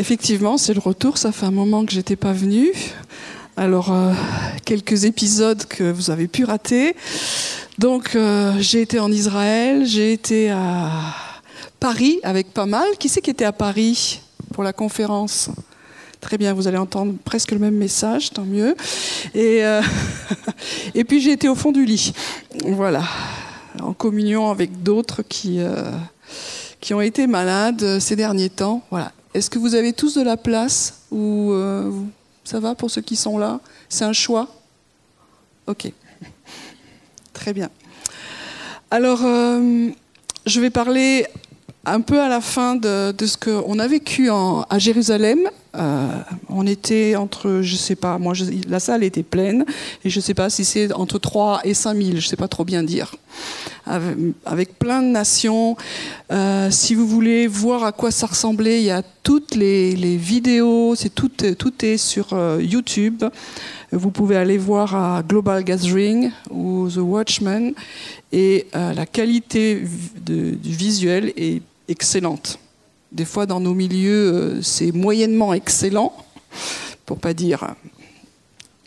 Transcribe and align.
Effectivement, 0.00 0.56
c'est 0.56 0.72
le 0.72 0.80
retour. 0.80 1.18
Ça 1.18 1.30
fait 1.30 1.44
un 1.44 1.50
moment 1.50 1.84
que 1.84 1.92
j'étais 1.92 2.16
pas 2.16 2.32
venue. 2.32 2.72
Alors, 3.58 3.92
euh, 3.92 4.14
quelques 4.64 5.04
épisodes 5.04 5.62
que 5.66 5.92
vous 5.92 6.10
avez 6.10 6.26
pu 6.26 6.44
rater. 6.44 6.96
Donc, 7.76 8.16
euh, 8.16 8.54
j'ai 8.60 8.80
été 8.80 8.98
en 8.98 9.12
Israël, 9.12 9.84
j'ai 9.84 10.14
été 10.14 10.48
à 10.48 10.90
Paris 11.80 12.18
avec 12.22 12.54
pas 12.54 12.64
mal. 12.64 12.88
Qui 12.98 13.10
c'est 13.10 13.20
qui 13.20 13.28
était 13.28 13.44
à 13.44 13.52
Paris 13.52 14.22
pour 14.54 14.64
la 14.64 14.72
conférence? 14.72 15.50
Très 16.22 16.38
bien, 16.38 16.54
vous 16.54 16.66
allez 16.66 16.78
entendre 16.78 17.12
presque 17.22 17.52
le 17.52 17.58
même 17.58 17.76
message, 17.76 18.30
tant 18.30 18.46
mieux. 18.46 18.74
Et, 19.34 19.62
euh, 19.66 19.82
et 20.94 21.04
puis 21.04 21.20
j'ai 21.20 21.32
été 21.32 21.46
au 21.46 21.54
fond 21.54 21.72
du 21.72 21.84
lit, 21.84 22.14
voilà, 22.64 23.04
en 23.82 23.92
communion 23.92 24.48
avec 24.48 24.82
d'autres 24.82 25.20
qui, 25.20 25.60
qui 26.80 26.94
ont 26.94 27.02
été 27.02 27.26
malades 27.26 27.98
ces 27.98 28.16
derniers 28.16 28.48
temps. 28.48 28.82
Voilà. 28.90 29.12
Est-ce 29.32 29.48
que 29.48 29.58
vous 29.58 29.74
avez 29.74 29.92
tous 29.92 30.14
de 30.14 30.22
la 30.22 30.36
place 30.36 31.02
ou 31.10 31.52
ça 32.44 32.58
va 32.60 32.74
pour 32.74 32.90
ceux 32.90 33.02
qui 33.02 33.16
sont 33.16 33.38
là? 33.38 33.60
C'est 33.88 34.04
un 34.04 34.12
choix? 34.12 34.48
Ok. 35.66 35.92
Très 37.32 37.52
bien. 37.52 37.70
Alors, 38.90 39.20
euh, 39.24 39.90
je 40.46 40.60
vais 40.60 40.70
parler 40.70 41.26
un 41.84 42.00
peu 42.00 42.20
à 42.20 42.28
la 42.28 42.40
fin 42.40 42.76
de, 42.76 43.14
ce 43.20 43.36
qu'on 43.36 43.78
a 43.78 43.86
vécu 43.86 44.28
à 44.30 44.78
Jérusalem. 44.78 45.48
Euh, 45.76 46.08
on 46.48 46.66
était 46.66 47.14
entre, 47.14 47.60
je 47.62 47.76
sais 47.76 47.94
pas, 47.94 48.18
moi, 48.18 48.34
la 48.68 48.80
salle 48.80 49.04
était 49.04 49.22
pleine, 49.22 49.64
et 50.04 50.10
je 50.10 50.18
ne 50.18 50.22
sais 50.22 50.34
pas 50.34 50.50
si 50.50 50.64
c'est 50.64 50.92
entre 50.92 51.20
3 51.20 51.60
et 51.62 51.74
5 51.74 51.96
000, 51.96 52.10
je 52.10 52.14
ne 52.16 52.20
sais 52.20 52.36
pas 52.36 52.48
trop 52.48 52.64
bien 52.64 52.82
dire. 52.82 53.14
Avec, 54.44 54.78
plein 54.78 55.02
de 55.02 55.08
nations. 55.08 55.76
Euh, 56.30 56.70
si 56.70 56.94
vous 56.94 57.06
voulez 57.06 57.46
voir 57.46 57.84
à 57.84 57.92
quoi 57.92 58.10
ça 58.10 58.26
ressemblait, 58.26 58.80
il 58.80 58.86
y 58.86 58.90
a 58.90 59.02
toutes 59.22 59.54
les, 59.54 59.94
vidéos, 60.16 60.94
c'est 60.96 61.14
tout, 61.14 61.30
tout 61.58 61.84
est 61.84 61.96
sur 61.96 62.36
YouTube. 62.60 63.24
Vous 63.92 64.10
pouvez 64.10 64.36
aller 64.36 64.58
voir 64.58 64.94
à 64.94 65.22
Global 65.22 65.64
Gathering 65.64 66.30
ou 66.50 66.88
The 66.88 66.98
Watchman 66.98 67.72
et 68.32 68.66
euh, 68.76 68.94
la 68.94 69.06
qualité 69.06 69.82
du 70.22 70.58
visuel 70.62 71.32
est 71.36 71.62
excellente. 71.90 72.58
Des 73.12 73.24
fois, 73.24 73.44
dans 73.44 73.60
nos 73.60 73.74
milieux, 73.74 74.32
euh, 74.32 74.62
c'est 74.62 74.92
moyennement 74.92 75.52
excellent, 75.52 76.14
pour 77.04 77.18
pas 77.18 77.34
dire. 77.34 77.74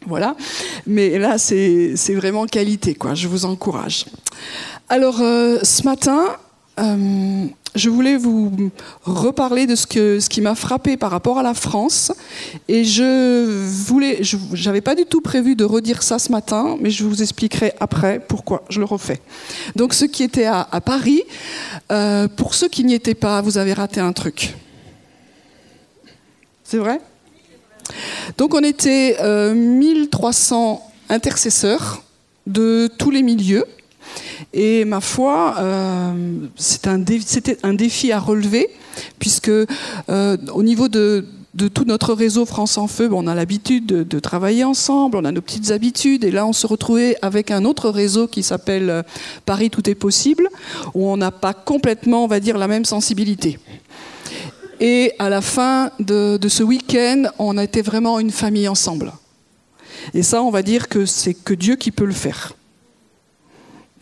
Voilà. 0.08 0.36
Mais 0.88 1.18
là, 1.20 1.38
c'est 1.38 1.96
vraiment 2.16 2.46
qualité, 2.46 2.96
quoi. 2.96 3.14
Je 3.14 3.28
vous 3.28 3.46
encourage. 3.46 4.06
Alors, 4.90 5.22
euh, 5.22 5.60
ce 5.64 5.84
matin, 5.84 6.38
je 6.78 7.90
voulais 7.90 8.18
vous 8.18 8.72
reparler 9.04 9.66
de 9.68 9.76
ce, 9.76 9.86
ce 10.20 10.30
qui 10.30 10.42
m'a 10.42 10.56
frappé 10.56 10.98
par 10.98 11.12
rapport 11.12 11.40
à 11.40 11.44
la 11.44 11.54
France. 11.54 12.12
Et 12.68 12.84
je 12.84 13.66
voulais, 13.66 14.24
je 14.24 14.38
n'avais 14.66 14.82
pas 14.82 14.96
du 14.96 15.06
tout 15.06 15.22
prévu 15.22 15.56
de 15.56 15.66
redire 15.66 16.04
ça 16.04 16.20
ce 16.20 16.32
matin, 16.32 16.78
mais 16.80 16.90
je 16.90 17.04
vous 17.04 17.22
expliquerai 17.22 17.74
après 17.80 18.20
pourquoi 18.20 18.64
je 18.70 18.80
le 18.80 18.86
refais. 18.86 19.22
Donc, 19.76 19.94
ceux 19.94 20.08
qui 20.08 20.24
étaient 20.24 20.46
à, 20.46 20.66
Paris, 20.86 21.24
euh, 21.92 22.28
pour 22.28 22.54
ceux 22.56 22.70
qui 22.70 22.84
n'y 22.84 22.94
étaient 22.94 23.16
pas, 23.16 23.42
vous 23.42 23.58
avez 23.58 23.74
raté 23.74 24.00
un 24.00 24.14
truc. 24.14 24.56
C'est 26.64 26.78
vrai? 26.78 27.00
Donc, 28.38 28.54
on 28.54 28.62
était 28.64 29.18
1300 29.54 30.82
euh, 31.10 31.14
intercesseurs 31.14 32.04
de 32.48 32.90
tous 32.98 33.12
les 33.12 33.24
milieux. 33.24 33.66
Et 34.54 34.86
ma 34.86 35.02
foi, 35.02 35.56
euh, 35.60 36.14
c'était 36.56 36.90
un, 37.64 37.74
défi 37.74 38.12
à 38.12 38.20
relever, 38.20 38.70
puisque 39.20 39.50
euh, 39.50 40.38
au 40.54 40.64
niveau 40.64 40.88
de, 40.88 41.26
tout 41.74 41.86
notre 41.86 42.14
réseau 42.14 42.46
France 42.46 42.78
en 42.78 42.88
Feu, 42.88 43.10
on 43.12 43.28
a 43.28 43.36
l'habitude 43.36 43.86
de, 43.86 44.20
travailler 44.20 44.64
ensemble, 44.64 45.18
on 45.18 45.26
a 45.26 45.32
nos 45.32 45.42
petites 45.42 45.72
habitudes, 45.72 46.24
et 46.24 46.32
là 46.32 46.46
on 46.46 46.54
se 46.54 46.68
retrouvait 46.68 47.18
avec 47.22 47.52
un 47.52 47.66
autre 47.66 47.90
réseau 47.90 48.28
qui 48.28 48.44
s'appelle 48.44 48.90
euh, 48.90 49.04
Paris 49.46 49.70
Tout 49.70 49.90
est 49.90 49.96
possible, 49.96 50.50
où 50.94 51.08
on 51.08 51.18
n'a 51.18 51.32
pas 51.32 51.54
complètement, 51.54 52.24
on 52.24 52.28
va 52.28 52.40
dire, 52.40 52.58
la 52.58 52.68
même 52.68 52.86
sensibilité. 52.86 53.60
Et 54.80 55.14
à 55.18 55.30
la 55.30 55.42
fin 55.42 55.92
de, 56.00 56.38
de 56.38 56.50
ce 56.50 56.62
week-end, 56.62 57.24
on 57.40 57.58
a 57.58 57.64
été 57.64 57.82
vraiment 57.82 58.20
une 58.20 58.32
famille 58.32 58.68
ensemble. 58.68 59.14
Et 60.14 60.24
ça, 60.24 60.44
on 60.44 60.50
va 60.50 60.62
dire 60.62 60.90
que 60.90 61.06
c'est 61.06 61.34
que 61.34 61.54
Dieu 61.54 61.76
qui 61.76 61.92
peut 61.92 62.06
le 62.06 62.14
faire 62.14 62.54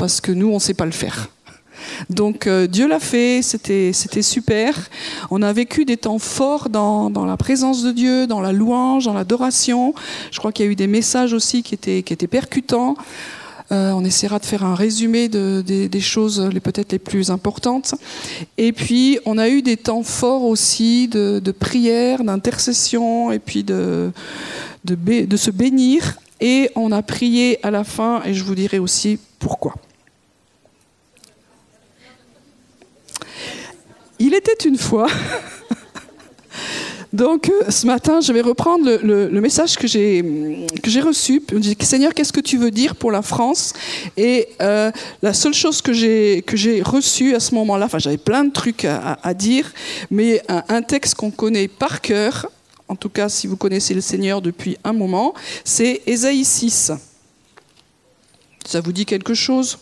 parce 0.02 0.20
que 0.20 0.32
nous, 0.32 0.48
on 0.48 0.56
ne 0.56 0.60
sait 0.60 0.74
pas 0.74 0.88
le 0.88 0.92
faire. 0.92 1.30
Donc 2.10 2.48
euh, 2.48 2.66
Dieu 2.66 2.88
l'a 2.88 3.00
fait, 3.00 3.42
c'était, 3.44 3.94
super. 4.24 4.90
On 5.30 5.44
a 5.44 5.54
vécu 5.54 5.86
des 5.86 5.96
temps 5.96 6.18
forts 6.18 6.70
dans, 6.70 7.12
la 7.24 7.38
présence 7.38 7.84
de 7.84 7.92
Dieu, 7.92 8.26
dans 8.26 8.42
la 8.42 8.52
louange, 8.52 9.06
dans 9.06 9.14
l'adoration. 9.14 9.94
Je 10.32 10.40
crois 10.40 10.52
qu'il 10.52 10.66
y 10.66 10.70
a 10.70 10.72
eu 10.72 10.76
des 10.76 10.88
messages 10.88 11.34
aussi 11.34 11.62
qui 11.62 11.76
étaient, 11.76 12.28
percutants. 12.28 12.96
Euh, 13.72 13.92
on 13.92 14.04
essaiera 14.04 14.40
de 14.40 14.46
faire 14.46 14.66
un 14.66 14.74
résumé 14.74 15.30
de, 15.30 15.62
des 15.62 16.02
choses 16.02 16.50
peut-être 16.64 16.94
les 16.94 17.00
plus 17.00 17.30
importantes. 17.30 17.94
Et 18.58 18.72
puis, 18.72 19.20
on 19.26 19.38
a 19.38 19.50
eu 19.50 19.62
des 19.62 19.78
temps 19.78 20.02
forts 20.02 20.46
aussi 20.46 21.08
de, 21.10 21.52
prière, 21.52 22.24
d'intercession, 22.24 23.32
et 23.32 23.38
puis 23.38 23.64
de 23.64 24.12
se 24.88 25.52
bénir. 25.52 26.16
Et 26.42 26.72
on 26.76 26.92
a 26.92 27.04
prié 27.04 27.60
à 27.64 27.70
la 27.70 27.84
fin, 27.84 28.24
et 28.26 28.34
je 28.34 28.44
vous 28.44 28.56
dirai 28.56 28.80
aussi 28.80 29.20
pourquoi. 29.38 29.76
Il 34.22 34.36
était 34.36 34.68
une 34.68 34.78
fois. 34.78 35.08
Donc 37.12 37.50
euh, 37.50 37.72
ce 37.72 37.88
matin, 37.88 38.22
je 38.22 38.32
vais 38.32 38.42
reprendre 38.42 38.86
le, 39.04 39.42
message 39.42 39.76
que 39.78 39.88
j'ai 39.88 40.22
reçu. 41.04 41.42
Je 41.52 41.58
dis 41.58 41.76
Seigneur, 41.82 42.14
qu'est-ce 42.14 42.32
que 42.32 42.40
tu 42.40 42.58
veux 42.58 42.70
dire 42.70 42.96
pour 42.96 43.12
la 43.12 43.24
France? 43.24 43.74
Et 44.18 44.48
euh, 44.62 44.92
la 45.24 45.34
seule 45.34 45.56
chose 45.56 45.82
que 45.82 45.92
j'ai 45.92 46.44
que 46.44 46.56
j'ai 46.56 46.84
reçue 46.84 47.34
à 47.34 47.40
ce 47.40 47.56
moment-là, 47.56 47.88
enfin 47.88 47.98
j'avais 47.98 48.20
plein 48.20 48.44
de 48.44 48.52
trucs 48.52 48.86
à, 48.86 49.34
dire, 49.34 49.74
mais 50.12 50.44
un, 50.48 50.84
texte 50.84 51.16
qu'on 51.16 51.32
connaît 51.32 51.68
par 51.68 52.00
cœur, 52.00 52.48
en 52.88 52.96
tout 52.96 53.10
cas 53.10 53.28
si 53.28 53.48
vous 53.48 53.58
connaissez 53.58 53.96
le 53.96 54.02
Seigneur 54.02 54.40
depuis 54.40 54.78
un 54.84 54.94
moment, 54.94 55.34
c'est 55.66 56.04
Ésaïe 56.06 56.46
6. 56.46 56.92
Ça 58.66 58.82
vous 58.82 58.92
dit 58.92 59.08
quelque 59.08 59.34
chose? 59.34 59.80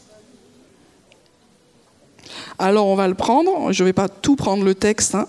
Alors 2.60 2.88
on 2.88 2.96
va 2.96 3.08
le 3.08 3.16
prendre, 3.16 3.72
je 3.72 3.84
ne 3.84 3.90
vais 3.90 3.94
pas 3.94 4.10
tout 4.10 4.36
prendre 4.36 4.64
le 4.64 4.76
texte. 4.76 5.16
Hein. 5.16 5.26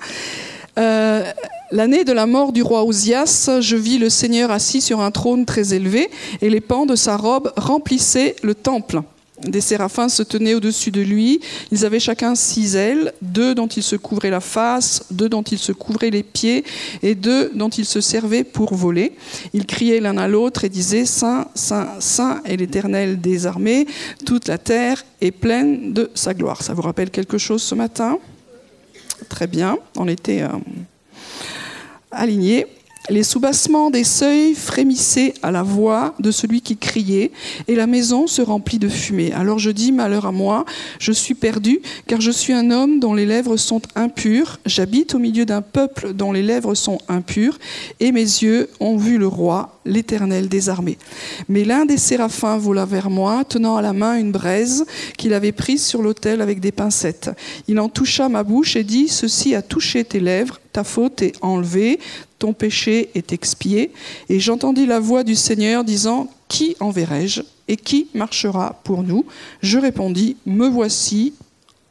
Euh, 0.79 1.25
l'année 1.71 2.05
de 2.05 2.13
la 2.13 2.27
mort 2.27 2.53
du 2.53 2.63
roi 2.63 2.85
Ozias, 2.85 3.51
je 3.61 3.77
vis 3.77 3.99
le 3.99 4.11
Seigneur 4.11 4.51
assis 4.51 4.81
sur 4.81 5.01
un 5.01 5.11
trône 5.11 5.47
très 5.47 5.75
élevé, 5.75 6.11
et 6.43 6.51
les 6.51 6.61
pans 6.61 6.87
de 6.87 6.97
sa 6.97 7.17
robe 7.17 7.53
remplissaient 7.57 8.37
le 8.43 8.55
temple. 8.55 9.03
Des 9.47 9.61
séraphins 9.61 10.09
se 10.09 10.23
tenaient 10.23 10.55
au-dessus 10.55 10.91
de 10.91 11.01
lui. 11.01 11.41
Ils 11.73 11.87
avaient 11.87 12.01
chacun 12.01 12.35
six 12.35 12.77
ailes, 12.77 13.15
deux 13.23 13.55
dont 13.55 13.69
ils 13.69 13.83
se 13.83 13.97
couvraient 13.97 14.31
la 14.31 14.41
face, 14.41 15.05
deux 15.11 15.29
dont 15.29 15.43
ils 15.43 15.59
se 15.59 15.73
couvraient 15.73 16.11
les 16.11 16.23
pieds, 16.23 16.65
et 17.03 17.15
deux 17.15 17.51
dont 17.55 17.71
ils 17.71 17.87
se 17.87 18.01
servaient 18.01 18.45
pour 18.45 18.75
voler. 18.75 19.17
Ils 19.55 19.67
criaient 19.67 20.01
l'un 20.01 20.19
à 20.19 20.29
l'autre 20.29 20.65
et 20.65 20.69
disaient 20.69 21.07
Saint, 21.07 21.49
Saint, 21.55 21.89
Saint 22.01 22.43
est 22.45 22.57
l'Éternel 22.57 23.21
des 23.21 23.47
armées. 23.47 23.87
Toute 24.27 24.47
la 24.47 24.59
terre 24.59 25.03
est 25.21 25.31
pleine 25.31 25.93
de 25.93 26.11
sa 26.15 26.35
gloire. 26.35 26.63
Ça 26.63 26.75
vous 26.75 26.83
rappelle 26.83 27.11
quelque 27.11 27.39
chose 27.39 27.63
ce 27.63 27.75
matin? 27.75 28.19
Très 29.29 29.47
bien. 29.47 29.79
On 29.97 30.09
était 30.09 30.43
euh, 30.43 30.49
alignés. 32.11 32.67
Les 33.09 33.23
soubassements 33.23 33.91
des 33.91 34.05
seuils 34.05 34.55
frémissaient 34.55 35.35
à 35.43 35.51
la 35.51 35.63
voix 35.63 36.15
de 36.19 36.31
celui 36.31 36.61
qui 36.61 36.77
criait, 36.77 37.33
et 37.67 37.75
la 37.75 37.87
maison 37.87 38.27
se 38.27 38.43
remplit 38.43 38.79
de 38.79 38.89
fumée. 38.89 39.33
Alors 39.33 39.59
je 39.59 39.71
dis, 39.71 39.91
malheur 39.91 40.27
à 40.27 40.33
moi, 40.33 40.65
je 40.99 41.11
suis 41.11 41.35
perdu, 41.35 41.81
car 42.07 42.21
je 42.21 42.31
suis 42.31 42.53
un 42.53 42.71
homme 42.71 43.01
dont 43.01 43.15
les 43.15 43.27
lèvres 43.27 43.57
sont 43.57 43.81
impures, 43.97 44.61
j'habite 44.67 45.15
au 45.15 45.19
milieu 45.19 45.47
d'un 45.47 45.63
peuple 45.63 46.13
dont 46.13 46.31
les 46.31 46.43
lèvres 46.43 46.75
sont 46.75 46.99
impures, 47.09 47.59
et 48.01 48.13
mes 48.13 48.21
yeux 48.21 48.69
ont 48.81 48.97
vu 48.97 49.17
le 49.17 49.27
roi, 49.27 49.80
l'Éternel 49.91 50.49
des 50.49 50.69
armées. 50.69 50.99
Mais 51.49 51.65
l'un 51.65 51.85
des 51.85 51.99
séraphins 51.99 52.57
vola 52.57 52.87
vers 52.87 53.11
moi, 53.11 53.45
tenant 53.45 53.77
à 53.77 53.83
la 53.83 53.93
main 53.93 54.19
une 54.19 54.33
braise 54.33 54.87
qu'il 55.19 55.35
avait 55.35 55.53
prise 55.53 55.85
sur 55.85 56.01
l'autel 56.01 56.41
avec 56.41 56.61
des 56.61 56.73
pincettes. 56.73 57.31
Il 57.69 57.79
en 57.81 57.89
toucha 57.89 58.29
ma 58.29 58.43
bouche 58.43 58.77
et 58.77 58.85
dit, 58.85 59.09
Ceci 59.09 59.55
a 59.55 59.63
touché 59.63 60.05
tes 60.05 60.21
lèvres, 60.21 60.61
ta 60.73 60.85
faute 60.85 61.23
est 61.23 61.35
enlevée, 61.43 61.99
ton 62.39 62.53
péché 62.53 63.11
est 63.15 63.33
expié. 63.33 63.93
Et 64.29 64.41
j'entendis 64.41 64.87
la 64.87 65.01
voix 65.01 65.25
du 65.25 65.35
Seigneur 65.35 65.85
disant, 65.85 66.29
Qui 66.49 66.77
enverrai-je 66.81 67.43
et 67.69 67.77
qui 67.77 68.09
marchera 68.15 68.81
pour 68.85 69.03
nous? 69.03 69.27
Je 69.63 69.79
répondis, 69.79 70.37
Me 70.47 70.69
voici, 70.69 71.35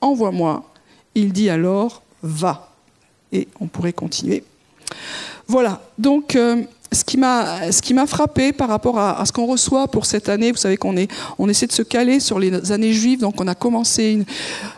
envoie-moi. 0.01 0.71
Il 1.15 1.33
dit 1.33 1.49
alors, 1.49 2.01
Va. 2.23 2.73
Et 3.31 3.47
on 3.59 3.67
pourrait 3.67 3.93
continuer. 3.93 4.43
Voilà, 5.47 5.81
donc 5.97 6.35
euh, 6.35 6.63
ce 6.91 7.03
qui 7.03 7.93
m'a 7.93 8.07
frappé 8.07 8.51
par 8.51 8.69
rapport 8.69 8.97
à, 8.99 9.23
ce 9.25 9.31
qu'on 9.31 9.45
reçoit 9.45 9.87
pour 9.87 10.05
cette 10.05 10.27
année, 10.27 10.51
vous 10.51 10.57
savez 10.57 10.77
qu'on 10.77 10.95
on 11.37 11.49
essaie 11.49 11.67
de 11.67 11.71
se 11.71 11.83
caler 11.83 12.19
sur 12.19 12.39
les 12.39 12.71
années 12.71 12.93
juives, 12.93 13.19
donc 13.19 13.39
on 13.39 13.47
a 13.47 13.55
commencé 13.55 14.25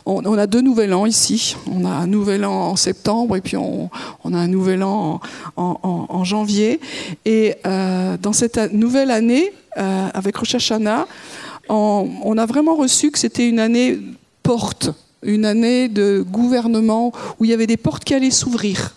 on, 0.06 0.38
a 0.38 0.48
deux 0.48 0.62
nouvel 0.62 0.94
an 0.94 1.06
ici, 1.06 1.56
on 1.72 1.86
a 1.86 1.90
un 1.90 2.08
nouvel 2.08 2.44
an 2.44 2.72
en 2.72 2.76
septembre 2.76 3.38
et 3.38 3.42
puis 3.42 3.56
on, 3.56 3.90
a 4.26 4.38
un 4.38 4.48
nouvel 4.48 4.84
an 4.84 5.22
en, 5.56 6.08
en, 6.10 6.24
janvier. 6.24 6.80
Et 7.26 7.56
euh, 7.66 8.18
dans 8.22 8.34
cette 8.34 8.74
nouvelle 8.74 9.12
année 9.12 9.54
euh, 9.78 10.08
avec 10.14 10.36
Rosh 10.36 10.56
Hashanah, 10.56 11.08
on, 11.70 12.10
on 12.24 12.38
a 12.38 12.46
vraiment 12.46 12.76
reçu 12.76 13.12
que 13.12 13.20
c'était 13.20 13.48
une 13.48 13.60
année 13.60 14.00
porte, 14.44 14.90
une 15.24 15.46
année 15.46 15.88
de 15.88 16.26
gouvernement 16.28 17.14
où 17.40 17.46
il 17.46 17.52
y 17.52 17.54
avait 17.54 17.68
des 17.68 17.78
portes 17.78 18.04
qui 18.04 18.14
allaient 18.14 18.32
s'ouvrir 18.32 18.96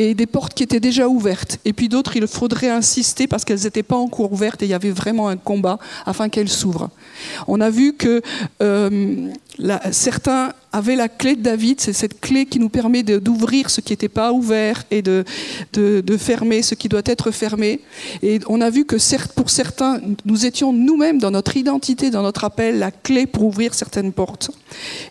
et 0.00 0.14
des 0.14 0.26
portes 0.26 0.54
qui 0.54 0.62
étaient 0.62 0.80
déjà 0.80 1.08
ouvertes. 1.08 1.58
Et 1.66 1.74
puis 1.74 1.90
d'autres, 1.90 2.16
il 2.16 2.26
faudrait 2.26 2.70
insister 2.70 3.26
parce 3.26 3.44
qu'elles 3.44 3.64
n'étaient 3.64 3.82
pas 3.82 3.96
encore 3.96 4.32
ouvertes 4.32 4.62
et 4.62 4.64
il 4.64 4.70
y 4.70 4.74
avait 4.74 4.92
vraiment 4.92 5.28
un 5.28 5.36
combat 5.36 5.78
afin 6.06 6.30
qu'elles 6.30 6.48
s'ouvrent. 6.48 6.88
On 7.46 7.60
a 7.60 7.68
vu 7.68 7.92
que 7.92 8.22
euh, 8.62 9.28
certains 9.92 10.54
avaient 10.72 10.96
la 10.96 11.08
clé 11.08 11.34
de 11.36 11.42
David, 11.42 11.80
c'est 11.80 11.92
cette 11.92 12.20
clé 12.20 12.46
qui 12.46 12.58
nous 12.58 12.68
permet 12.68 13.02
d'ouvrir 13.02 13.70
ce 13.70 13.80
qui 13.80 13.92
n'était 13.92 14.08
pas 14.08 14.32
ouvert 14.32 14.84
et 14.90 15.02
de, 15.02 15.24
de, 15.72 16.16
fermer 16.16 16.62
ce 16.62 16.74
qui 16.74 16.88
doit 16.88 17.02
être 17.04 17.30
fermé. 17.30 17.80
Et 18.22 18.40
on 18.48 18.60
a 18.60 18.70
vu 18.70 18.84
que 18.84 18.98
certes, 18.98 19.32
pour 19.32 19.50
certains, 19.50 20.00
nous 20.24 20.46
étions 20.46 20.72
nous-mêmes 20.72 21.18
dans 21.18 21.30
notre 21.30 21.56
identité, 21.56 22.10
dans 22.10 22.22
notre 22.22 22.44
appel, 22.44 22.78
la 22.78 22.90
clé 22.90 23.26
pour 23.26 23.44
ouvrir 23.44 23.74
certaines 23.74 24.12
portes. 24.12 24.50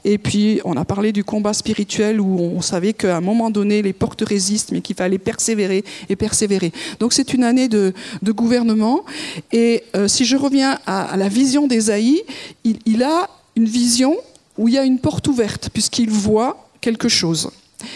Et 0.05 0.17
puis 0.17 0.61
on 0.63 0.77
a 0.77 0.85
parlé 0.85 1.11
du 1.11 1.23
combat 1.23 1.53
spirituel 1.53 2.21
où 2.21 2.39
on 2.39 2.61
savait 2.61 2.93
qu'à 2.93 3.17
un 3.17 3.21
moment 3.21 3.49
donné, 3.49 3.81
les 3.81 3.93
portes 3.93 4.21
résistent, 4.21 4.71
mais 4.71 4.81
qu'il 4.81 4.95
fallait 4.95 5.17
persévérer 5.17 5.83
et 6.07 6.15
persévérer. 6.15 6.71
Donc 6.99 7.13
c'est 7.13 7.33
une 7.33 7.43
année 7.43 7.67
de, 7.67 7.93
de, 8.21 8.31
gouvernement. 8.31 9.03
Et 9.51 9.83
euh, 9.95 10.07
si 10.07 10.23
je 10.23 10.37
reviens 10.37 10.79
à, 10.85 11.17
la 11.17 11.27
vision 11.27 11.67
d'Ésaïe, 11.67 12.21
il, 12.63 12.79
il 12.85 13.03
a 13.03 13.29
une 13.57 13.65
vision 13.65 14.15
où 14.59 14.67
il 14.67 14.73
y 14.73 14.77
a 14.77 14.83
une 14.83 14.99
porte 14.99 15.27
ouverte, 15.29 15.69
puisqu'il 15.71 16.09
voit 16.09 16.67
quelque 16.81 17.07
chose. 17.07 17.49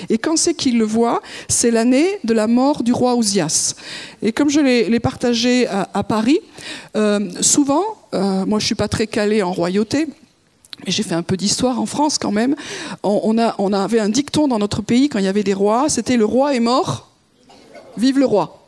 Et 0.09 0.17
quand 0.17 0.37
c'est 0.37 0.53
qu'il 0.53 0.77
le 0.77 0.85
voit, 0.85 1.21
c'est 1.49 1.71
l'année 1.71 2.07
de 2.23 2.33
la 2.33 2.47
mort 2.47 2.83
du 2.83 2.93
roi 2.93 3.15
Ouzias. 3.15 3.75
Et 4.21 4.31
comme 4.31 4.49
je 4.49 4.61
l'ai 4.61 4.99
partagé 5.01 5.67
à, 5.67 6.03
Paris, 6.03 6.39
euh, 6.95 7.29
souvent, 7.41 7.83
euh, 8.13 8.45
moi 8.45 8.59
je 8.59 8.65
suis 8.65 8.75
pas 8.75 8.87
très 8.87 9.07
calé 9.07 9.43
en 9.43 9.51
royauté, 9.51 10.07
mais 10.85 10.91
j'ai 10.91 11.03
fait 11.03 11.15
un 11.15 11.21
peu 11.21 11.35
d'histoire 11.35 11.81
en 11.81 11.85
France 11.85 12.17
quand 12.17 12.31
même. 12.31 12.55
On 13.03 13.73
avait 13.73 13.99
un 13.99 14.09
dicton 14.09 14.47
dans 14.47 14.57
notre 14.57 14.81
pays 14.81 15.09
quand 15.09 15.19
il 15.19 15.25
y 15.25 15.27
avait 15.27 15.43
des 15.43 15.53
rois, 15.53 15.89
c'était 15.89 16.15
le 16.15 16.25
roi 16.25 16.55
est 16.55 16.61
mort, 16.61 17.09
vive 17.97 18.19
le 18.19 18.25
roi. 18.25 18.62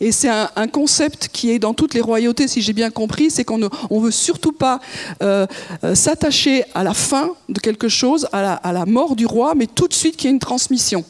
Et 0.00 0.12
c'est 0.12 0.28
un, 0.28 0.68
concept 0.68 1.28
qui 1.32 1.50
est 1.50 1.58
dans 1.58 1.74
toutes 1.74 1.94
les 1.94 2.00
royautés, 2.00 2.48
si 2.48 2.60
j'ai 2.60 2.72
bien 2.72 2.90
compris, 2.90 3.30
c'est 3.30 3.44
qu'on 3.44 3.58
ne 3.58 3.68
on 3.90 4.00
veut 4.00 4.10
surtout 4.10 4.52
pas 4.52 4.80
euh, 5.22 5.46
euh, 5.84 5.94
s'attacher 5.94 6.64
à 6.74 6.82
la 6.82 6.94
fin 6.94 7.30
de 7.48 7.60
quelque 7.60 7.88
chose, 7.88 8.28
à 8.32 8.72
la, 8.72 8.86
mort 8.86 9.16
du 9.16 9.26
roi, 9.26 9.54
mais 9.54 9.66
tout 9.66 9.88
de 9.88 9.94
suite 9.94 10.16
qu'il 10.16 10.28
y 10.28 10.28
ait 10.28 10.34
une 10.34 10.40
transmission. 10.40 11.04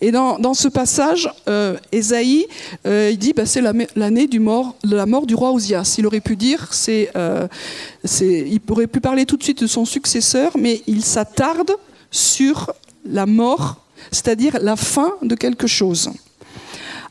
Et 0.00 0.10
dans, 0.10 0.54
ce 0.54 0.68
passage, 0.68 1.30
euh, 1.48 1.76
Ésaïe, 1.92 2.46
il 2.84 3.18
dit 3.18 3.32
bah, 3.32 3.46
c'est 3.46 3.60
l'année 3.60 4.26
de 4.26 4.96
la 4.96 5.06
mort 5.06 5.26
du 5.26 5.34
roi 5.34 5.52
Osias. 5.52 5.96
Il 5.98 6.06
aurait 6.06 6.20
pu 6.20 6.36
dire, 6.36 6.68
c'est, 6.72 7.10
il 8.20 8.60
aurait 8.68 8.86
pu 8.86 9.00
parler 9.00 9.26
tout 9.26 9.36
de 9.36 9.42
suite 9.42 9.62
de 9.62 9.66
son 9.66 9.84
successeur, 9.84 10.52
mais 10.56 10.82
il 10.86 11.04
s'attarde 11.04 11.72
sur 12.10 12.72
la 13.04 13.26
mort, 13.26 13.84
c'est-à-dire 14.10 14.58
la 14.60 14.76
fin 14.76 15.12
de 15.22 15.34
quelque 15.34 15.66
chose. 15.66 16.10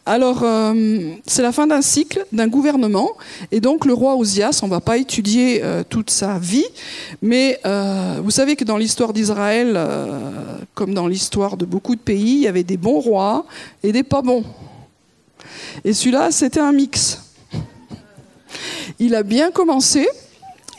Alors, 0.09 0.41
euh, 0.41 1.13
c'est 1.27 1.43
la 1.43 1.51
fin 1.51 1.67
d'un 1.67 1.83
cycle, 1.83 2.25
d'un 2.31 2.47
gouvernement, 2.47 3.11
et 3.51 3.59
donc 3.59 3.85
le 3.85 3.93
roi 3.93 4.15
Osias, 4.15 4.61
on 4.63 4.65
ne 4.65 4.71
va 4.71 4.79
pas 4.79 4.97
étudier 4.97 5.63
euh, 5.63 5.83
toute 5.87 6.09
sa 6.09 6.39
vie, 6.39 6.65
mais 7.21 7.59
euh, 7.63 8.19
vous 8.23 8.31
savez 8.31 8.55
que 8.55 8.63
dans 8.63 8.77
l'histoire 8.77 9.13
d'Israël, 9.13 9.79
comme 10.73 10.95
dans 10.95 11.05
l'histoire 11.05 11.57
de 11.57 11.65
beaucoup 11.65 11.95
de 11.95 12.01
pays, 12.01 12.37
il 12.37 12.39
y 12.39 12.47
avait 12.47 12.63
des 12.63 12.75
bons 12.75 12.99
rois 12.99 13.45
et 13.83 13.91
des 13.91 14.01
pas 14.01 14.23
bons. 14.23 14.43
Et 15.85 15.93
celui-là, 15.93 16.31
c'était 16.31 16.59
un 16.59 16.71
mix. 16.71 17.21
Il 18.97 19.13
a 19.13 19.21
bien 19.21 19.51
commencé, 19.51 20.09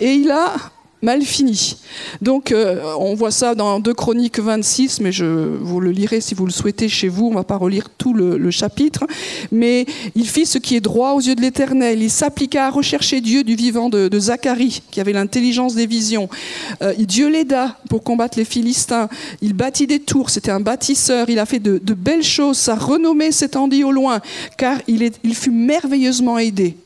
et 0.00 0.12
il 0.12 0.32
a 0.32 0.56
mal 1.02 1.22
fini. 1.22 1.76
Donc 2.20 2.52
euh, 2.52 2.82
on 2.98 3.14
voit 3.14 3.30
ça 3.30 3.54
dans 3.54 3.80
2 3.80 3.94
Chroniques 3.94 4.38
26, 4.38 5.00
mais 5.00 5.12
je 5.12 5.24
vous 5.24 5.80
le 5.80 5.90
lirez 5.90 6.20
si 6.20 6.34
vous 6.34 6.46
le 6.46 6.52
souhaitez 6.52 6.88
chez 6.88 7.08
vous, 7.08 7.26
on 7.26 7.30
ne 7.30 7.34
va 7.34 7.44
pas 7.44 7.56
relire 7.56 7.88
tout 7.96 8.12
le, 8.14 8.50
chapitre. 8.50 9.06
Mais 9.52 9.86
il 10.16 10.28
fit 10.28 10.44
ce 10.44 10.58
qui 10.58 10.74
est 10.74 10.80
droit 10.80 11.12
aux 11.12 11.20
yeux 11.20 11.36
de 11.36 11.40
l'Éternel, 11.40 12.02
il 12.02 12.10
s'appliqua 12.10 12.66
à 12.66 12.70
rechercher 12.70 13.20
Dieu 13.20 13.44
du 13.44 13.54
vivant 13.54 13.88
de, 13.88 14.18
Zacharie, 14.18 14.82
qui 14.90 15.00
avait 15.00 15.12
l'intelligence 15.12 15.74
des 15.74 15.86
visions. 15.86 16.28
Euh, 16.82 16.94
Dieu 16.98 17.28
l'aida 17.28 17.76
pour 17.88 18.02
combattre 18.02 18.38
les 18.38 18.44
Philistins, 18.44 19.08
il 19.40 19.52
bâtit 19.52 19.86
des 19.86 20.00
tours, 20.00 20.30
c'était 20.30 20.50
un 20.50 20.60
bâtisseur, 20.60 21.28
il 21.28 21.38
a 21.38 21.46
fait 21.46 21.58
de, 21.58 21.78
belles 21.94 22.22
choses, 22.22 22.58
sa 22.58 22.74
renommée 22.74 23.32
s'étendit 23.32 23.84
au 23.84 23.92
loin, 23.92 24.20
car 24.56 24.78
il, 24.86 25.34
fut 25.34 25.50
merveilleusement 25.50 26.38
aidé, 26.38 26.76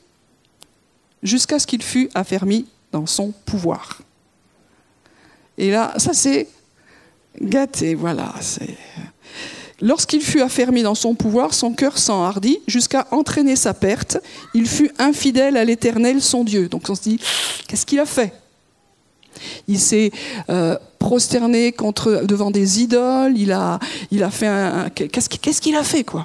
jusqu'à 1.22 1.58
ce 1.58 1.66
qu'il 1.66 1.82
fût 1.82 2.08
affermi 2.14 2.66
dans 2.92 3.06
son 3.06 3.32
pouvoir. 3.44 4.03
Et 5.58 5.70
là, 5.70 5.94
ça 5.96 6.12
c'est 6.12 6.48
gâté, 7.40 7.94
voilà. 7.94 8.34
Lorsqu'il 9.80 10.22
fut 10.22 10.40
affermi 10.40 10.82
dans 10.82 10.94
son 10.94 11.14
pouvoir, 11.14 11.52
son 11.52 11.72
cœur 11.72 11.98
s'enhardit 11.98 12.58
jusqu'à 12.66 13.06
entraîner 13.10 13.56
sa 13.56 13.74
perte. 13.74 14.18
Il 14.54 14.66
fut 14.66 14.90
infidèle 14.98 15.56
à 15.56 15.64
l'Éternel, 15.64 16.22
son 16.22 16.44
Dieu. 16.44 16.68
Donc 16.68 16.88
on 16.88 16.94
se 16.94 17.02
dit, 17.02 17.20
qu'est-ce 17.66 17.84
qu'il 17.84 17.98
a 17.98 18.06
fait? 18.06 18.32
Il 19.66 19.80
s'est 19.80 20.12
euh, 20.48 20.78
prosterné 20.98 21.74
devant 22.22 22.50
des 22.50 22.82
idoles. 22.82 23.36
Il 23.36 23.52
a, 23.52 23.78
fait 24.30 24.46
un, 24.46 24.88
qu'est-ce 24.90 25.60
qu'il 25.60 25.76
a 25.76 25.84
fait 25.84 26.04
quoi? 26.04 26.24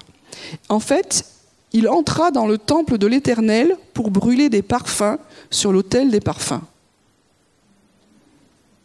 En 0.70 0.80
fait, 0.80 1.26
il 1.74 1.90
entra 1.90 2.32
dans 2.32 2.48
le 2.48 2.58
temple 2.58 2.98
de 2.98 3.08
l'Éternel 3.08 3.76
pour 3.94 4.12
brûler 4.12 4.50
des 4.50 4.62
parfums 4.62 5.18
sur 5.50 5.72
l'autel 5.72 6.12
des 6.12 6.22
parfums. 6.22 6.62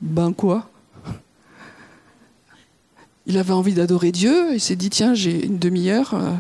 Ben 0.05 0.35
quoi? 0.35 0.69
Il 3.27 3.39
avait 3.39 3.55
envie 3.55 3.73
d'adorer 3.73 4.13
Dieu, 4.13 4.53
il 4.53 4.61
s'est 4.61 4.77
dit 4.77 4.91
tiens, 4.91 5.15
j'ai 5.15 5.47
une 5.47 5.59
demi-heure, 5.59 6.13
euh, 6.13 6.35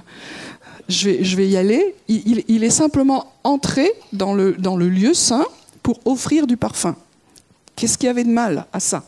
je, 0.90 1.34
vais, 1.34 1.48
y 1.48 1.56
aller. 1.56 1.94
Il, 2.08 2.62
est 2.62 2.70
simplement 2.70 3.32
entré 3.42 3.90
dans 4.12 4.34
le, 4.34 4.52
dans 4.52 4.76
le 4.76 4.90
lieu 4.90 5.14
saint 5.14 5.46
pour 5.82 5.98
offrir 6.04 6.46
du 6.46 6.58
parfum. 6.58 6.94
Qu'est-ce 7.74 7.96
qu'il 7.96 8.06
y 8.06 8.10
avait 8.10 8.24
de 8.24 8.28
mal 8.28 8.66
à 8.74 8.80
ça? 8.80 9.02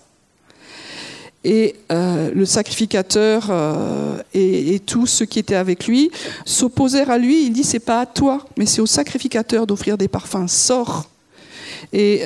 Et 1.45 1.77
euh, 1.93 2.31
le 2.35 2.47
sacrificateur 2.47 3.49
euh, 3.51 4.23
et, 4.33 4.75
et, 4.75 4.81
tous 4.81 5.07
ceux 5.07 5.27
qui 5.27 5.39
étaient 5.39 5.55
avec 5.55 5.87
lui 5.87 6.11
s'opposèrent 6.47 7.11
à 7.11 7.19
lui. 7.19 7.45
Il 7.45 7.53
dit 7.53 7.63
c'est 7.63 7.79
pas 7.79 8.01
à 8.01 8.07
toi, 8.07 8.47
mais 8.57 8.65
c'est 8.65 8.81
au 8.81 8.87
sacrificateur 8.87 9.67
d'offrir 9.67 9.99
des 9.99 10.09
parfums. 10.09 10.49
Sors 10.49 11.11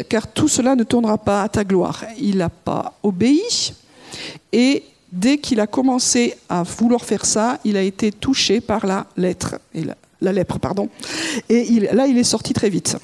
car 0.08 0.26
tout 0.32 0.48
cela 0.48 0.74
ne 0.74 0.84
tournera 0.84 1.18
pas 1.18 1.42
à 1.42 1.48
ta 1.48 1.64
gloire. 1.64 2.04
Il 2.18 2.38
n'a 2.38 2.48
pas 2.48 2.94
obéi, 3.02 3.72
et 4.52 4.82
dès 5.12 5.38
qu'il 5.38 5.60
a 5.60 5.66
commencé 5.66 6.34
à 6.48 6.62
vouloir 6.62 7.04
faire 7.04 7.24
ça, 7.24 7.58
il 7.64 7.76
a 7.76 7.82
été 7.82 8.12
touché 8.12 8.60
par 8.60 8.86
la 8.86 9.06
lettre, 9.16 9.58
et 9.74 9.84
lèpre, 10.20 10.58
et 11.48 11.80
là 11.92 12.06
il 12.06 12.18
est 12.18 12.24
sorti 12.24 12.52
très 12.52 12.70
vite. 12.70 12.96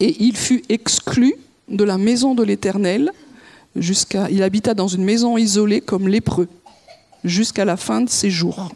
Et 0.00 0.24
il 0.24 0.36
fut 0.36 0.62
exclu 0.68 1.34
de 1.68 1.84
la 1.84 1.98
maison 1.98 2.34
de 2.34 2.42
l'Éternel 2.42 3.12
jusqu'à, 3.76 4.28
il 4.30 4.42
habita 4.42 4.74
dans 4.74 4.88
une 4.88 5.04
maison 5.04 5.36
isolée 5.38 5.80
comme 5.80 6.08
lépreux 6.08 6.48
jusqu'à 7.24 7.64
la 7.64 7.76
fin 7.76 8.00
de 8.00 8.10
ses 8.10 8.30
jours. 8.30 8.72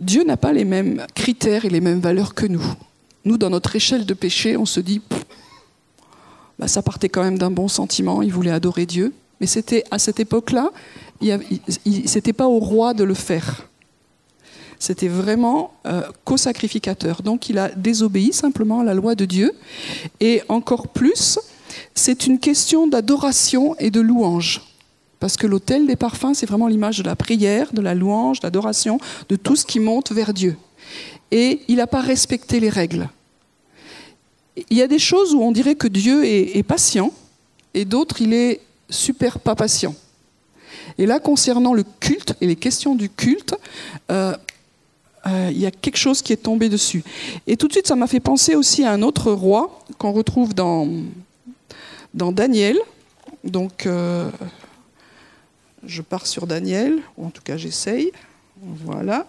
Dieu 0.00 0.24
n'a 0.24 0.36
pas 0.36 0.52
les 0.52 0.64
mêmes 0.64 1.04
critères 1.14 1.64
et 1.64 1.70
les 1.70 1.80
mêmes 1.80 2.00
valeurs 2.00 2.34
que 2.34 2.46
nous. 2.46 2.64
Nous, 3.24 3.36
dans 3.36 3.50
notre 3.50 3.74
échelle 3.74 4.06
de 4.06 4.14
péché, 4.14 4.56
on 4.56 4.64
se 4.64 4.80
dit, 4.80 5.00
bah, 6.58 6.68
ça 6.68 6.82
partait 6.82 7.08
quand 7.08 7.22
même 7.22 7.38
d'un 7.38 7.50
bon 7.50 7.68
sentiment, 7.68 8.22
il 8.22 8.32
voulait 8.32 8.50
adorer 8.50 8.86
Dieu. 8.86 9.12
Mais 9.40 9.46
c'était 9.46 9.84
à 9.90 9.98
cette 9.98 10.20
époque-là, 10.20 10.70
c'était 12.04 12.32
pas 12.32 12.48
au 12.48 12.58
roi 12.58 12.94
de 12.94 13.04
le 13.04 13.14
faire. 13.14 13.68
C'était 14.78 15.08
vraiment 15.08 15.74
euh, 15.86 16.02
co-sacrificateur. 16.24 17.22
Donc 17.22 17.48
il 17.48 17.58
a 17.58 17.68
désobéi 17.70 18.32
simplement 18.32 18.80
à 18.80 18.84
la 18.84 18.94
loi 18.94 19.14
de 19.14 19.24
Dieu. 19.24 19.52
Et 20.20 20.42
encore 20.48 20.88
plus, 20.88 21.38
c'est 21.94 22.26
une 22.26 22.38
question 22.38 22.86
d'adoration 22.86 23.76
et 23.78 23.90
de 23.90 24.00
louange. 24.00 24.62
Parce 25.20 25.36
que 25.36 25.46
l'autel 25.46 25.86
des 25.86 25.96
parfums, 25.96 26.34
c'est 26.34 26.46
vraiment 26.46 26.68
l'image 26.68 26.98
de 26.98 27.04
la 27.04 27.16
prière, 27.16 27.72
de 27.72 27.80
la 27.80 27.94
louange, 27.94 28.40
de 28.40 28.46
l'adoration, 28.46 29.00
de 29.28 29.36
tout 29.36 29.56
ce 29.56 29.66
qui 29.66 29.80
monte 29.80 30.12
vers 30.12 30.32
Dieu. 30.32 30.56
Et 31.30 31.60
il 31.68 31.76
n'a 31.76 31.86
pas 31.86 32.00
respecté 32.00 32.60
les 32.60 32.70
règles. 32.70 33.08
Il 34.70 34.76
y 34.76 34.82
a 34.82 34.86
des 34.86 34.98
choses 34.98 35.34
où 35.34 35.42
on 35.42 35.52
dirait 35.52 35.74
que 35.74 35.88
Dieu 35.88 36.24
est, 36.24 36.62
patient, 36.62 37.12
et 37.74 37.84
d'autres, 37.84 38.22
il 38.22 38.32
est 38.32 38.60
super 38.90 39.38
pas 39.38 39.54
patient. 39.54 39.94
Et 40.96 41.06
là, 41.06 41.20
concernant 41.20 41.74
le 41.74 41.84
culte 42.00 42.34
et 42.40 42.46
les 42.46 42.56
questions 42.56 42.94
du 42.94 43.08
culte, 43.08 43.54
euh, 44.10 44.34
euh, 45.26 45.48
il 45.52 45.58
y 45.58 45.66
a 45.66 45.70
quelque 45.70 45.96
chose 45.96 46.22
qui 46.22 46.32
est 46.32 46.42
tombé 46.42 46.68
dessus. 46.68 47.04
Et 47.46 47.56
tout 47.56 47.68
de 47.68 47.72
suite, 47.72 47.86
ça 47.86 47.96
m'a 47.96 48.06
fait 48.06 48.20
penser 48.20 48.54
aussi 48.54 48.84
à 48.84 48.92
un 48.92 49.02
autre 49.02 49.30
roi 49.30 49.80
qu'on 49.98 50.12
retrouve 50.12 50.54
dans, 50.54 50.88
Daniel. 52.14 52.78
Donc, 53.44 53.86
euh, 53.86 54.30
je 55.84 56.02
pars 56.02 56.26
sur 56.26 56.46
Daniel, 56.46 56.98
ou 57.16 57.26
en 57.26 57.30
tout 57.30 57.42
cas 57.42 57.56
j'essaye. 57.56 58.12
Voilà. 58.60 59.26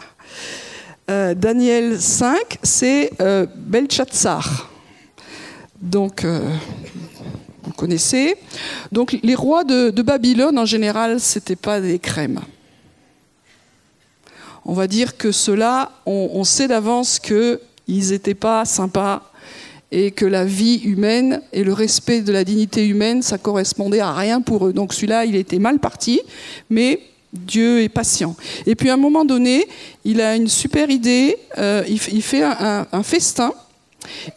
Euh, 1.10 1.34
Daniel 1.34 2.00
5, 2.00 2.60
c'est 2.64 3.12
euh, 3.22 3.46
Belshazzar. 3.56 4.70
Donc, 5.82 6.26
vous 6.26 7.74
connaissez. 7.74 8.36
Donc, 8.92 9.18
les 9.24 9.36
rois 9.36 9.64
de, 9.64 10.02
Babylone, 10.02 10.60
en 10.60 10.66
général, 10.66 11.20
ce 11.22 11.40
n'étaient 11.40 11.56
pas 11.56 11.80
des 11.80 12.00
crèmes. 12.00 12.42
On 14.66 14.74
va 14.74 14.88
dire 14.88 15.16
que 15.16 15.32
ceux-là, 15.32 15.92
on 16.06 16.44
sait 16.44 16.68
d'avance 16.68 17.18
qu'ils 17.18 17.60
n'étaient 17.88 18.34
pas 18.34 18.66
sympas 18.66 19.29
et 19.92 20.12
que 20.12 20.26
la 20.26 20.46
vie 20.46 20.78
humaine 20.78 21.42
et 21.52 21.64
le 21.64 21.74
respect 21.74 22.22
de 22.22 22.32
la 22.32 22.44
dignité 22.44 22.86
humaine, 22.86 23.22
ça 23.22 23.38
correspondait 23.38 24.00
à 24.00 24.14
rien 24.14 24.42
pour 24.42 24.68
eux. 24.68 24.74
Donc 24.74 24.94
celui-là, 24.94 25.26
il 25.26 25.36
était 25.36 25.60
mal 25.60 25.80
parti, 25.80 26.22
mais 26.70 27.02
Dieu 27.34 27.82
est 27.82 27.90
patient. 27.90 28.36
Et 28.66 28.76
puis 28.76 28.90
à 28.90 28.94
un 28.94 28.98
moment 28.98 29.26
donné, 29.26 29.68
il 30.06 30.22
a 30.22 30.36
une 30.36 30.48
super 30.48 30.90
idée, 30.90 31.38
euh, 31.58 31.84
il, 31.88 32.00
fait 32.00 32.44
un, 32.44 33.04
festin, 33.04 33.54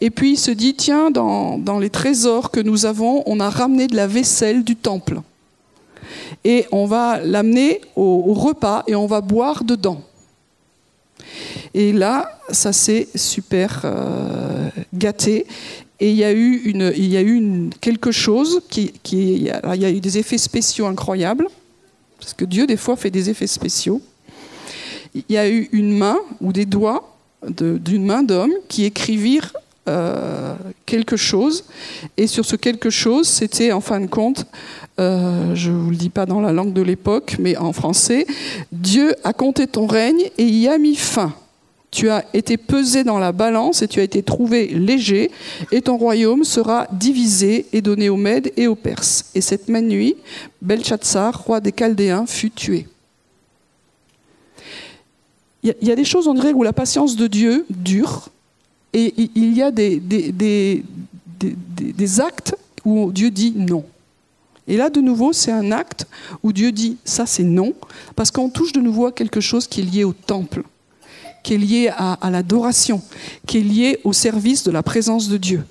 et 0.01 0.11
puis 0.11 0.33
il 0.33 0.39
se 0.39 0.51
dit, 0.51 0.75
tiens, 0.75 1.11
dans, 1.11 1.79
les 1.81 1.91
trésors 1.91 2.51
que 2.51 2.61
nous 2.61 2.87
avons, 2.87 3.23
on 3.27 3.41
a 3.41 3.51
ramené 3.51 3.87
de 3.87 3.97
la 3.97 4.07
vaisselle 4.07 4.65
du 4.65 4.77
temple. 4.77 5.21
Et 6.45 6.67
on 6.73 6.87
va 6.87 7.21
l'amener 7.23 7.81
au 7.95 8.35
repas 8.35 8.83
et 8.87 8.95
on 8.95 9.07
va 9.07 9.21
boire 9.21 9.65
dedans. 9.65 10.03
Et 11.75 11.93
là, 11.93 12.41
ça 12.51 12.73
s'est 12.73 13.09
super 13.15 13.83
euh, 13.85 14.69
gâté. 14.95 15.47
Et 16.01 16.11
il 16.11 16.17
y 16.17 16.25
a 16.25 16.33
eu, 16.33 16.63
une, 16.65 16.93
il 16.97 17.07
y 17.07 17.17
a 17.17 17.23
eu 17.23 17.71
quelque 17.81 18.11
chose 18.11 18.63
qui, 18.69 18.93
qui 19.03 19.35
il, 19.35 19.43
y 19.45 19.51
a, 19.51 19.91
eu 19.91 20.01
des 20.01 20.19
effets 20.19 20.39
spéciaux 20.39 20.87
incroyables, 20.87 21.47
parce 22.19 22.35
que 22.35 22.45
Dieu 22.45 22.67
des 22.67 22.77
fois 22.77 22.97
fait 22.97 23.11
des 23.11 23.31
effets 23.31 23.47
spéciaux. 23.47 24.03
Il 25.15 25.25
y 25.29 25.37
a 25.37 25.49
eu 25.49 25.69
une 25.73 25.97
main 25.97 26.19
ou 26.41 26.53
des 26.53 26.67
doigts 26.67 27.17
d'une 27.47 28.05
main 28.05 28.23
d'homme 28.23 28.53
qui 28.69 28.85
écrivirent 28.85 29.53
euh, 29.89 30.42
quelque 30.87 31.17
chose. 31.17 31.65
Et 32.17 32.27
sur 32.27 32.45
ce 32.45 32.57
quelque 32.57 32.91
chose, 32.91 33.29
c'était 33.29 33.73
en 33.73 33.81
fin 33.81 34.01
de 34.01 34.07
compte, 34.07 34.47
euh, 35.01 35.55
je 35.55 35.71
ne 35.71 35.77
vous 35.77 35.91
le 35.91 35.97
dis 35.97 36.11
pas 36.11 36.27
dans 36.27 36.41
la 36.41 36.53
langue 36.53 36.73
de 36.73 36.83
l'époque, 36.83 37.37
mais 37.39 37.57
en 37.57 37.73
français, 37.73 38.27
Dieu 38.73 39.15
a 39.25 39.33
compté 39.33 39.67
ton 39.67 39.87
règne 39.87 40.31
et 40.39 40.45
y 40.45 40.69
a 40.69 40.79
mis 40.79 40.97
fin. 40.97 41.35
Tu 41.91 42.09
as 42.09 42.25
été 42.33 42.57
pesé 42.57 43.05
dans 43.05 43.19
la 43.19 43.33
balance 43.33 43.83
et 43.83 43.89
tu 43.89 44.01
as 44.01 44.03
été 44.03 44.23
trouvé 44.23 44.69
léger, 44.69 45.31
et 45.73 45.83
ton 45.83 45.99
royaume 45.99 46.43
sera 46.43 46.87
divisé 46.91 47.67
et 47.73 47.83
donné 47.83 48.09
aux 48.09 48.17
Mèdes 48.17 48.51
et 48.57 48.67
aux 48.67 48.75
Perses. 48.75 49.27
Et 49.35 49.43
cette 49.43 49.69
même 49.69 49.89
nuit, 49.89 50.17
Belshazzar, 50.63 51.45
roi 51.45 51.61
des 51.61 51.73
Chaldéens, 51.73 52.25
fut 52.27 52.51
tué. 52.51 52.87
Il 55.63 55.75
y, 55.81 55.93
a 55.93 55.95
des 55.95 56.05
choses, 56.05 56.27
on 56.27 56.35
dirait, 56.35 56.53
où 56.53 56.65
la 56.65 56.73
patience 56.73 57.15
de 57.15 57.29
Dieu 57.29 57.65
dure, 57.71 58.31
et 58.93 59.31
il 59.35 59.55
y 59.55 59.63
a 59.63 59.71
des, 59.71 60.83
actes 62.21 62.57
où 62.85 63.11
Dieu 63.13 63.31
dit 63.31 63.53
non. 63.57 63.85
Et 64.69 64.77
là, 64.77 64.91
de 64.91 65.01
nouveau, 65.01 65.33
c'est 65.33 65.51
un 65.51 65.73
acte 65.73 66.07
où 66.43 66.53
Dieu 66.53 66.73
dit 66.73 66.97
ça, 67.05 67.27
c'est 67.27 67.43
non, 67.43 67.75
parce 68.15 68.31
qu'on 68.31 68.49
touche 68.49 68.73
de 68.73 68.81
nouveau 68.81 69.07
à 69.07 69.13
quelque 69.13 69.41
chose 69.41 69.67
qui 69.67 69.81
est 69.81 69.85
lié 69.85 70.05
au 70.05 70.13
temple 70.13 70.63
qui 71.43 71.55
est 71.55 71.59
lié 71.59 71.93
à, 71.97 72.31
l'adoration, 72.31 73.03
qui 73.47 73.59
est 73.59 73.63
lié 73.63 73.99
au 74.05 74.13
service 74.13 74.63
de 74.65 74.71
la 74.71 74.83
présence 74.83 75.29
de 75.29 75.37
Dieu. 75.37 75.65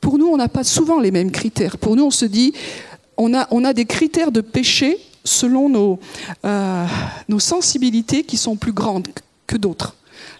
Pour 0.00 0.18
nous, 0.18 0.26
on 0.26 0.36
n'a 0.36 0.48
pas 0.48 0.64
souvent 0.64 1.00
les 1.00 1.10
mêmes 1.10 1.30
critères. 1.30 1.78
Pour 1.78 1.96
nous, 1.96 2.04
on 2.04 2.10
se 2.10 2.26
dit, 2.26 2.52
on 3.16 3.32
a, 3.32 3.72
des 3.72 3.86
critères 3.86 4.30
de 4.30 4.42
péché 4.42 4.98
selon 5.24 5.98
euh, 6.44 6.86
nos 7.28 7.38
sensibilités 7.38 8.22
qui 8.22 8.36
sont 8.36 8.56
plus 8.56 8.72
grandes 8.72 9.08
que 9.46 9.56
d'autres. 9.56 9.96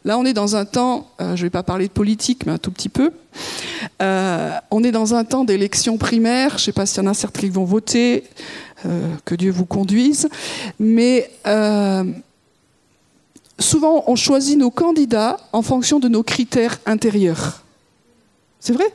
Là, 0.06 0.16
on 0.18 0.24
est 0.24 0.32
dans 0.32 0.56
un 0.56 0.64
temps, 0.64 1.10
euh, 1.20 1.36
je 1.36 1.42
ne 1.42 1.46
vais 1.46 1.50
pas 1.50 1.62
parler 1.62 1.88
de 1.88 1.92
politique, 1.92 2.46
mais 2.46 2.52
un 2.52 2.58
tout 2.58 2.70
petit 2.70 2.88
peu. 2.88 3.10
Euh, 4.00 4.50
on 4.70 4.82
est 4.82 4.92
dans 4.92 5.14
un 5.14 5.24
temps 5.24 5.44
d'élection 5.44 5.98
primaire. 5.98 6.52
Je 6.52 6.54
ne 6.54 6.60
sais 6.60 6.72
pas 6.72 6.86
s'il 6.86 7.02
y 7.02 7.06
en 7.06 7.10
a 7.10 7.14
certains 7.14 7.40
qui 7.40 7.50
vont 7.50 7.64
voter, 7.64 8.24
que 9.24 9.34
Dieu 9.34 9.50
vous 9.50 9.66
conduise. 9.66 10.28
Mais 10.78 11.30
souvent 13.58 14.04
on 14.06 14.14
choisit 14.14 14.56
nos 14.56 14.70
candidats 14.70 15.38
en 15.52 15.62
fonction 15.62 15.98
de 15.98 16.08
nos 16.08 16.22
critères 16.22 16.78
intérieurs. 16.86 17.64
C'est 18.60 18.72
vrai? 18.72 18.92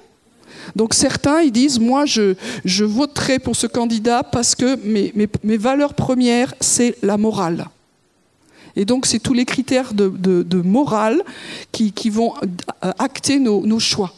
Donc 0.75 0.93
certains, 0.93 1.41
ils 1.41 1.51
disent, 1.51 1.79
moi, 1.79 2.05
je, 2.05 2.35
voterai 2.83 3.39
pour 3.39 3.55
ce 3.55 3.67
candidat 3.67 4.23
parce 4.23 4.55
que 4.55 4.77
mes, 4.83 5.57
valeurs 5.57 5.93
premières, 5.93 6.53
c'est 6.59 6.95
la 7.01 7.17
morale. 7.17 7.67
Et 8.75 8.85
donc, 8.85 9.05
c'est 9.05 9.19
tous 9.19 9.33
les 9.33 9.45
critères 9.45 9.93
de, 9.93 10.61
morale 10.61 11.21
qui, 11.71 12.09
vont 12.09 12.33
acter 12.81 13.39
nos, 13.39 13.79
choix. 13.79 14.13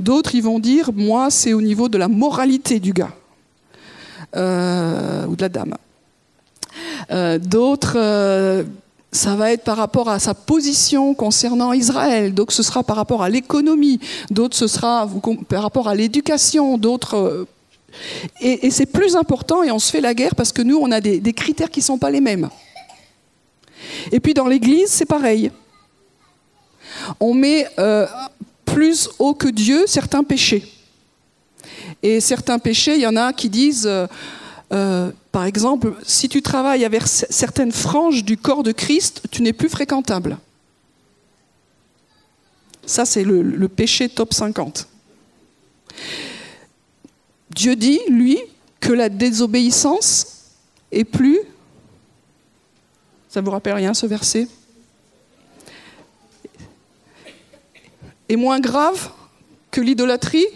D'autres, 0.00 0.34
ils 0.34 0.42
vont 0.42 0.58
dire, 0.58 0.90
moi, 0.94 1.30
c'est 1.30 1.52
au 1.52 1.60
niveau 1.60 1.88
de 1.88 1.98
la 1.98 2.08
moralité 2.08 2.80
du 2.80 2.92
gars 2.92 3.14
euh, 4.34 5.26
ou 5.26 5.36
de 5.36 5.42
la 5.42 5.48
dame. 5.48 5.74
Euh, 7.10 7.38
d'autres, 7.38 7.94
euh, 7.96 8.64
ça 9.12 9.34
va 9.36 9.52
être 9.52 9.64
par 9.64 9.76
rapport 9.76 10.08
à 10.08 10.18
sa 10.18 10.34
position 10.34 11.14
concernant 11.14 11.72
Israël, 11.72 12.34
donc 12.34 12.52
ce 12.52 12.62
sera 12.62 12.82
par 12.82 12.96
rapport 12.96 13.22
à 13.22 13.30
l'économie, 13.30 14.00
d'autres 14.30 14.56
ce 14.56 14.66
sera 14.66 15.08
par 15.48 15.62
rapport 15.62 15.88
à 15.88 15.94
l'éducation, 15.94 16.76
d'autres... 16.78 17.16
Euh, 17.16 17.46
et, 18.42 18.70
c'est 18.70 18.86
plus 18.86 19.16
important 19.16 19.62
et 19.62 19.70
on 19.70 19.78
se 19.78 19.90
fait 19.90 20.02
la 20.02 20.12
guerre 20.12 20.34
parce 20.34 20.52
que 20.52 20.60
nous, 20.60 20.76
on 20.76 20.92
a 20.92 21.00
des, 21.00 21.32
critères 21.32 21.70
qui 21.70 21.80
ne 21.80 21.84
sont 21.84 21.98
pas 21.98 22.10
les 22.10 22.20
mêmes. 22.20 22.48
Et 24.12 24.20
puis 24.20 24.34
dans 24.34 24.46
l'Église, 24.46 24.88
c'est 24.88 25.06
pareil. 25.06 25.50
On 27.20 27.34
met 27.34 27.66
euh, 27.78 28.06
plus 28.64 29.08
haut 29.18 29.34
que 29.34 29.48
Dieu 29.48 29.84
certains 29.86 30.24
péchés. 30.24 30.64
Et 32.02 32.20
certains 32.20 32.58
péchés, 32.58 32.94
il 32.94 33.00
y 33.00 33.06
en 33.06 33.16
a 33.16 33.32
qui 33.32 33.48
disent... 33.48 33.88
Euh, 34.70 35.10
par 35.38 35.44
exemple, 35.44 35.94
si 36.02 36.28
tu 36.28 36.42
travailles 36.42 36.84
avec 36.84 37.02
certaines 37.06 37.72
franges 37.72 38.24
du 38.24 38.36
corps 38.36 38.62
de 38.62 38.72
Christ, 38.72 39.22
tu 39.30 39.42
n'es 39.42 39.52
plus 39.52 39.68
fréquentable. 39.68 40.38
Ça, 42.84 43.04
c'est 43.04 43.22
le, 43.22 43.68
péché 43.68 44.08
top 44.08 44.32
50. 44.34 44.88
Dieu 47.50 47.76
dit, 47.76 48.00
lui, 48.08 48.38
que 48.80 48.92
la 48.92 49.08
désobéissance 49.08 50.26
est 50.90 51.04
plus... 51.04 51.38
Ça 53.28 53.40
vous 53.40 53.50
rappelle 53.50 53.74
rien 53.74 53.94
ce 53.94 54.06
verset? 54.06 54.48
Est 58.28 58.36
moins 58.36 58.60
grave 58.60 59.10
que 59.70 59.80
l'idolâtrie 59.80 60.46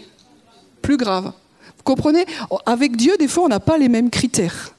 Plus 0.81 0.97
grave. 0.97 1.31
Vous 1.77 1.83
comprenez? 1.83 2.25
Avec 2.65 2.95
Dieu, 2.97 3.15
des 3.17 3.27
fois, 3.27 3.43
on 3.43 3.49
n'a 3.49 3.59
pas 3.59 3.77
les 3.77 3.89
mêmes 3.89 4.09
critères. 4.09 4.73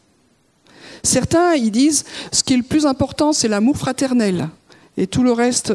Certains, 1.02 1.54
ils 1.54 1.70
disent, 1.70 2.04
ce 2.32 2.42
qui 2.42 2.54
est 2.54 2.56
le 2.56 2.62
plus 2.62 2.86
important, 2.86 3.32
c'est 3.32 3.48
l'amour 3.48 3.76
fraternel. 3.76 4.48
Et 4.96 5.06
tout 5.06 5.22
le 5.22 5.32
reste. 5.32 5.74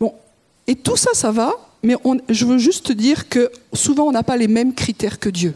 Bon. 0.00 0.14
Et 0.66 0.74
tout 0.74 0.96
ça, 0.96 1.10
ça 1.12 1.30
va, 1.30 1.52
mais 1.82 1.94
je 2.28 2.44
veux 2.46 2.58
juste 2.58 2.90
dire 2.92 3.28
que 3.28 3.50
souvent, 3.74 4.04
on 4.04 4.12
n'a 4.12 4.22
pas 4.22 4.36
les 4.36 4.48
mêmes 4.48 4.74
critères 4.74 5.18
que 5.18 5.28
Dieu. 5.28 5.54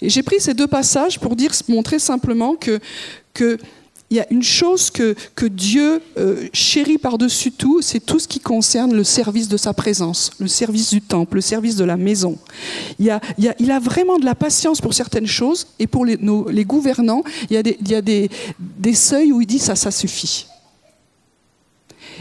Et 0.00 0.08
j'ai 0.08 0.22
pris 0.22 0.40
ces 0.40 0.54
deux 0.54 0.66
passages 0.66 1.18
pour 1.20 1.36
montrer 1.68 1.98
simplement 1.98 2.56
que, 2.56 2.80
que 3.34 3.58
il 4.12 4.16
y 4.16 4.20
a 4.20 4.26
une 4.30 4.42
chose 4.42 4.90
que, 4.90 5.16
que 5.34 5.46
Dieu 5.46 6.02
euh, 6.18 6.46
chérit 6.52 6.98
par-dessus 6.98 7.50
tout, 7.50 7.80
c'est 7.80 7.98
tout 7.98 8.18
ce 8.18 8.28
qui 8.28 8.40
concerne 8.40 8.94
le 8.94 9.04
service 9.04 9.48
de 9.48 9.56
sa 9.56 9.72
présence, 9.72 10.32
le 10.38 10.48
service 10.48 10.90
du 10.90 11.00
temple, 11.00 11.36
le 11.36 11.40
service 11.40 11.76
de 11.76 11.84
la 11.84 11.96
maison. 11.96 12.36
Il, 12.98 13.06
y 13.06 13.10
a, 13.10 13.78
vraiment 13.80 14.18
de 14.18 14.26
la 14.26 14.34
patience 14.34 14.82
pour 14.82 14.92
certaines 14.92 15.26
choses, 15.26 15.66
et 15.78 15.86
pour 15.86 16.04
les, 16.04 16.18
gouvernants, 16.66 17.22
il 17.48 17.54
y 17.54 17.94
a, 17.94 18.02
des, 18.02 18.94
seuils 18.94 19.32
où 19.32 19.40
il 19.40 19.46
dit 19.46 19.58
ça, 19.58 19.76
ça 19.76 19.90
suffit. 19.90 20.46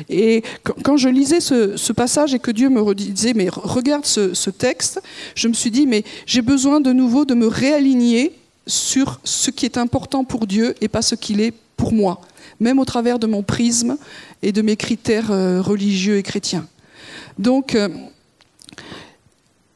Et 0.07 0.43
quand 0.83 0.95
je 0.95 1.09
lisais 1.09 1.41
ce, 1.41 1.91
passage 1.91 2.33
et 2.33 2.39
que 2.39 2.51
Dieu 2.51 2.69
me 2.69 2.93
disait, 2.93 3.33
mais 3.33 3.49
regarde 3.49 4.05
ce 4.05 4.49
texte, 4.49 5.01
je 5.35 5.49
me 5.49 5.53
suis 5.53 5.71
dit, 5.71 5.85
mais 5.85 6.05
j'ai 6.25 6.41
besoin 6.41 6.79
de 6.79 6.93
nouveau 6.93 7.25
de 7.25 7.33
me 7.33 7.47
réaligner 7.47 8.31
sur 8.65 9.19
ce 9.25 9.51
qui 9.51 9.65
est 9.65 9.77
important 9.77 10.23
pour 10.23 10.47
Dieu 10.47 10.73
et 10.79 10.87
pas 10.87 11.01
ce 11.01 11.15
qu'il 11.15 11.41
est 11.41 11.53
pour 11.81 11.93
moi, 11.93 12.21
même 12.59 12.77
au 12.77 12.85
travers 12.85 13.17
de 13.17 13.25
mon 13.25 13.41
prisme 13.41 13.97
et 14.43 14.51
de 14.51 14.61
mes 14.61 14.75
critères 14.75 15.31
euh, 15.31 15.63
religieux 15.63 16.17
et 16.17 16.21
chrétiens. 16.21 16.67
Donc, 17.39 17.73
euh, 17.73 17.89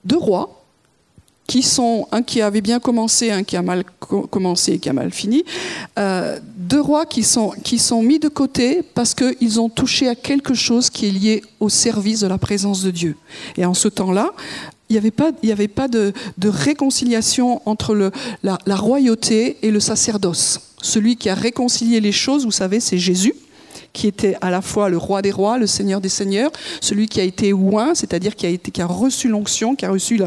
deux 0.04 0.18
rois, 0.18 0.62
qui 1.48 1.64
sont 1.64 2.08
un 2.12 2.22
qui 2.22 2.44
avait 2.44 2.62
bien 2.62 2.80
commencé, 2.80 3.32
un 3.32 3.44
qui 3.44 3.58
a 3.58 3.64
mal 3.64 3.84
commencé 4.00 4.74
et 4.74 4.80
qui 4.80 4.88
a 4.88 4.94
mal 4.94 5.12
fini, 5.12 5.44
euh, 5.98 6.40
deux 6.58 6.82
rois 6.82 7.08
qui 7.08 7.24
sont, 7.24 7.54
qui 7.64 7.80
sont 7.80 8.04
mis 8.04 8.20
de 8.20 8.28
côté 8.30 8.84
parce 8.84 9.16
qu'ils 9.16 9.60
ont 9.60 9.70
touché 9.70 10.08
à 10.08 10.14
quelque 10.14 10.54
chose 10.54 10.92
qui 10.92 11.08
est 11.08 11.12
lié 11.12 11.44
au 11.60 11.70
service 11.70 12.20
de 12.20 12.28
la 12.28 12.38
présence 12.38 12.84
de 12.84 12.92
Dieu. 12.92 13.16
Et 13.58 13.66
en 13.66 13.74
ce 13.74 13.88
temps-là, 13.88 14.32
il 14.90 14.94
n'y 14.94 15.00
avait 15.00 15.10
pas, 15.10 15.32
il 15.42 15.52
avait 15.52 15.68
pas 15.68 15.88
de, 15.88 16.14
de 16.38 16.50
réconciliation 16.50 17.64
entre 17.66 18.12
la 18.44 18.76
royauté 18.76 19.58
et 19.64 19.72
le 19.72 19.80
sacerdoce. 19.80 20.75
Celui 20.86 21.16
qui 21.16 21.30
a 21.30 21.34
réconcilié 21.34 22.00
les 22.00 22.12
choses, 22.12 22.46
vous 22.46 22.52
savez, 22.52 22.80
c'est 22.80 23.00
Jésus 23.00 23.34
qui 23.92 24.08
était 24.08 24.36
à 24.42 24.52
la 24.52 24.62
fois 24.62 24.90
le 24.90 24.98
roi 24.98 25.22
des 25.22 25.32
rois, 25.32 25.58
le 25.58 25.68
seigneur 25.68 26.02
des 26.02 26.10
seigneurs, 26.10 26.52
celui 26.82 27.08
qui 27.08 27.22
a 27.22 27.24
été 27.24 27.54
oint, 27.54 27.96
c'est-à-dire 27.96 28.36
qui 28.36 28.46
a, 28.46 28.56
qui 28.58 28.82
a 28.82 28.86
reçu 28.86 29.30
l'onction, 29.30 29.74
qui 29.76 29.86
a 29.86 29.90
reçu 29.90 30.20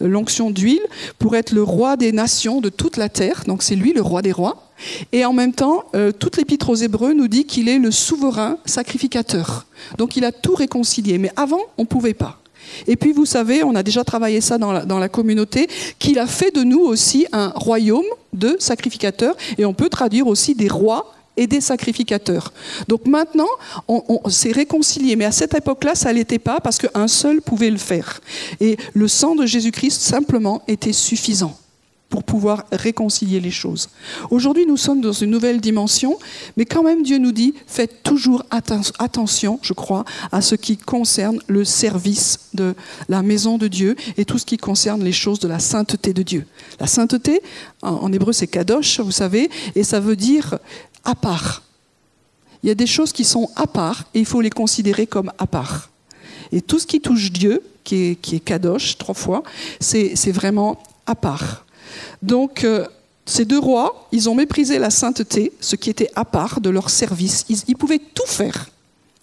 l'onction 0.00 0.50
d'huile, 0.50 0.80
pour 1.18 1.34
être 1.34 1.50
le 1.50 1.64
roi 1.64 1.96
des 1.96 2.12
nations 2.12 2.60
de 2.60 2.68
toute 2.68 2.96
la 2.96 3.08
terre. 3.08 3.42
Donc 3.46 3.64
c'est 3.64 3.74
lui 3.74 3.92
le 3.92 4.02
roi 4.02 4.22
des 4.22 4.32
rois. 4.32 4.70
Et 5.12 5.24
en 5.24 5.32
même 5.32 5.52
temps, 5.52 5.84
euh, 5.94 6.12
toute 6.12 6.36
l'épître 6.36 6.70
aux 6.70 6.76
Hébreux 6.76 7.12
nous 7.12 7.28
dit 7.28 7.44
qu'il 7.44 7.68
est 7.68 7.78
le 7.78 7.90
souverain 7.90 8.58
sacrificateur. 8.66 9.66
Donc 9.98 10.16
il 10.16 10.24
a 10.24 10.32
tout 10.32 10.54
réconcilié. 10.54 11.18
Mais 11.18 11.32
avant, 11.36 11.60
on 11.76 11.82
ne 11.82 11.88
pouvait 11.88 12.14
pas. 12.14 12.40
Et 12.86 12.96
puis 12.96 13.12
vous 13.12 13.26
savez, 13.26 13.62
on 13.62 13.74
a 13.74 13.82
déjà 13.82 14.04
travaillé 14.04 14.40
ça 14.40 14.58
dans 14.58 14.72
la, 14.72 15.08
communauté, 15.08 15.68
qu'il 15.98 16.18
a 16.18 16.26
fait 16.26 16.54
de 16.54 16.62
nous 16.62 16.80
aussi 16.80 17.26
un 17.32 17.48
royaume 17.54 18.04
de 18.32 18.56
sacrificateurs, 18.58 19.36
et 19.58 19.64
on 19.64 19.74
peut 19.74 19.88
traduire 19.88 20.26
aussi 20.26 20.54
des 20.54 20.68
rois 20.68 21.12
et 21.36 21.46
des 21.46 21.60
sacrificateurs. 21.60 22.52
Donc 22.88 23.06
maintenant, 23.06 23.48
on, 23.88 24.28
s'est 24.30 24.52
réconcilié, 24.52 25.16
mais 25.16 25.26
à 25.26 25.32
cette 25.32 25.54
époque-là, 25.54 25.94
ça 25.94 26.12
l'était 26.12 26.38
pas 26.38 26.60
parce 26.60 26.78
qu'un 26.78 27.08
seul 27.08 27.42
pouvait 27.42 27.70
le 27.70 27.76
faire. 27.76 28.20
Et 28.60 28.76
le 28.94 29.08
sang 29.08 29.34
de 29.34 29.46
Jésus-Christ 29.46 30.00
simplement 30.00 30.62
était 30.66 30.92
suffisant 30.92 31.56
pour 32.08 32.22
pouvoir 32.22 32.64
réconcilier 32.70 33.40
les 33.40 33.50
choses. 33.50 33.88
Aujourd'hui, 34.30 34.64
nous 34.66 34.76
sommes 34.76 35.00
dans 35.00 35.12
une 35.12 35.30
nouvelle 35.30 35.60
dimension, 35.60 36.18
mais 36.56 36.64
quand 36.64 36.82
même, 36.82 37.02
Dieu 37.02 37.18
nous 37.18 37.32
dit, 37.32 37.54
faites 37.66 38.02
toujours 38.02 38.44
attention, 38.50 39.58
je 39.62 39.72
crois, 39.72 40.04
à 40.30 40.40
ce 40.40 40.54
qui 40.54 40.76
concerne 40.76 41.40
le 41.48 41.64
service 41.64 42.38
de 42.54 42.74
la 43.08 43.22
maison 43.22 43.58
de 43.58 43.68
Dieu 43.68 43.96
et 44.16 44.24
tout 44.24 44.38
ce 44.38 44.46
qui 44.46 44.56
concerne 44.56 45.02
les 45.02 45.12
choses 45.12 45.40
de 45.40 45.48
la 45.48 45.58
sainteté 45.58 46.12
de 46.12 46.22
Dieu. 46.22 46.46
La 46.78 46.86
sainteté, 46.86 47.42
en 47.82 48.12
hébreu, 48.12 48.32
c'est 48.32 48.46
kadosh, 48.46 49.00
vous 49.00 49.10
savez, 49.10 49.50
et 49.74 49.82
ça 49.82 50.00
veut 50.00 50.16
dire 50.16 50.58
à 51.04 51.14
part. 51.14 51.62
Il 52.62 52.68
y 52.68 52.72
a 52.72 52.74
des 52.74 52.86
choses 52.86 53.12
qui 53.12 53.24
sont 53.24 53.50
à 53.56 53.66
part 53.66 54.04
et 54.14 54.20
il 54.20 54.26
faut 54.26 54.40
les 54.40 54.50
considérer 54.50 55.06
comme 55.06 55.32
à 55.38 55.46
part. 55.46 55.90
Et 56.52 56.60
tout 56.60 56.78
ce 56.78 56.86
qui 56.86 57.00
touche 57.00 57.32
Dieu, 57.32 57.62
qui 57.84 58.10
est, 58.10 58.14
qui 58.16 58.36
est 58.36 58.40
kadosh 58.40 58.96
trois 58.98 59.14
fois, 59.14 59.42
c'est 59.80 60.32
vraiment 60.32 60.82
à 61.06 61.14
part. 61.14 61.65
Donc, 62.26 62.64
euh, 62.64 62.84
ces 63.24 63.44
deux 63.44 63.58
rois, 63.58 64.08
ils 64.10 64.28
ont 64.28 64.34
méprisé 64.34 64.80
la 64.80 64.90
sainteté, 64.90 65.52
ce 65.60 65.76
qui 65.76 65.90
était 65.90 66.10
à 66.16 66.24
part 66.24 66.60
de 66.60 66.70
leur 66.70 66.90
service. 66.90 67.46
Ils, 67.48 67.76
pouvaient 67.76 68.00
tout 68.00 68.26
faire, 68.26 68.68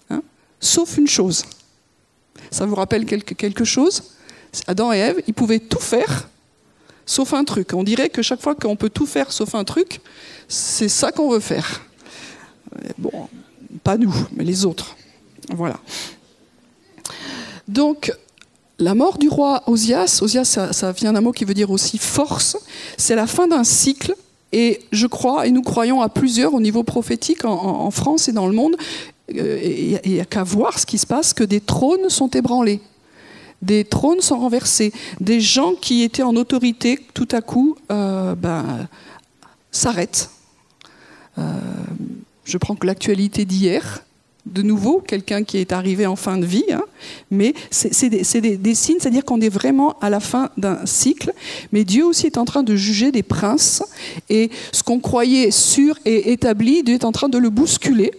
hein, 0.08 0.22
sauf 0.58 0.96
une 0.96 1.06
chose. 1.06 1.44
Ça 2.50 2.64
vous 2.64 2.74
rappelle 2.74 3.04
quelque, 3.04 3.34
quelque 3.34 3.64
chose? 3.64 4.02
Adam 4.66 4.92
et 4.92 4.98
Ève, 4.98 5.22
ils 5.26 5.34
pouvaient 5.34 5.60
tout 5.60 5.80
faire, 5.80 6.30
sauf 7.04 7.34
un 7.34 7.44
truc. 7.44 7.74
On 7.74 7.84
dirait 7.84 8.08
que 8.08 8.22
chaque 8.22 8.40
fois 8.40 8.54
qu'on 8.54 8.76
peut 8.76 8.90
tout 8.90 9.06
faire 9.06 9.32
sauf 9.32 9.54
un 9.54 9.64
truc, 9.64 10.00
c'est 10.48 10.88
ça 10.88 11.12
qu'on 11.12 11.28
veut 11.28 11.40
faire. 11.40 11.82
Bon, 12.96 13.28
pas 13.82 13.98
nous, 13.98 14.14
mais 14.32 14.44
les 14.44 14.64
autres. 14.64 14.96
Voilà. 15.50 15.78
Donc, 17.68 18.12
la 18.78 18.94
mort 18.94 19.18
du 19.18 19.28
roi 19.28 19.62
Osias, 19.66 20.20
Osias, 20.22 20.44
ça, 20.72 20.92
vient 20.92 21.12
d'un 21.12 21.20
mot 21.20 21.32
qui 21.32 21.44
veut 21.44 21.54
dire 21.54 21.70
aussi 21.70 21.98
force, 21.98 22.56
c'est 22.96 23.14
la 23.14 23.26
fin 23.26 23.46
d'un 23.46 23.64
cycle. 23.64 24.14
Et 24.52 24.80
je 24.92 25.08
crois, 25.08 25.46
et 25.46 25.50
nous 25.50 25.62
croyons 25.62 26.00
à 26.00 26.08
plusieurs 26.08 26.54
au 26.54 26.60
niveau 26.60 26.84
prophétique 26.84 27.44
en, 27.44 27.90
France 27.90 28.28
et 28.28 28.32
dans 28.32 28.46
le 28.46 28.52
monde, 28.52 28.76
il 29.28 30.00
n'y 30.06 30.20
a 30.20 30.24
qu'à 30.24 30.44
voir 30.44 30.78
ce 30.78 30.86
qui 30.86 30.98
se 30.98 31.06
passe, 31.06 31.32
que 31.32 31.42
des 31.42 31.60
trônes 31.60 32.08
sont 32.08 32.28
ébranlés 32.28 32.80
des 33.64 33.84
trônes 33.84 34.20
sont 34.20 34.38
renversés, 34.38 34.92
des 35.20 35.40
gens 35.40 35.74
qui 35.74 36.02
étaient 36.02 36.22
en 36.22 36.36
autorité 36.36 37.00
tout 37.14 37.28
à 37.32 37.40
coup 37.40 37.76
euh, 37.90 38.34
ben, 38.34 38.88
s'arrêtent. 39.70 40.30
Euh, 41.38 41.42
je 42.44 42.58
prends 42.58 42.76
que 42.76 42.86
l'actualité 42.86 43.44
d'hier, 43.44 44.03
de 44.46 44.62
nouveau, 44.62 45.00
quelqu'un 45.00 45.42
qui 45.42 45.58
est 45.58 45.72
arrivé 45.72 46.06
en 46.06 46.16
fin 46.16 46.36
de 46.36 46.44
vie, 46.44 46.64
hein, 46.70 46.82
mais 47.30 47.54
c'est 47.70 48.08
des, 48.08 48.56
des, 48.56 48.74
signes, 48.74 48.98
c'est-à-dire 49.00 49.24
qu'on 49.24 49.40
est 49.40 49.48
vraiment 49.48 49.96
à 50.00 50.10
la 50.10 50.20
fin 50.20 50.50
d'un 50.58 50.84
cycle, 50.84 51.32
mais 51.72 51.84
Dieu 51.84 52.04
aussi 52.04 52.26
est 52.26 52.38
en 52.38 52.44
train 52.44 52.62
de 52.62 52.76
juger 52.76 53.10
des 53.10 53.22
princes, 53.22 53.82
et 54.28 54.50
ce 54.72 54.82
qu'on 54.82 55.00
croyait 55.00 55.50
sûr 55.50 55.98
et 56.04 56.32
établi, 56.32 56.82
Dieu 56.82 56.94
est 56.94 57.04
en 57.04 57.12
train 57.12 57.28
de 57.28 57.38
le 57.38 57.48
bousculer, 57.48 58.12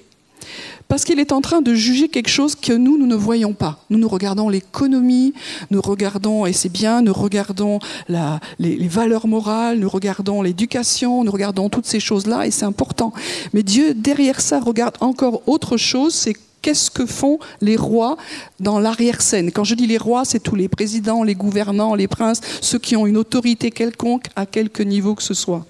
parce 0.88 1.04
qu'il 1.04 1.20
est 1.20 1.32
en 1.32 1.42
train 1.42 1.62
de 1.62 1.74
juger 1.74 2.08
quelque 2.10 2.30
chose 2.30 2.56
que 2.56 2.74
nous, 2.74 2.98
nous 2.98 3.08
ne 3.08 3.16
voyons 3.16 3.54
pas. 3.54 3.80
Nous, 3.90 3.98
nous 3.98 4.08
regardons 4.08 4.50
l'économie, 4.50 5.34
nous 5.72 5.82
regardons, 5.82 6.46
et 6.46 6.54
c'est 6.54 6.72
bien, 6.72 7.02
nous 7.02 7.14
regardons 7.14 7.80
les, 8.10 8.20
les, 8.60 8.88
valeurs 8.88 9.28
morales, 9.28 9.80
nous 9.80 9.90
regardons 9.90 10.42
l'éducation, 10.42 11.24
nous 11.24 11.32
regardons 11.32 11.70
toutes 11.70 11.86
ces 11.86 12.00
choses-là, 12.00 12.46
et 12.46 12.52
c'est 12.52 12.66
important. 12.66 13.14
Mais 13.54 13.64
Dieu, 13.64 13.94
derrière 13.94 14.42
ça, 14.42 14.60
regarde 14.60 14.96
encore 15.00 15.42
autre 15.48 15.78
chose, 15.78 16.14
c'est 16.14 16.36
qu'est-ce 16.66 16.90
que 16.90 17.06
font 17.06 17.38
les 17.62 17.76
rois 17.76 18.18
dans 18.60 18.80
l'arrière-scène. 18.80 19.52
Quand 19.52 19.64
je 19.64 19.76
dis 19.76 19.86
les 19.86 20.00
rois, 20.00 20.26
c'est 20.26 20.40
tous 20.40 20.56
les 20.56 20.68
présidents, 20.68 21.22
les 21.22 21.36
gouvernants, 21.36 21.94
les 21.94 22.08
princes, 22.08 22.42
ceux 22.60 22.80
qui 22.80 22.96
ont 22.96 23.06
une 23.06 23.18
autorité 23.18 23.70
quelconque 23.70 24.26
à 24.36 24.48
quelque 24.48 24.82
niveau 24.82 25.14
que 25.14 25.22
ce 25.22 25.36
soit. 25.36 25.64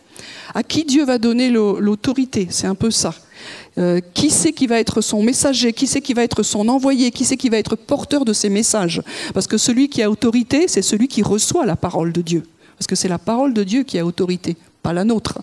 À 0.53 0.63
qui 0.63 0.85
Dieu 0.85 1.05
va 1.05 1.17
donner 1.17 1.49
l'autorité? 1.49 2.47
C'est 2.49 2.67
un 2.67 2.75
peu 2.75 2.91
ça. 2.91 3.13
Euh, 3.77 3.99
qui 4.13 4.29
c'est 4.29 4.53
qui 4.53 4.67
va 4.67 4.79
être 4.79 5.01
son 5.01 5.21
messager, 5.21 5.73
qui 5.73 5.87
c'est 5.87 6.01
qui 6.01 6.13
va 6.13 6.23
être 6.23 6.43
son 6.43 6.69
envoyé, 6.69 7.11
qui 7.11 7.25
c'est 7.25 7.35
qui 7.35 7.49
va 7.49 7.57
être 7.57 7.75
porteur 7.75 8.23
de 8.23 8.31
ces 8.31 8.49
messages? 8.49 9.01
Parce 9.33 9.47
que 9.47 9.57
celui 9.57 9.89
qui 9.89 10.01
a 10.01 10.09
autorité, 10.09 10.67
c'est 10.67 10.81
celui 10.81 11.07
qui 11.07 11.21
reçoit 11.21 11.65
la 11.65 11.75
parole 11.75 12.13
de 12.13 12.21
Dieu. 12.21 12.43
Parce 12.77 12.87
que 12.87 12.95
c'est 12.95 13.07
la 13.07 13.19
parole 13.19 13.53
de 13.53 13.63
Dieu 13.63 13.83
qui 13.83 13.99
a 13.99 14.05
autorité, 14.05 14.55
pas 14.81 14.93
la 14.93 15.03
nôtre. 15.03 15.39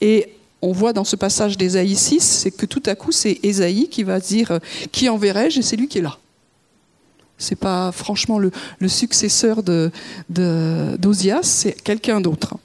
Et 0.00 0.28
on 0.62 0.72
voit 0.72 0.92
dans 0.92 1.04
ce 1.04 1.16
passage 1.16 1.56
d'Ésaïe 1.56 1.96
6, 1.96 2.20
c'est 2.20 2.50
que 2.50 2.66
tout 2.66 2.82
à 2.86 2.94
coup, 2.94 3.12
c'est 3.12 3.40
Ésaïe 3.42 3.88
qui 3.88 4.02
va 4.02 4.20
dire 4.20 4.52
euh, 4.52 4.58
Qui 4.92 5.08
enverrai-je? 5.08 5.60
Et 5.60 5.62
c'est 5.62 5.76
lui 5.76 5.88
qui 5.88 5.98
est 5.98 6.02
là. 6.02 6.18
C'est 7.38 7.58
pas 7.58 7.90
franchement 7.90 8.38
le, 8.38 8.52
successeur 8.86 9.62
d'Osias, 9.62 10.20
de, 10.28 11.42
c'est 11.42 11.82
quelqu'un 11.82 12.20
d'autre. 12.20 12.56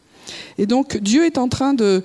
Et 0.57 0.65
donc 0.65 0.97
Dieu 0.97 1.25
est 1.25 1.37
en 1.37 1.49
train 1.49 1.73
de, 1.73 2.03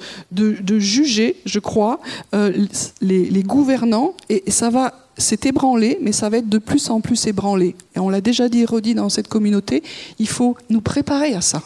juger, 0.79 1.37
je 1.45 1.59
crois, 1.59 2.01
euh, 2.35 2.67
les, 3.01 3.43
gouvernants, 3.43 4.15
et 4.29 4.51
ça 4.51 4.71
va, 4.71 4.95
c'est 5.17 5.47
ébranlé, 5.47 5.99
mais 6.01 6.13
ça 6.13 6.29
va 6.29 6.39
être 6.39 6.49
de 6.49 6.59
plus 6.59 6.91
en 6.91 7.01
plus 7.01 7.27
ébranlé. 7.27 7.77
Et 7.95 7.99
on 7.99 8.09
l'a 8.09 8.21
déjà 8.21 8.49
dit 8.49 8.61
et 8.61 8.65
redit 8.65 8.95
dans 8.95 9.09
cette 9.09 9.29
communauté, 9.29 9.83
il 10.19 10.29
faut 10.29 10.57
nous 10.69 10.81
préparer 10.81 11.35
à 11.35 11.41
ça. 11.41 11.63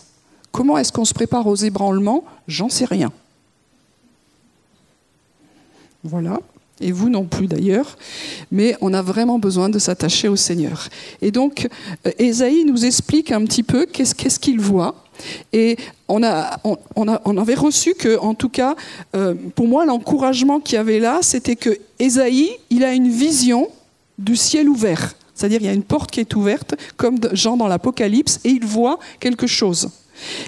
Comment 0.53 0.79
est-ce 0.79 0.93
qu'on 0.93 1.05
se 1.05 1.15
prépare 1.15 1.47
aux 1.47 1.57
ébranlements? 1.57 2.25
J'en 2.47 2.69
sais 2.69 2.85
rien. 2.85 3.11
Voilà 6.05 6.39
et 6.81 6.93
vous 6.93 7.09
non 7.09 7.25
plus 7.25 7.47
d'ailleurs, 7.47 7.97
mais 8.51 8.77
on 8.81 8.93
a 8.95 9.03
vraiment 9.03 9.39
besoin 9.39 9.69
de 9.69 9.79
s'attacher 9.79 10.29
au 10.29 10.37
Seigneur. 10.37 10.89
Et 11.23 11.31
donc, 11.31 11.69
euh, 12.07 12.65
nous 12.67 12.85
explique 12.85 13.31
un 13.31 13.45
petit 13.45 13.63
peu 13.63 13.87
qu'est-ce 13.87 14.39
qu'il 14.39 14.61
voit. 14.61 15.04
Et 15.53 15.77
on, 16.09 16.23
a, 16.23 16.59
on, 16.95 17.37
avait 17.37 17.55
reçu 17.55 17.95
que, 17.95 18.19
en 18.19 18.35
tout 18.35 18.49
cas, 18.49 18.75
euh, 19.15 19.35
pour 19.55 19.67
moi, 19.67 19.85
l'encouragement 19.85 20.61
qu'il 20.61 20.77
y 20.77 20.79
avait 20.79 20.99
là, 20.99 21.19
c'était 21.23 21.57
que 21.57 21.79
Esaïe, 21.99 22.51
il 22.71 22.85
a 22.85 22.93
une 22.93 23.09
vision 23.09 23.69
du 24.19 24.37
ciel 24.37 24.69
ouvert. 24.69 25.15
C'est-à-dire, 25.35 25.61
il 25.61 25.67
y 25.67 25.71
a 25.71 25.73
une 25.73 25.83
porte 25.83 26.11
qui 26.11 26.21
est 26.21 26.35
ouverte, 26.37 26.75
comme 26.97 27.19
Jean 27.33 27.57
dans 27.57 27.67
l'Apocalypse, 27.67 28.41
et 28.45 28.51
il 28.51 28.65
voit 28.65 28.99
quelque 29.19 29.47
chose. 29.47 29.91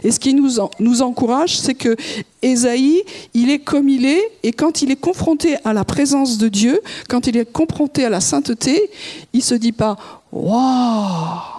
Et 0.04 0.12
ce 0.12 0.20
qui 0.20 0.34
nous, 0.34 0.58
nous 0.78 1.02
encourage, 1.02 1.58
c'est 1.58 1.74
que 1.74 1.96
Ésaïe, 2.42 3.02
il 3.34 3.50
est 3.50 3.58
comme 3.58 3.88
il 3.88 4.06
est, 4.06 4.30
et 4.42 4.52
quand 4.52 4.82
il 4.82 4.90
est 4.90 5.00
confronté 5.00 5.56
à 5.64 5.72
la 5.72 5.84
présence 5.84 6.38
de 6.38 6.48
Dieu, 6.48 6.80
quand 7.08 7.26
il 7.26 7.36
est 7.36 7.50
confronté 7.50 8.04
à 8.04 8.10
la 8.10 8.20
sainteté, 8.20 8.90
il 9.32 9.42
se 9.42 9.54
dit 9.54 9.72
pas 9.72 9.96
Waouh, 10.32 11.55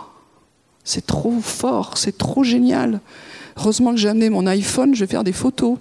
c'est 0.88 1.06
trop 1.06 1.34
fort, 1.42 1.98
c'est 1.98 2.18
trop 2.18 2.46
génial. 2.46 3.02
Heureusement 3.58 3.92
que 3.92 3.98
j'ai 3.98 4.08
amené 4.08 4.30
mon 4.30 4.48
iPhone, 4.48 4.96
je 4.96 5.02
vais 5.02 5.12
faire 5.12 5.26
des 5.26 5.34
photos. 5.34 5.78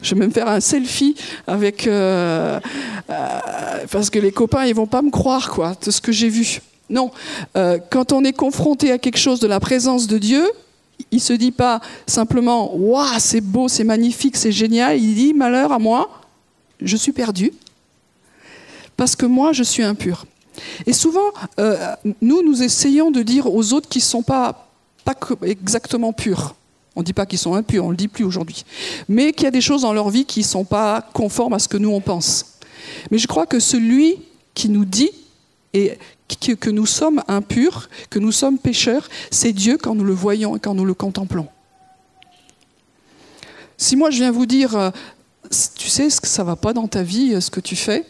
Je 0.00 0.14
vais 0.14 0.20
même 0.20 0.32
faire 0.32 0.48
un 0.48 0.60
selfie 0.60 1.14
avec 1.46 1.86
euh, 1.86 2.58
euh, 3.10 3.28
parce 3.92 4.08
que 4.08 4.18
les 4.18 4.32
copains 4.32 4.64
ils 4.64 4.74
vont 4.74 4.86
pas 4.86 5.02
me 5.02 5.10
croire 5.10 5.50
quoi 5.50 5.76
de 5.84 5.90
ce 5.90 6.00
que 6.00 6.12
j'ai 6.12 6.30
vu. 6.30 6.62
Non, 6.88 7.10
euh, 7.58 7.78
quand 7.90 8.12
on 8.12 8.24
est 8.24 8.32
confronté 8.32 8.90
à 8.90 8.96
quelque 8.96 9.18
chose 9.18 9.38
de 9.38 9.46
la 9.46 9.60
présence 9.60 10.06
de 10.06 10.16
Dieu, 10.16 10.50
il 11.10 11.20
se 11.20 11.34
dit 11.34 11.52
pas 11.52 11.82
simplement 12.06 12.74
waouh 12.74 13.18
c'est 13.18 13.42
beau, 13.42 13.68
c'est 13.68 13.84
magnifique, 13.84 14.36
c'est 14.38 14.50
génial. 14.50 14.98
Il 14.98 15.14
dit 15.14 15.34
malheur 15.34 15.72
à 15.72 15.78
moi, 15.78 16.22
je 16.80 16.96
suis 16.96 17.12
perdu 17.12 17.52
parce 18.96 19.14
que 19.14 19.26
moi 19.26 19.52
je 19.52 19.62
suis 19.62 19.82
impur. 19.82 20.24
Et 20.86 20.92
souvent, 20.92 21.32
euh, 21.58 21.94
nous 22.20 22.42
nous 22.42 22.62
essayons 22.62 23.10
de 23.10 23.22
dire 23.22 23.52
aux 23.52 23.72
autres 23.72 23.88
qui 23.88 23.98
ne 23.98 24.04
sont 24.04 24.22
pas 24.22 24.66
pas 25.04 25.16
exactement 25.42 26.12
purs. 26.12 26.54
On 26.96 27.00
ne 27.00 27.04
dit 27.04 27.12
pas 27.12 27.26
qu'ils 27.26 27.38
sont 27.38 27.54
impurs, 27.54 27.84
on 27.84 27.88
ne 27.88 27.92
le 27.92 27.96
dit 27.96 28.08
plus 28.08 28.24
aujourd'hui. 28.24 28.64
Mais 29.08 29.32
qu'il 29.32 29.44
y 29.44 29.46
a 29.46 29.52
des 29.52 29.60
choses 29.60 29.82
dans 29.82 29.92
leur 29.92 30.10
vie 30.10 30.24
qui 30.24 30.40
ne 30.40 30.44
sont 30.44 30.64
pas 30.64 31.02
conformes 31.12 31.54
à 31.54 31.58
ce 31.58 31.68
que 31.68 31.76
nous 31.76 31.90
on 31.90 32.00
pense. 32.00 32.58
Mais 33.10 33.18
je 33.18 33.26
crois 33.26 33.46
que 33.46 33.60
celui 33.60 34.16
qui 34.54 34.68
nous 34.68 34.84
dit 34.84 35.10
et 35.72 35.96
que 36.28 36.70
nous 36.70 36.86
sommes 36.86 37.22
impurs, 37.28 37.88
que 38.08 38.18
nous 38.18 38.32
sommes 38.32 38.58
pécheurs, 38.58 39.08
c'est 39.30 39.52
Dieu 39.52 39.78
quand 39.78 39.94
nous 39.94 40.04
le 40.04 40.12
voyons 40.12 40.56
et 40.56 40.60
quand 40.60 40.74
nous 40.74 40.84
le 40.84 40.94
contemplons. 40.94 41.48
Si 43.76 43.96
moi 43.96 44.10
je 44.10 44.18
viens 44.18 44.30
vous 44.30 44.46
dire, 44.46 44.76
euh, 44.76 44.90
tu 45.74 45.88
sais 45.88 46.10
ce 46.10 46.20
que 46.20 46.28
ça 46.28 46.44
va 46.44 46.56
pas 46.56 46.72
dans 46.72 46.86
ta 46.86 47.02
vie, 47.02 47.34
euh, 47.34 47.40
ce 47.40 47.50
que 47.50 47.60
tu 47.60 47.76
fais. 47.76 48.04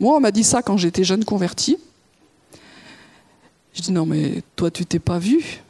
Moi, 0.00 0.16
on 0.16 0.20
m'a 0.20 0.30
dit 0.30 0.44
ça 0.44 0.62
quand 0.62 0.76
j'étais 0.76 1.04
jeune 1.04 1.24
converti. 1.24 1.76
Je 3.74 3.82
dis 3.82 3.92
non 3.92 4.06
mais 4.06 4.42
toi 4.56 4.70
tu 4.70 4.84
t'es 4.84 4.98
pas 4.98 5.18
vu. 5.18 5.60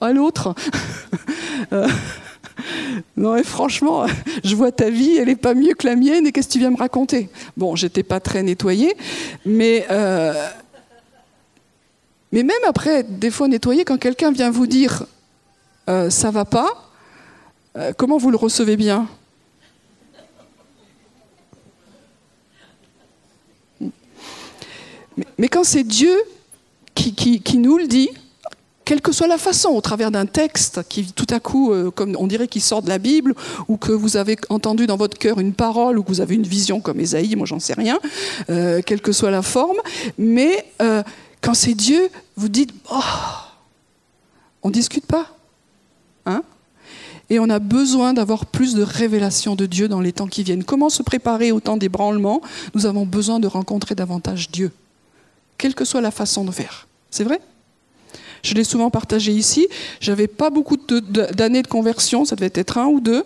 À 0.00 0.12
l'autre. 0.12 0.54
Euh, 1.72 1.88
non, 3.16 3.36
et 3.36 3.42
franchement, 3.42 4.06
je 4.44 4.54
vois 4.54 4.70
ta 4.70 4.90
vie, 4.90 5.16
elle 5.16 5.28
n'est 5.28 5.36
pas 5.36 5.54
mieux 5.54 5.72
que 5.72 5.86
la 5.86 5.96
mienne, 5.96 6.26
et 6.26 6.32
qu'est-ce 6.32 6.48
que 6.48 6.52
tu 6.52 6.58
viens 6.58 6.70
me 6.70 6.76
raconter? 6.76 7.30
Bon, 7.56 7.74
j'étais 7.74 8.02
pas 8.02 8.20
très 8.20 8.42
nettoyée, 8.42 8.94
mais, 9.46 9.86
euh, 9.90 10.48
mais 12.32 12.42
même 12.42 12.58
après, 12.66 13.02
des 13.02 13.30
fois 13.30 13.48
nettoyée, 13.48 13.84
quand 13.84 13.98
quelqu'un 13.98 14.30
vient 14.30 14.50
vous 14.50 14.66
dire 14.66 15.06
euh, 15.88 16.10
ça 16.10 16.30
va 16.30 16.44
pas, 16.44 16.92
comment 17.96 18.18
vous 18.18 18.30
le 18.30 18.36
recevez 18.36 18.76
bien? 18.76 19.08
Mais, 25.38 25.48
quand 25.48 25.64
c'est 25.64 25.84
Dieu 25.84 26.14
qui 26.94 27.58
nous 27.58 27.78
le 27.78 27.86
dit, 27.86 28.10
quelle 28.84 29.00
que 29.00 29.12
soit 29.12 29.26
la 29.26 29.38
façon, 29.38 29.70
au 29.70 29.80
travers 29.80 30.10
d'un 30.10 30.26
texte 30.26 30.82
qui 30.88 31.10
tout 31.12 31.26
à 31.30 31.40
coup, 31.40 31.72
euh, 31.72 31.90
comme 31.90 32.16
on 32.18 32.26
dirait 32.26 32.48
qu'il 32.48 32.62
sort 32.62 32.82
de 32.82 32.88
la 32.88 32.98
Bible, 32.98 33.34
ou 33.68 33.76
que 33.76 33.92
vous 33.92 34.16
avez 34.16 34.36
entendu 34.50 34.86
dans 34.86 34.96
votre 34.96 35.18
cœur 35.18 35.40
une 35.40 35.54
parole, 35.54 35.98
ou 35.98 36.02
que 36.02 36.08
vous 36.08 36.20
avez 36.20 36.34
une 36.34 36.46
vision 36.46 36.80
comme 36.80 37.00
Ésaïe, 37.00 37.34
moi 37.36 37.46
j'en 37.46 37.60
sais 37.60 37.74
rien, 37.74 37.98
euh, 38.50 38.82
quelle 38.84 39.00
que 39.00 39.12
soit 39.12 39.30
la 39.30 39.42
forme, 39.42 39.78
mais 40.18 40.66
euh, 40.82 41.02
quand 41.40 41.54
c'est 41.54 41.74
Dieu, 41.74 42.08
vous 42.36 42.48
dites, 42.48 42.72
oh, 42.92 43.00
on 44.62 44.70
discute 44.70 45.06
pas, 45.06 45.28
hein 46.26 46.42
et 47.30 47.38
on 47.38 47.48
a 47.48 47.58
besoin 47.58 48.12
d'avoir 48.12 48.44
plus 48.44 48.74
de 48.74 48.82
révélations 48.82 49.56
de 49.56 49.64
Dieu 49.64 49.88
dans 49.88 50.02
les 50.02 50.12
temps 50.12 50.26
qui 50.26 50.42
viennent. 50.42 50.62
Comment 50.62 50.90
se 50.90 51.02
préparer 51.02 51.52
au 51.52 51.60
temps 51.60 51.78
des 51.78 51.88
branlements 51.88 52.42
Nous 52.74 52.84
avons 52.84 53.06
besoin 53.06 53.40
de 53.40 53.46
rencontrer 53.46 53.94
davantage 53.94 54.50
Dieu, 54.50 54.72
quelle 55.64 55.74
que 55.74 55.86
soit 55.86 56.02
la 56.02 56.10
façon 56.10 56.44
de 56.44 56.50
faire. 56.50 56.86
C'est 57.10 57.24
vrai? 57.24 57.40
Je 58.42 58.52
l'ai 58.52 58.64
souvent 58.64 58.90
partagé 58.90 59.32
ici. 59.32 59.66
J'avais 59.98 60.26
pas 60.26 60.50
beaucoup 60.50 60.76
d'années 60.76 61.62
de, 61.62 61.66
conversion, 61.68 62.26
ça 62.26 62.36
devait 62.36 62.52
être 62.54 62.76
un 62.76 62.84
ou 62.84 63.00
deux, 63.00 63.24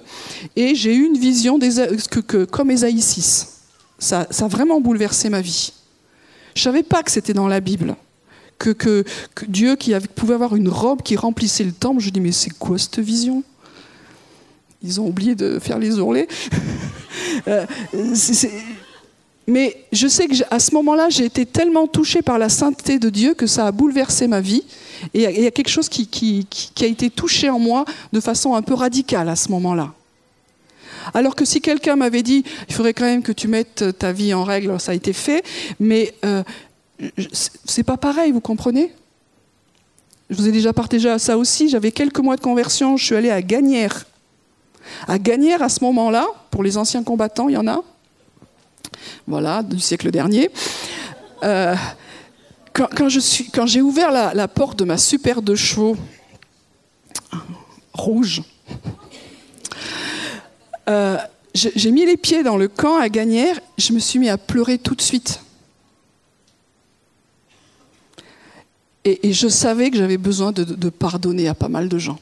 et 0.55 0.77
j'ai 0.77 0.95
eu 0.95 1.05
une 1.05 1.19
vision 1.19 1.59
que, 1.59 2.45
comme 2.45 2.71
Ésaïe 2.71 3.03
6. 3.03 3.63
Ça, 3.99 4.29
ça, 4.31 4.45
a 4.45 4.49
vraiment 4.49 4.81
bouleversé 4.81 5.29
ma 5.31 5.41
vie. 5.41 5.73
Je 6.55 6.63
savais 6.63 6.85
pas 6.85 7.03
que 7.03 7.11
c'était 7.11 7.33
dans 7.33 7.49
la 7.49 7.59
Bible. 7.59 7.97
Que, 8.57 8.71
que, 8.71 9.05
Dieu 9.49 9.75
qui 9.75 9.93
pouvait 10.15 10.35
avoir 10.35 10.55
une 10.55 10.69
robe 10.69 11.03
qui 11.03 11.17
remplissait 11.17 11.65
le 11.65 11.73
temple, 11.73 12.01
je 12.01 12.11
dis 12.11 12.21
mais 12.21 12.31
c'est 12.31 12.57
quoi 12.57 12.79
cette 12.79 13.01
vision? 13.01 13.43
Ils 14.85 15.01
ont 15.01 15.09
oublié 15.09 15.35
de 15.35 15.59
faire 15.59 15.81
les 15.81 15.99
ourlets. 15.99 16.29
Euh, 17.47 17.67
mais 19.49 19.75
je 19.93 20.07
sais 20.07 20.29
que 20.29 20.35
à 20.51 20.61
ce 20.61 20.75
moment-là, 20.75 21.09
j'ai 21.09 21.25
été 21.25 21.47
tellement 21.47 21.87
touchée 21.87 22.21
par 22.21 22.39
la 22.39 22.51
sainteté 22.51 22.99
de 22.99 23.09
Dieu 23.09 23.33
que 23.33 23.47
ça 23.47 23.67
a 23.67 23.73
bouleversé 23.73 24.29
ma 24.29 24.43
vie. 24.43 24.63
Et 25.15 25.25
il 25.25 25.41
y, 25.41 25.47
a 25.47 25.51
quelque 25.51 25.71
chose 25.71 25.89
qui, 25.89 26.47
a 26.83 26.85
été 26.85 27.09
touché 27.09 27.49
en 27.49 27.59
moi 27.59 27.87
de 28.13 28.21
façon 28.21 28.55
un 28.55 28.61
peu 28.61 28.75
radicale 28.75 29.27
à 29.27 29.37
ce 29.37 29.51
moment-là. 29.53 29.95
Alors 31.15 31.35
que 31.35 31.47
si 31.47 31.63
quelqu'un 31.63 31.97
m'avait 31.97 32.23
dit, 32.23 32.45
il 32.69 32.75
faudrait 32.75 32.93
quand 32.93 33.07
même 33.07 33.23
que 33.23 33.33
tu 33.33 33.49
mettes 33.49 33.99
ta 33.99 34.13
vie 34.13 34.35
en 34.35 34.45
règle, 34.45 34.79
ça 34.79 34.93
a 34.93 34.95
été 34.95 35.15
fait, 35.15 35.43
mais 35.81 36.13
euh, 36.27 36.43
c'est 37.65 37.85
pas 37.85 37.97
pareil, 37.97 38.33
vous 38.33 38.43
comprenez? 38.43 38.93
Je 40.29 40.37
vous 40.37 40.47
ai 40.47 40.53
déjà 40.53 40.75
partagé 40.75 41.19
ça 41.19 41.39
aussi. 41.39 41.71
J'avais 41.71 41.91
quelques 41.91 42.19
mois 42.19 42.37
de 42.37 42.43
conversion, 42.43 42.99
je 42.99 43.05
suis 43.07 43.15
allée 43.15 43.31
à 43.31 43.41
Gagnères. 43.41 44.05
À 45.07 45.19
Gagnères, 45.19 45.63
à 45.63 45.71
ce 45.71 45.83
moment-là, 45.85 46.27
pour 46.51 46.63
les 46.63 46.77
anciens 46.77 47.03
combattants, 47.03 47.49
il 47.49 47.55
y 47.55 47.57
en 47.57 47.67
a. 47.67 47.83
Voilà, 49.27 49.63
du 49.63 49.81
siècle 49.81 50.11
dernier. 50.11 50.51
Euh, 51.45 51.75
quand, 52.73 53.67
j'ai 53.67 53.81
ouvert 53.81 54.11
la, 54.11 54.49
porte 54.49 54.79
de 54.79 54.85
ma 54.85 54.99
super 54.99 55.43
de 55.43 55.55
chevaux 55.55 55.97
rouge, 57.93 58.43
euh, 60.89 61.17
j'ai 61.55 61.91
mis 61.91 62.07
les 62.07 62.17
pieds 62.17 62.43
dans 62.43 62.57
le 62.57 62.69
camp 62.69 62.99
à 62.99 63.09
Gagnères, 63.09 63.59
je 63.77 63.93
me 63.93 63.99
suis 63.99 64.19
mis 64.19 64.29
à 64.29 64.39
pleurer 64.39 64.79
tout 64.79 64.95
de 64.95 65.03
suite. 65.03 65.41
Et, 69.05 69.33
je 69.33 69.49
savais 69.49 69.91
que 69.91 69.97
j'avais 69.97 70.19
besoin 70.19 70.53
de, 70.53 70.91
pardonner 70.91 71.49
à 71.49 71.55
pas 71.55 71.69
mal 71.69 71.89
de 71.89 71.99
gens. 71.99 72.19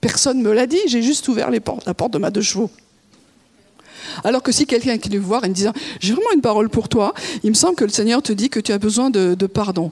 Personne 0.00 0.38
ne 0.38 0.42
me 0.42 0.52
l'a 0.52 0.66
dit, 0.66 0.80
j'ai 0.86 1.02
juste 1.02 1.28
ouvert 1.28 1.50
la 1.50 1.60
porte 1.60 2.12
de 2.12 2.18
ma 2.18 2.30
deux 2.30 2.42
chevaux. 2.42 2.70
Alors 4.24 4.42
que 4.42 4.52
si 4.52 4.66
quelqu'un 4.66 4.92
est 4.92 5.04
venu 5.04 5.18
voir 5.18 5.44
et 5.44 5.48
me 5.48 5.54
disant 5.54 5.72
J'ai 6.00 6.12
vraiment 6.12 6.32
une 6.34 6.40
parole 6.40 6.68
pour 6.68 6.88
toi, 6.88 7.14
il 7.42 7.50
me 7.50 7.54
semble 7.54 7.76
que 7.76 7.84
le 7.84 7.90
Seigneur 7.90 8.22
te 8.22 8.32
dit 8.32 8.50
que 8.50 8.60
tu 8.60 8.72
as 8.72 8.78
besoin 8.78 9.10
de, 9.10 9.34
pardon. 9.46 9.90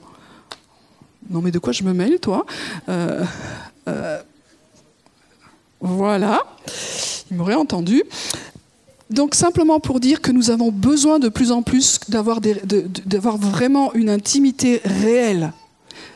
Non, 1.29 1.41
mais 1.41 1.51
de 1.51 1.59
quoi 1.59 1.73
je 1.73 1.83
me 1.83 1.93
mêle, 1.93 2.19
toi 2.19 2.45
euh, 2.89 3.23
euh, 3.87 4.21
Voilà. 5.81 6.43
Il 7.29 7.37
m'aurait 7.37 7.55
entendu. 7.55 8.03
Donc 9.09 9.35
simplement 9.35 9.79
pour 9.79 9.99
dire 9.99 10.21
que 10.21 10.31
nous 10.31 10.49
avons 10.51 10.71
besoin 10.71 11.19
de 11.19 11.29
plus 11.29 11.51
en 11.51 11.61
plus 11.61 11.99
d'avoir 12.09 13.37
vraiment 13.37 13.93
une 13.93 14.09
intimité 14.09 14.81
réelle. 14.83 15.53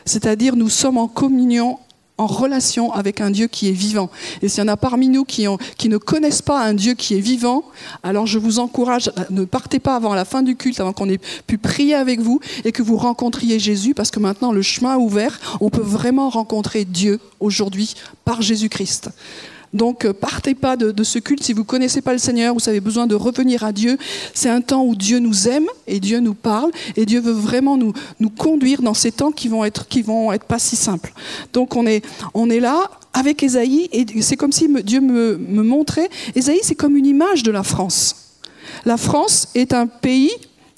C'est-à-dire 0.04 0.56
nous 0.56 0.68
sommes 0.68 0.98
en 0.98 1.08
communion 1.08 1.78
en 2.22 2.26
relation 2.26 2.92
avec 2.92 3.20
un 3.20 3.30
Dieu 3.30 3.48
qui 3.48 3.68
est 3.68 3.72
vivant. 3.72 4.10
Et 4.40 4.48
s'il 4.48 4.62
y 4.62 4.64
en 4.64 4.68
a 4.68 4.76
parmi 4.76 5.08
nous 5.08 5.24
qui, 5.24 5.46
ne 5.46 5.96
connaissent 5.96 6.42
pas 6.42 6.62
un 6.64 6.74
Dieu 6.74 6.94
qui 6.94 7.14
est 7.14 7.20
vivant, 7.20 7.64
alors 8.02 8.26
je 8.26 8.38
vous 8.38 8.58
encourage, 8.58 9.10
ne 9.30 9.44
partez 9.44 9.80
pas 9.80 9.96
avant 9.96 10.14
la 10.14 10.24
fin 10.24 10.42
du 10.42 10.56
culte, 10.56 10.80
avant 10.80 10.92
qu'on 10.92 11.08
ait 11.08 11.20
pu 11.46 11.58
prier 11.58 11.94
avec 11.94 12.20
vous 12.20 12.40
et 12.64 12.72
que 12.72 12.82
vous 12.82 12.96
rencontriez 12.96 13.58
Jésus, 13.58 13.94
parce 13.94 14.10
que 14.10 14.20
maintenant 14.20 14.52
le 14.52 14.62
chemin 14.62 14.94
est 14.94 15.02
ouvert, 15.02 15.40
on 15.60 15.70
peut 15.70 15.82
vraiment 15.82 16.30
rencontrer 16.30 16.84
Dieu 16.84 17.18
aujourd'hui 17.40 17.94
par 18.24 18.40
Jésus-Christ. 18.40 19.10
Donc 19.72 20.04
euh, 20.04 20.12
partez 20.12 20.54
pas 20.54 20.76
de, 20.76 21.02
ce 21.02 21.18
culte 21.18 21.42
si 21.42 21.52
vous 21.52 21.64
connaissez 21.64 22.02
pas 22.02 22.12
le 22.12 22.18
Seigneur, 22.18 22.54
vous 22.54 22.68
avez 22.68 22.80
besoin 22.80 23.06
de 23.06 23.14
revenir 23.14 23.64
à 23.64 23.72
Dieu. 23.72 23.96
C'est 24.34 24.50
un 24.50 24.60
temps 24.60 24.84
où 24.84 24.94
Dieu 24.94 25.18
nous 25.18 25.48
aime 25.48 25.66
et 25.86 26.00
Dieu 26.00 26.20
nous 26.20 26.34
parle 26.34 26.70
et 26.96 27.06
Dieu 27.06 27.20
veut 27.20 27.32
vraiment 27.32 27.76
nous, 27.76 27.92
nous 28.20 28.30
conduire 28.30 28.82
dans 28.82 28.94
ces 28.94 29.12
temps 29.12 29.32
qui 29.32 29.48
vont 29.48 29.64
être 29.64 29.88
qui 29.88 30.02
vont 30.02 30.32
être 30.32 30.44
pas 30.44 30.58
si 30.58 30.76
simples. 30.76 31.12
Donc 31.52 31.76
on 31.76 31.86
est 31.86 32.04
on 32.34 32.50
est 32.50 32.60
là 32.60 32.90
avec 33.14 33.42
Ésaïe 33.42 33.88
et 33.92 34.22
c'est 34.22 34.36
comme 34.36 34.52
si 34.52 34.68
Dieu 34.82 35.00
me, 35.00 35.38
me 35.38 35.62
montrait. 35.62 36.10
Ésaïe 36.34 36.60
c'est 36.62 36.74
comme 36.74 36.96
une 36.96 37.06
image 37.06 37.42
de 37.42 37.50
la 37.50 37.62
France. 37.62 38.16
La 38.84 38.96
France 38.96 39.48
est 39.54 39.72
un 39.72 39.86
pays 39.86 40.32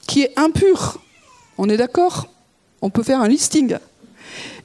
qui 0.07 0.23
est 0.23 0.33
impur. 0.37 1.01
On 1.59 1.69
est 1.69 1.77
d'accord? 1.77 2.29
On 2.81 2.91
peut 2.91 3.03
faire 3.03 3.21
un 3.21 3.29
listing. 3.29 3.77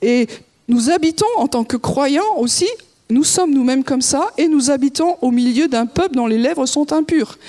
Et 0.01 0.27
nous 0.67 0.89
habitons 0.89 1.25
en 1.37 1.47
tant 1.47 1.63
que 1.63 1.77
croyants 1.77 2.37
aussi 2.37 2.67
nous 3.11 3.23
sommes 3.23 3.55
nous-mêmes 3.55 3.83
comme 3.83 4.03
ça 4.03 4.29
et 4.37 4.47
nous 4.47 4.69
habitons 4.69 5.17
au 5.21 5.31
milieu 5.31 5.67
d'un 5.67 5.87
peuple 5.87 6.13
dont 6.13 6.27
les 6.27 6.37
lèvres 6.37 6.67
sont 6.67 6.93
impures. 6.93 7.39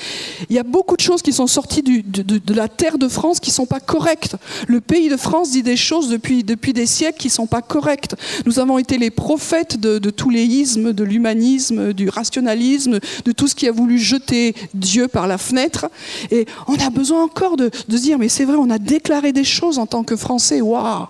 Il 0.48 0.56
y 0.56 0.58
a 0.58 0.62
beaucoup 0.62 0.96
de 0.96 1.02
choses 1.02 1.20
qui 1.20 1.34
sont 1.34 1.46
sorties 1.46 1.82
de, 1.82 2.54
la 2.54 2.66
terre 2.66 2.96
de 2.96 3.08
France 3.08 3.40
qui 3.40 3.50
ne 3.50 3.54
sont 3.54 3.66
pas 3.66 3.80
correctes. 3.80 4.36
Le 4.68 4.80
pays 4.80 5.10
de 5.10 5.18
France 5.18 5.50
dit 5.50 5.62
des 5.62 5.76
choses 5.76 6.08
depuis, 6.08 6.42
des 6.44 6.86
siècles 6.86 7.18
qui 7.18 7.26
ne 7.26 7.32
sont 7.32 7.46
pas 7.46 7.60
correctes. 7.60 8.16
Nous 8.46 8.58
avons 8.58 8.78
été 8.78 8.96
les 8.96 9.10
prophètes 9.10 9.78
de, 9.78 9.98
tous 10.10 10.30
les 10.30 10.44
ismes, 10.44 10.94
de 10.94 11.04
l'humanisme, 11.04 11.92
du 11.92 12.08
rationalisme, 12.08 12.98
de 13.26 13.32
tout 13.32 13.46
ce 13.46 13.54
qui 13.54 13.68
a 13.68 13.72
voulu 13.72 13.98
jeter 13.98 14.54
Dieu 14.72 15.08
par 15.08 15.26
la 15.26 15.36
fenêtre. 15.36 15.90
Et 16.30 16.46
on 16.68 16.76
a 16.76 16.88
besoin 16.88 17.22
encore 17.22 17.58
de, 17.58 17.70
de 17.86 17.98
dire, 17.98 18.18
mais 18.18 18.30
c'est 18.30 18.46
vrai, 18.46 18.56
on 18.56 18.70
a 18.70 18.78
déclaré 18.78 19.34
des 19.34 19.44
choses 19.44 19.78
en 19.78 19.84
tant 19.84 20.04
que 20.04 20.16
Français. 20.16 20.62
Waouh 20.62 21.06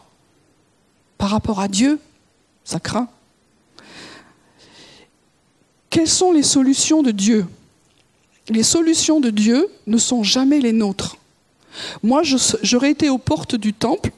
Par 1.19 1.31
rapport 1.31 1.61
à 1.61 1.69
Dieu, 1.69 2.01
ça 2.65 2.81
craint. 2.81 3.09
Quelles 5.90 6.09
sont 6.09 6.33
les 6.33 6.44
solutions 6.44 7.03
de 7.03 7.11
Dieu? 7.11 7.46
Les 8.48 8.62
solutions 8.62 9.20
de 9.20 9.31
Dieu 9.31 9.68
ne 9.87 9.98
sont 9.98 10.22
jamais 10.22 10.61
les 10.61 10.72
nôtres. 10.72 11.16
Moi, 12.03 12.22
j'aurais 12.62 12.92
été 12.92 13.11
aux 13.11 13.18
portes 13.18 13.57
du 13.57 13.72
temple. 13.72 14.11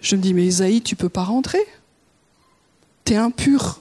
Je 0.00 0.16
me 0.16 0.20
dis, 0.20 0.34
mais 0.34 0.44
Isaïe, 0.44 0.82
tu 0.82 0.96
peux 0.96 1.08
pas 1.08 1.22
rentrer? 1.22 1.64
Tu 3.04 3.12
es 3.12 3.16
impur. 3.16 3.80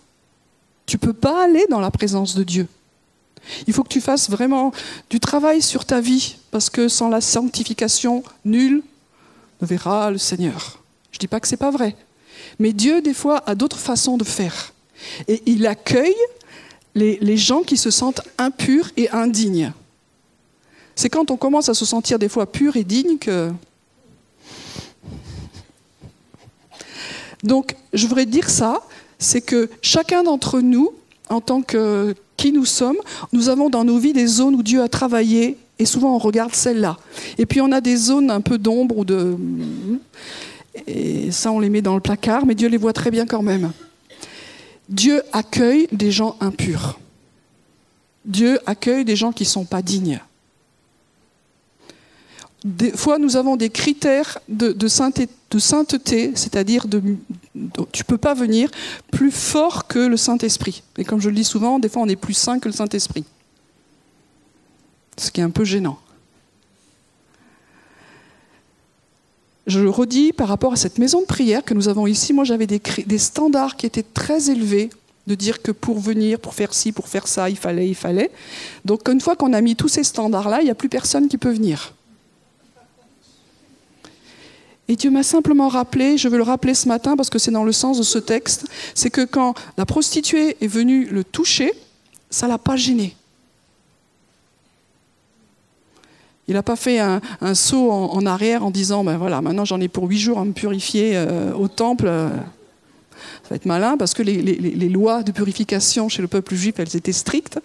Tu 0.85 0.97
peux 0.97 1.13
pas 1.13 1.43
aller 1.43 1.65
dans 1.69 1.79
la 1.79 1.91
présence 1.91 2.35
de 2.35 2.43
Dieu. 2.43 2.67
Il 3.65 3.73
faut 3.73 3.83
que 3.83 3.89
tu 3.89 4.01
fasses 4.01 4.29
vraiment 4.29 4.71
du 5.09 5.19
travail 5.19 5.61
sur 5.63 5.85
ta 5.85 5.99
vie, 5.99 6.35
parce 6.51 6.69
que 6.69 6.87
sans 6.87 7.09
la 7.09 7.21
sanctification, 7.21 8.23
nul 8.45 8.83
ne 9.61 9.67
verra 9.67 10.11
le 10.11 10.19
Seigneur. 10.19 10.79
Je 11.11 11.17
ne 11.17 11.21
dis 11.21 11.27
pas 11.27 11.39
que 11.39 11.47
ce 11.47 11.53
n'est 11.53 11.57
pas 11.57 11.71
vrai. 11.71 11.95
Mais 12.59 12.73
Dieu, 12.73 13.01
des 13.01 13.15
fois, 13.15 13.43
a 13.47 13.55
d'autres 13.55 13.79
façons 13.79 14.17
de 14.17 14.23
faire. 14.23 14.73
Et 15.27 15.41
il 15.47 15.65
accueille 15.65 16.13
les, 16.95 17.37
gens 17.37 17.61
qui 17.61 17.77
se 17.77 17.91
sentent 17.91 18.21
impurs 18.37 18.91
et 18.97 19.09
indignes. 19.11 19.71
C'est 20.95 21.09
quand 21.09 21.31
on 21.31 21.37
commence 21.37 21.69
à 21.69 21.73
se 21.73 21.85
sentir 21.85 22.19
des 22.19 22.29
fois 22.29 22.51
pur 22.51 22.75
et 22.75 22.83
digne 22.83 23.17
que... 23.17 23.51
Donc, 27.43 27.75
je 27.93 28.05
voudrais 28.05 28.25
dire 28.27 28.49
ça, 28.49 28.81
c'est 29.17 29.41
que 29.41 29.69
chacun 29.81 30.23
d'entre 30.23 30.59
nous, 30.59 30.91
en 31.29 31.41
tant 31.41 31.61
que 31.61 32.13
qui 32.37 32.51
nous 32.51 32.65
sommes, 32.65 32.97
nous 33.33 33.49
avons 33.49 33.69
dans 33.69 33.83
nos 33.83 33.99
vies 33.99 34.13
des 34.13 34.25
zones 34.25 34.55
où 34.55 34.63
Dieu 34.63 34.81
a 34.81 34.89
travaillé, 34.89 35.57
et 35.77 35.85
souvent 35.85 36.15
on 36.15 36.17
regarde 36.17 36.55
celle-là. 36.55 36.97
Et 37.37 37.45
puis 37.45 37.61
on 37.61 37.71
a 37.71 37.81
des 37.81 37.95
zones 37.95 38.31
un 38.31 38.41
peu 38.41 38.57
d'ombre 38.57 38.97
ou 38.97 39.05
de... 39.05 39.37
Et 40.87 41.31
ça, 41.31 41.51
on 41.51 41.59
les 41.59 41.69
met 41.69 41.81
dans 41.81 41.95
le 41.95 42.01
placard, 42.01 42.45
mais 42.45 42.55
Dieu 42.55 42.67
les 42.67 42.77
voit 42.77 42.93
très 42.93 43.11
bien 43.11 43.25
quand 43.25 43.43
même. 43.43 43.71
Dieu 44.91 45.23
accueille 45.31 45.87
des 45.91 46.11
gens 46.11 46.35
impurs. 46.41 46.99
Dieu 48.25 48.59
accueille 48.65 49.05
des 49.05 49.15
gens 49.15 49.31
qui 49.31 49.43
ne 49.43 49.49
sont 49.49 49.65
pas 49.65 49.81
dignes. 49.81 50.19
Des 52.63 52.91
fois, 52.91 53.17
nous 53.17 53.37
avons 53.37 53.55
des 53.55 53.71
critères 53.71 54.37
de, 54.47 54.87
sainteté, 54.87 56.31
c'est-à-dire 56.35 56.87
de, 56.87 57.01
tu 57.91 58.03
ne 58.03 58.05
peux 58.05 58.19
pas 58.19 58.35
venir 58.35 58.69
plus 59.11 59.31
fort 59.31 59.87
que 59.87 59.97
le 59.97 60.17
Saint-Esprit. 60.17 60.83
Et 60.97 61.05
comme 61.05 61.19
je 61.19 61.29
le 61.29 61.35
dis 61.35 61.43
souvent, 61.43 61.79
des 61.79 61.89
fois, 61.89 62.03
on 62.03 62.07
est 62.07 62.15
plus 62.15 62.35
saint 62.35 62.59
que 62.59 62.67
le 62.67 62.73
Saint-Esprit. 62.73 63.23
Ce 65.17 65.31
qui 65.31 65.41
est 65.41 65.43
un 65.43 65.49
peu 65.49 65.63
gênant. 65.63 65.99
Je 69.71 69.85
redis 69.87 70.33
par 70.33 70.49
rapport 70.49 70.73
à 70.73 70.75
cette 70.75 70.97
maison 70.97 71.21
de 71.21 71.25
prière 71.25 71.63
que 71.63 71.73
nous 71.73 71.87
avons 71.87 72.05
ici. 72.05 72.33
Moi, 72.33 72.43
j'avais 72.43 72.67
des, 72.67 72.81
des 73.05 73.17
standards 73.17 73.77
qui 73.77 73.85
étaient 73.85 74.03
très 74.03 74.49
élevés 74.49 74.89
de 75.27 75.35
dire 75.35 75.61
que 75.61 75.71
pour 75.71 75.97
venir, 75.97 76.41
pour 76.41 76.53
faire 76.53 76.73
ci, 76.73 76.91
pour 76.91 77.07
faire 77.07 77.25
ça, 77.25 77.49
il 77.49 77.55
fallait, 77.55 77.87
il 77.87 77.95
fallait. 77.95 78.31
Donc 78.83 79.07
une 79.07 79.21
fois 79.21 79.37
qu'on 79.37 79.53
a 79.53 79.61
mis 79.61 79.77
tous 79.77 79.87
ces 79.87 80.03
standards-là, 80.03 80.59
il 80.59 80.65
n'y 80.65 80.71
a 80.71 80.75
plus 80.75 80.89
personne 80.89 81.29
qui 81.29 81.37
peut 81.37 81.51
venir. 81.51 81.93
Et 84.89 84.97
Dieu 84.97 85.09
m'a 85.09 85.23
simplement 85.23 85.69
rappelé, 85.69 86.17
je 86.17 86.27
veux 86.27 86.35
le 86.35 86.43
rappeler 86.43 86.73
ce 86.73 86.89
matin 86.89 87.15
parce 87.15 87.29
que 87.29 87.39
c'est 87.39 87.51
dans 87.51 87.63
le 87.63 87.71
sens 87.71 87.97
de 87.97 88.03
ce 88.03 88.17
texte, 88.17 88.67
c'est 88.93 89.09
que 89.09 89.23
quand 89.23 89.53
la 89.77 89.85
prostituée 89.85 90.57
est 90.59 90.67
venue 90.67 91.05
le 91.05 91.23
toucher, 91.23 91.71
ça 92.29 92.47
ne 92.47 92.51
l'a 92.51 92.57
pas 92.57 92.75
gêné. 92.75 93.15
Il 96.47 96.55
n'a 96.55 96.63
pas 96.63 96.75
fait 96.75 96.99
un, 96.99 97.21
saut 97.53 97.91
en, 97.91 98.25
arrière 98.25 98.65
en 98.65 98.71
disant, 98.71 99.03
ben 99.03 99.17
voilà, 99.17 99.41
maintenant 99.41 99.63
j'en 99.63 99.79
ai 99.79 99.87
pour 99.87 100.05
huit 100.09 100.19
jours 100.19 100.39
à 100.39 100.45
me 100.45 100.51
purifier 100.51 101.11
euh, 101.15 101.53
au 101.53 101.67
temple. 101.67 102.07
Ça 103.43 103.49
va 103.51 103.55
être 103.55 103.65
malin 103.65 103.95
parce 103.97 104.13
que 104.13 104.23
les, 104.23 104.41
les, 104.41 104.89
lois 104.89 105.23
de 105.23 105.31
purification 105.31 106.09
chez 106.09 106.21
le 106.21 106.27
peuple 106.27 106.55
juif, 106.55 106.75
elles 106.77 106.95
étaient 106.95 107.11
strictes. 107.11 107.59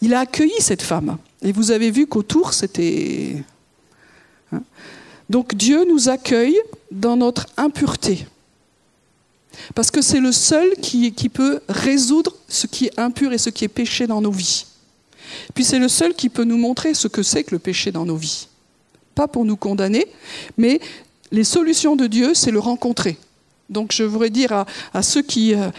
Il 0.00 0.14
a 0.14 0.20
accueilli 0.20 0.52
cette 0.60 0.82
femme. 0.82 1.18
Et 1.42 1.52
vous 1.52 1.72
avez 1.72 1.90
vu 1.90 2.06
qu'autour, 2.06 2.54
c'était... 2.54 3.36
Hein. 4.52 4.62
Donc 5.28 5.54
Dieu 5.54 5.84
nous 5.88 6.08
accueille 6.08 6.58
dans 6.90 7.16
notre 7.16 7.46
impureté. 7.56 8.26
Parce 9.74 9.90
que 9.90 10.02
c'est 10.02 10.20
le 10.20 10.32
seul 10.32 10.70
qui, 10.80 11.10
peut 11.28 11.60
résoudre 11.68 12.34
ce 12.48 12.66
qui 12.66 12.86
est 12.86 12.98
impur 12.98 13.32
et 13.32 13.38
ce 13.38 13.50
qui 13.50 13.64
est 13.64 13.68
péché 13.68 14.06
dans 14.06 14.20
nos 14.20 14.30
vies. 14.30 14.66
Puis 15.54 15.64
c'est 15.64 15.78
le 15.78 15.88
seul 15.88 16.14
qui 16.14 16.28
peut 16.28 16.44
nous 16.44 16.56
montrer 16.56 16.94
ce 16.94 17.08
que 17.08 17.22
c'est 17.22 17.44
que 17.44 17.54
le 17.54 17.58
péché 17.58 17.92
dans 17.92 18.04
nos 18.04 18.16
vies. 18.16 18.48
Pas 19.14 19.28
pour 19.28 19.44
nous 19.44 19.56
condamner, 19.56 20.06
mais 20.56 20.80
les 21.30 21.44
solutions 21.44 21.96
de 21.96 22.06
Dieu, 22.06 22.34
c'est 22.34 22.50
le 22.50 22.58
rencontrer. 22.58 23.18
Donc 23.70 23.92
je 23.92 24.04
voudrais 24.04 24.30
dire 24.30 24.64
à, 24.92 25.02
ceux 25.02 25.22
qui 25.22 25.54
euh, 25.54 25.70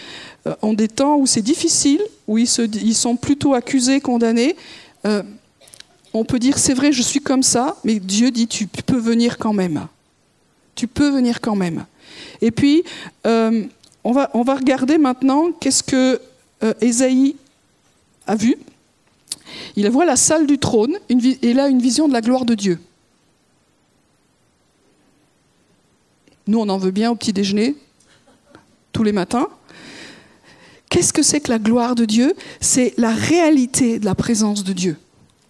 ont 0.61 0.73
des 0.73 0.87
temps 0.87 1.17
où 1.17 1.27
c'est 1.27 1.41
difficile, 1.41 2.01
où 2.27 2.37
ils, 2.37 2.47
sont 2.47 3.15
plutôt 3.15 3.53
accusés, 3.53 4.01
condamnés, 4.01 4.55
euh, 5.05 5.21
on 6.13 6.25
peut 6.25 6.39
dire 6.39 6.57
c'est 6.57 6.73
vrai, 6.73 6.91
je 6.91 7.01
suis 7.01 7.21
comme 7.21 7.43
ça, 7.43 7.77
mais 7.83 7.99
Dieu 7.99 8.31
dit 8.31 8.47
tu 8.47 8.67
peux 8.67 8.97
venir 8.97 9.37
quand 9.37 9.53
même. 9.53 9.87
Tu 10.75 10.87
peux 10.87 11.09
venir 11.09 11.39
quand 11.39 11.55
même. 11.55 11.85
Et 12.41 12.49
puis, 12.49 12.83
euh, 13.27 13.63
on, 14.03 14.11
va, 14.11 14.31
on 14.33 14.41
va 14.41 14.55
regarder 14.55 14.97
maintenant 14.97 15.51
qu'est-ce 15.51 15.83
que 15.83 16.19
Ésaïe 16.81 17.35
a 18.25 18.35
vu. 18.35 18.57
Il 19.75 19.89
voit 19.89 20.05
la 20.05 20.15
salle 20.15 20.47
du 20.47 20.57
trône 20.57 20.97
et 21.09 21.53
là 21.53 21.67
une 21.67 21.79
vision 21.79 22.07
de 22.07 22.13
la 22.13 22.21
gloire 22.21 22.45
de 22.45 22.55
Dieu. 22.55 22.79
Nous, 26.47 26.59
on 26.59 26.67
en 26.69 26.77
veut 26.77 26.91
bien 26.91 27.09
au 27.09 27.15
petit 27.15 27.33
déjeuner, 27.33 27.75
tous 28.91 29.03
les 29.03 29.13
matins. 29.13 29.47
Qu'est-ce 30.89 31.13
que 31.13 31.23
c'est 31.23 31.39
que 31.39 31.49
la 31.49 31.59
gloire 31.59 31.95
de 31.95 32.05
Dieu? 32.05 32.35
C'est 32.59 32.93
la 32.97 33.13
réalité 33.13 33.97
de 33.99 34.05
la 34.05 34.13
présence 34.13 34.63
de 34.63 34.73
Dieu. 34.73 34.97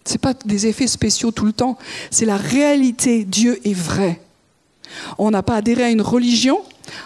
Ce 0.06 0.12
n'est 0.12 0.18
pas 0.18 0.34
des 0.34 0.66
effets 0.66 0.86
spéciaux 0.86 1.30
tout 1.30 1.46
le 1.46 1.52
temps, 1.52 1.78
c'est 2.10 2.26
la 2.26 2.36
réalité. 2.36 3.24
Dieu 3.24 3.58
est 3.66 3.74
vrai. 3.74 4.20
On 5.18 5.30
n'a 5.30 5.42
pas 5.42 5.56
adhéré 5.56 5.84
à 5.84 5.90
une 5.90 6.02
religion, 6.02 6.60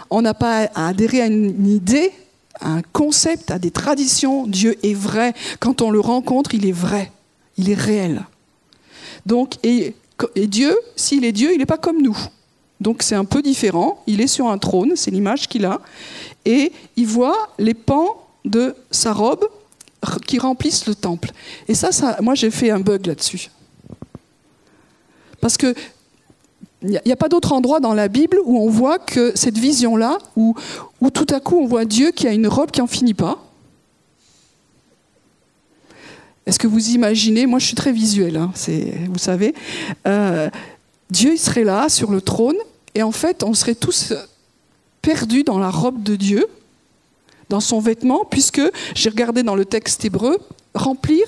on 0.09 0.21
n'a 0.21 0.33
pas 0.33 0.69
adhéré 0.75 1.21
à 1.21 1.27
une 1.27 1.67
idée, 1.67 2.11
un 2.61 2.81
concept, 2.81 3.51
à 3.51 3.59
des 3.59 3.71
traditions. 3.71 4.47
Dieu 4.47 4.77
est 4.83 4.93
vrai. 4.93 5.33
Quand 5.59 5.81
on 5.81 5.91
le 5.91 5.99
rencontre, 5.99 6.53
il 6.53 6.65
est 6.65 6.73
vrai, 6.73 7.11
il 7.57 7.69
est 7.69 7.79
réel. 7.79 8.25
Donc, 9.25 9.55
et, 9.63 9.95
Dieu, 10.35 10.75
s'il 10.95 11.23
est 11.23 11.31
Dieu, 11.31 11.53
il 11.53 11.59
n'est 11.59 11.65
pas 11.65 11.77
comme 11.77 12.01
nous. 12.01 12.17
Donc 12.81 13.03
c'est 13.03 13.15
un 13.15 13.25
peu 13.25 13.41
différent. 13.41 14.03
Il 14.07 14.21
est 14.21 14.27
sur 14.27 14.47
un 14.47 14.57
trône, 14.57 14.93
c'est 14.95 15.11
l'image 15.11 15.47
qu'il 15.47 15.65
a, 15.65 15.81
et 16.45 16.71
il 16.95 17.07
voit 17.07 17.49
les 17.57 17.73
pans 17.73 18.25
de 18.45 18.75
sa 18.89 19.13
robe 19.13 19.47
qui 20.25 20.39
remplissent 20.39 20.87
le 20.87 20.95
temple. 20.95 21.31
Et 21.67 21.73
ça 21.73 22.17
moi 22.21 22.35
j'ai 22.35 22.51
fait 22.51 22.69
un 22.69 22.79
bug 22.79 23.05
là-dessus. 23.05 23.49
Parce 25.41 25.57
que 25.57 25.73
il 26.81 27.01
n'y 27.05 27.11
a, 27.11 27.15
pas 27.17 27.27
d'autre 27.27 27.51
endroit 27.51 27.79
dans 27.79 27.93
la 27.93 28.07
Bible 28.07 28.37
où 28.45 28.57
on 28.57 28.69
voit 28.69 28.99
que 28.99 29.33
cette 29.35 29.57
vision-là, 29.57 30.17
où, 30.37 30.55
tout 31.13 31.27
à 31.29 31.39
coup 31.39 31.57
on 31.57 31.67
voit 31.67 31.85
Dieu 31.85 32.11
qui 32.11 32.27
a 32.27 32.31
une 32.31 32.47
robe 32.47 32.71
qui 32.71 32.79
n'en 32.79 32.87
finit 32.87 33.13
pas. 33.13 33.43
Est-ce 36.45 36.57
que 36.57 36.67
vous 36.67 36.89
imaginez 36.91 37.45
Moi 37.45 37.59
je 37.59 37.65
suis 37.65 37.75
très 37.75 37.91
visuel, 37.91 38.37
hein, 38.37 38.51
vous 39.09 39.19
savez. 39.19 39.53
Euh, 40.07 40.49
Dieu 41.09 41.33
il 41.33 41.37
serait 41.37 41.65
là 41.65 41.89
sur 41.89 42.11
le 42.11 42.21
trône 42.21 42.57
et 42.95 43.03
en 43.03 43.11
fait 43.11 43.43
on 43.43 43.53
serait 43.53 43.75
tous 43.75 44.13
perdus 45.01 45.43
dans 45.43 45.59
la 45.59 45.69
robe 45.69 46.01
de 46.01 46.15
Dieu 46.15 46.47
dans 47.49 47.59
son 47.59 47.79
vêtement, 47.79 48.25
puisque 48.25 48.61
j'ai 48.95 49.09
regardé 49.09 49.43
dans 49.43 49.55
le 49.55 49.65
texte 49.65 50.05
hébreu, 50.05 50.37
remplir, 50.73 51.25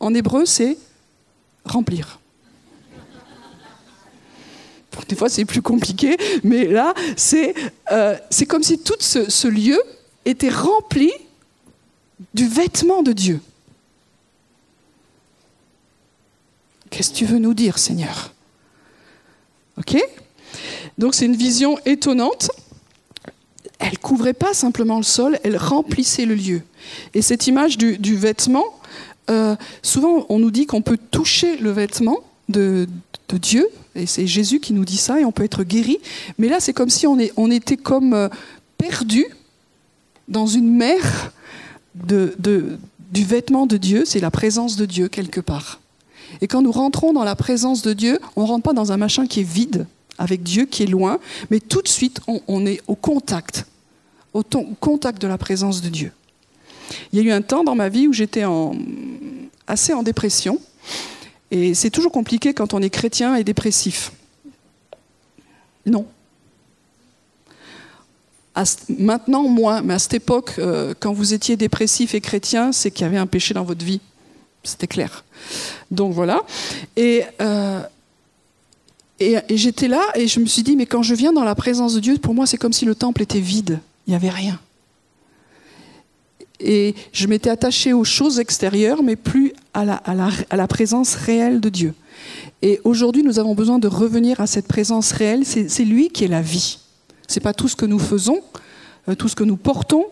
en 0.00 0.14
hébreu, 0.14 0.46
c'est 0.46 0.78
remplir. 1.64 2.20
Des 5.08 5.16
fois, 5.16 5.28
c'est 5.28 5.44
plus 5.44 5.62
compliqué, 5.62 6.16
mais 6.42 6.66
là, 6.66 6.94
c'est 7.16 7.54
euh, 7.92 8.16
comme 8.48 8.62
si 8.62 8.78
tout 8.78 8.94
ce, 8.98 9.48
lieu 9.48 9.80
était 10.24 10.50
rempli 10.50 11.10
du 12.32 12.46
vêtement 12.46 13.02
de 13.02 13.12
Dieu. 13.12 13.40
Qu'est-ce 16.90 17.10
que 17.10 17.16
tu 17.16 17.24
veux 17.24 17.38
nous 17.38 17.54
dire, 17.54 17.78
Seigneur? 17.78 18.32
Ok? 19.78 19.96
Donc 20.96 21.14
c'est 21.14 21.26
une 21.26 21.36
vision 21.36 21.76
étonnante 21.84 22.50
elle 23.78 23.98
couvrait 23.98 24.34
pas 24.34 24.54
simplement 24.54 24.96
le 24.96 25.02
sol, 25.02 25.38
elle 25.42 25.56
remplissait 25.56 26.24
le 26.24 26.34
lieu. 26.34 26.62
Et 27.12 27.22
cette 27.22 27.46
image 27.46 27.76
du, 27.76 28.16
vêtement, 28.16 28.64
euh, 29.30 29.56
souvent 29.82 30.26
on 30.28 30.38
nous 30.38 30.50
dit 30.50 30.66
qu'on 30.66 30.82
peut 30.82 30.98
toucher 31.10 31.56
le 31.56 31.70
vêtement 31.70 32.20
de, 32.48 32.86
Dieu, 33.32 33.68
et 33.94 34.06
c'est 34.06 34.26
Jésus 34.26 34.60
qui 34.60 34.72
nous 34.72 34.84
dit 34.84 34.96
ça, 34.96 35.20
et 35.20 35.24
on 35.24 35.32
peut 35.32 35.44
être 35.44 35.62
guéri. 35.62 35.98
Mais 36.38 36.48
là, 36.48 36.60
c'est 36.60 36.72
comme 36.72 36.90
si 36.90 37.06
on, 37.06 37.18
était 37.50 37.76
comme 37.76 38.12
euh, 38.12 38.28
perdu 38.76 39.24
dans 40.28 40.46
une 40.46 40.70
mer 40.74 41.32
du 41.94 43.24
vêtement 43.24 43.66
de 43.66 43.76
Dieu, 43.76 44.04
c'est 44.04 44.20
la 44.20 44.30
présence 44.30 44.76
de 44.76 44.84
Dieu 44.84 45.08
quelque 45.08 45.40
part. 45.40 45.80
Et 46.40 46.48
quand 46.48 46.62
nous 46.62 46.72
rentrons 46.72 47.12
dans 47.12 47.22
la 47.22 47.36
présence 47.36 47.82
de 47.82 47.92
Dieu, 47.92 48.18
on 48.34 48.42
ne 48.42 48.48
rentre 48.48 48.64
pas 48.64 48.72
dans 48.72 48.90
un 48.90 48.96
machin 48.96 49.26
qui 49.26 49.40
est 49.40 49.48
vide, 49.48 49.86
avec 50.18 50.42
Dieu 50.42 50.66
qui 50.66 50.82
est 50.82 50.86
loin, 50.86 51.18
mais 51.50 51.60
tout 51.60 51.82
de 51.82 51.88
suite 51.88 52.20
on, 52.26 52.66
est 52.66 52.80
au 52.88 52.96
contact, 52.96 53.66
au 54.32 54.42
contact 54.80 55.22
de 55.22 55.28
la 55.28 55.38
présence 55.38 55.80
de 55.80 55.88
Dieu. 55.88 56.12
Il 57.12 57.18
y 57.18 57.22
a 57.22 57.24
eu 57.24 57.32
un 57.32 57.42
temps 57.42 57.64
dans 57.64 57.74
ma 57.74 57.88
vie 57.88 58.08
où 58.08 58.12
j'étais 58.12 58.44
assez 59.66 59.92
en 59.92 60.02
dépression, 60.02 60.58
et 61.54 61.72
c'est 61.72 61.90
toujours 61.90 62.10
compliqué 62.10 62.52
quand 62.52 62.74
on 62.74 62.82
est 62.82 62.90
chrétien 62.90 63.36
et 63.36 63.44
dépressif. 63.44 64.10
Non. 65.86 66.04
maintenant, 68.98 69.44
moins, 69.44 69.80
mais 69.80 69.94
à 69.94 69.98
cette 70.00 70.14
époque, 70.14 70.54
euh, 70.58 70.94
quand 70.98 71.12
vous 71.12 71.32
étiez 71.32 71.56
dépressif 71.56 72.14
et 72.16 72.20
chrétien, 72.20 72.72
c'est 72.72 72.90
qu'il 72.90 73.04
y 73.04 73.06
avait 73.06 73.18
un 73.18 73.28
péché 73.28 73.54
dans 73.54 73.62
votre 73.62 73.84
vie. 73.84 74.00
C'était 74.64 74.88
clair. 74.88 75.24
Donc 75.92 76.12
voilà. 76.12 76.42
Et 76.96 77.22
euh, 77.40 77.82
et, 79.20 79.38
j'étais 79.50 79.86
là 79.86 80.02
et 80.16 80.26
je 80.26 80.40
me 80.40 80.46
suis 80.46 80.64
dit, 80.64 80.74
mais 80.74 80.86
quand 80.86 81.02
je 81.02 81.14
viens 81.14 81.32
dans 81.32 81.44
la 81.44 81.54
présence 81.54 81.94
de 81.94 82.00
Dieu, 82.00 82.18
pour 82.18 82.34
moi, 82.34 82.46
c'est 82.46 82.56
comme 82.56 82.72
si 82.72 82.84
le 82.84 82.96
temple 82.96 83.22
était 83.22 83.38
vide. 83.38 83.78
Il 84.08 84.10
n'y 84.10 84.16
avait 84.16 84.30
rien. 84.30 84.58
Et 86.58 86.96
je 87.12 87.28
m'étais 87.28 87.50
attachée 87.50 87.92
aux 87.92 88.04
choses 88.04 88.40
extérieures, 88.40 89.04
mais 89.04 89.14
plus 89.14 89.52
à 89.74 90.56
la, 90.56 90.66
présence 90.68 91.14
réelle 91.14 91.60
de 91.60 91.68
Dieu. 91.68 91.94
Et 92.62 92.80
aujourd'hui, 92.84 93.22
nous 93.22 93.38
avons 93.38 93.54
besoin 93.54 93.78
de 93.78 93.88
revenir 93.88 94.40
à 94.40 94.46
cette 94.46 94.68
présence 94.68 95.12
réelle. 95.12 95.44
C'est 95.44 95.84
lui 95.84 96.10
qui 96.10 96.24
est 96.24 96.28
la 96.28 96.42
vie. 96.42 96.78
Ce 97.28 97.38
n'est 97.38 97.42
pas 97.42 97.54
tout 97.54 97.68
ce 97.68 97.76
que 97.76 97.86
nous 97.86 97.98
faisons, 97.98 98.40
euh, 99.08 99.14
tout 99.14 99.28
ce 99.28 99.34
que 99.34 99.44
nous 99.44 99.56
portons, 99.56 100.04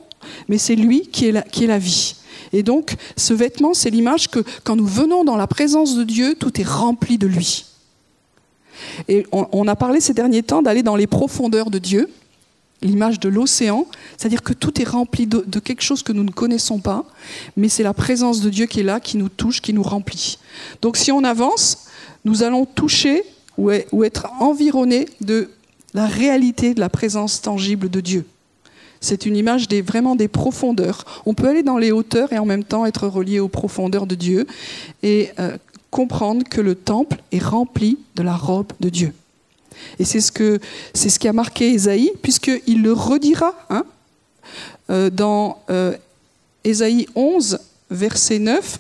mais 0.48 0.59
c'est 0.59 0.77
lui 0.77 1.03
qui 1.09 1.27
est, 1.27 1.33
la, 1.33 1.42
qui 1.42 1.64
est 1.64 1.68
la 1.68 1.79
vie. 1.79 2.16
Et 2.53 2.62
donc, 2.62 2.96
ce 3.16 3.35
vêtement, 3.35 3.75
c'est 3.75 3.90
l'image 3.90 4.29
que 4.29 4.40
quand 4.64 4.77
nous 4.77 4.87
venons 4.87 5.25
dans 5.25 5.37
la 5.37 5.46
présence 5.46 5.96
de 5.96 6.05
Dieu, 6.05 6.35
tout 6.38 6.61
est 6.61 6.66
rempli 6.66 7.18
de 7.18 7.27
lui. 7.27 7.66
Et 9.09 9.27
on, 9.33 9.68
a 9.68 9.77
parlé 9.77 10.01
ces 10.01 10.14
derniers 10.14 10.42
temps 10.42 10.62
d'aller 10.62 10.83
dans 10.83 10.96
les 10.96 11.07
profondeurs 11.07 11.70
de 11.70 11.79
Dieu, 11.79 12.09
l'image 12.83 13.21
de 13.21 13.29
l'océan, 13.29 13.87
c'est-à-dire 14.16 14.42
que 14.42 14.53
tout 14.53 14.81
est 14.81 14.88
rempli 14.88 15.27
de, 15.27 15.59
quelque 15.61 15.83
chose 15.83 16.03
que 16.03 16.12
nous 16.12 16.25
ne 16.25 16.31
connaissons 16.31 16.79
pas, 16.79 17.05
mais 17.57 17.68
c'est 17.68 17.83
la 17.83 17.95
présence 17.95 18.40
de 18.40 18.51
Dieu 18.51 18.66
qui 18.66 18.81
est 18.81 18.85
là, 18.85 19.01
qui 19.01 19.16
nous 19.16 19.29
touche, 19.29 19.61
qui 19.61 19.73
nous 19.73 19.83
remplit. 19.83 20.38
Donc 20.81 20.97
si 20.97 21.12
on 21.12 21.25
avance, 21.25 21.87
nous 22.25 22.42
allons 22.42 22.66
toucher 22.66 23.25
ou 23.59 23.71
être 24.05 24.27
environnés 24.40 25.07
de 25.21 25.51
la 25.95 26.07
réalité 26.07 26.75
de 26.75 26.81
la 26.81 26.88
présence 26.88 27.42
tangible 27.42 27.90
de 27.90 28.01
Dieu. 28.01 28.25
C'est 29.01 29.27
une 29.27 29.37
image 29.37 29.66
vraiment 29.68 30.14
des 30.14 30.29
profondeurs. 30.29 31.23
On 31.27 31.35
peut 31.35 31.49
aller 31.49 31.64
dans 31.64 31.77
les 31.77 31.90
hauteurs 31.90 32.33
et 32.33 32.38
en 32.38 32.47
même 32.47 32.64
temps 32.64 32.87
être 32.87 33.09
relié 33.09 33.40
aux 33.40 33.49
profondeurs 33.49 34.07
de 34.07 34.14
Dieu 34.14 34.47
et 35.03 35.31
euh, 35.40 35.57
comprendre 35.90 36.45
que 36.49 36.61
le 36.61 36.77
temple 36.77 37.21
est 37.33 37.42
rempli 37.42 37.99
de 38.14 38.23
la 38.23 38.37
robe 38.37 38.73
de 38.81 38.88
Dieu. 38.88 39.12
Et 39.99 40.05
c'est 40.05 40.21
ce, 40.21 40.33
que, 40.33 40.59
c'est 40.95 41.09
ce 41.09 41.18
qui 41.18 41.29
a 41.29 41.33
marqué 41.33 41.73
Ésaïe, 41.73 42.12
puisqu'il 42.23 42.83
le 42.83 42.92
redira 42.92 43.55
hein, 43.71 43.85
euh, 44.90 45.11
dans 45.11 45.62
euh, 45.71 45.97
Ésaïe 46.64 47.07
11, 47.14 47.59
verset 47.90 48.38
9. 48.38 48.79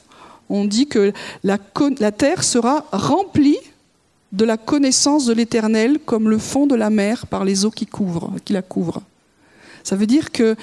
On 0.48 0.64
dit 0.64 0.86
que 0.86 1.12
la, 1.44 1.58
la 1.98 2.12
terre 2.12 2.44
sera 2.44 2.86
remplie 2.92 3.58
de 4.32 4.44
la 4.44 4.56
connaissance 4.56 5.26
de 5.26 5.32
l'Éternel 5.32 5.98
comme 6.04 6.28
le 6.28 6.38
fond 6.38 6.66
de 6.66 6.74
la 6.74 6.90
mer 6.90 7.26
par 7.26 7.44
les 7.44 7.64
eaux 7.64 7.70
qui, 7.70 7.86
couvrent, 7.86 8.32
qui 8.44 8.52
la 8.52 8.62
couvrent. 8.62 9.02
Ça 9.84 9.96
veut 9.96 10.06
dire 10.06 10.30
que 10.32 10.56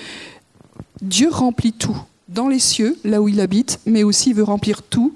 Dieu 1.01 1.29
remplit 1.29 1.73
tout 1.73 1.97
dans 2.27 2.47
les 2.47 2.59
cieux, 2.59 2.97
là 3.03 3.21
où 3.21 3.27
il 3.27 3.39
habite, 3.39 3.79
mais 3.85 4.03
aussi 4.03 4.29
il 4.29 4.35
veut 4.35 4.43
remplir 4.43 4.83
tout 4.83 5.13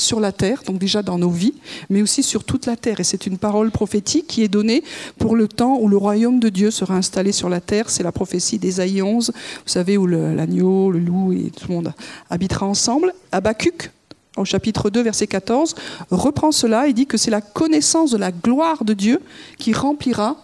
sur 0.00 0.20
la 0.20 0.32
terre, 0.32 0.62
donc 0.66 0.78
déjà 0.78 1.02
dans 1.02 1.18
nos 1.18 1.30
vies, 1.30 1.54
mais 1.88 2.02
aussi 2.02 2.22
sur 2.22 2.44
toute 2.44 2.66
la 2.66 2.76
terre. 2.76 3.00
Et 3.00 3.04
c'est 3.04 3.26
une 3.26 3.38
parole 3.38 3.70
prophétique 3.70 4.26
qui 4.26 4.42
est 4.42 4.48
donnée 4.48 4.82
pour 5.18 5.36
le 5.36 5.46
temps 5.46 5.78
où 5.80 5.88
le 5.88 5.96
royaume 5.96 6.40
de 6.40 6.48
Dieu 6.48 6.70
sera 6.70 6.94
installé 6.94 7.32
sur 7.32 7.48
la 7.48 7.60
terre. 7.60 7.90
C'est 7.90 8.02
la 8.02 8.12
prophétie 8.12 8.58
d'Ésaïe 8.58 9.02
11, 9.02 9.32
vous 9.34 9.62
savez, 9.66 9.96
où 9.96 10.06
l'agneau, 10.06 10.90
le, 10.90 10.98
loup 10.98 11.32
et 11.32 11.50
tout 11.50 11.68
le 11.68 11.74
monde 11.74 11.92
habitera 12.28 12.66
ensemble. 12.66 13.14
Habacuc, 13.32 13.90
au 14.36 14.44
chapitre 14.44 14.90
2, 14.90 15.02
verset 15.02 15.26
14, 15.26 15.74
reprend 16.10 16.52
cela 16.52 16.88
et 16.88 16.92
dit 16.92 17.06
que 17.06 17.16
c'est 17.16 17.30
la 17.30 17.40
connaissance 17.40 18.10
de 18.10 18.16
la 18.16 18.32
gloire 18.32 18.84
de 18.84 18.94
Dieu 18.94 19.20
qui 19.58 19.72
remplira 19.72 20.36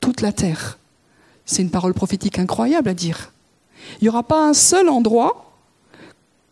toute 0.00 0.20
la 0.20 0.32
terre. 0.32 0.78
C'est 1.44 1.62
une 1.62 1.70
parole 1.70 1.94
prophétique 1.94 2.38
incroyable 2.38 2.88
à 2.88 2.94
dire. 2.94 3.32
Il 4.00 4.04
n'y 4.04 4.08
aura 4.08 4.22
pas 4.22 4.46
un 4.46 4.54
seul 4.54 4.88
endroit, 4.88 5.51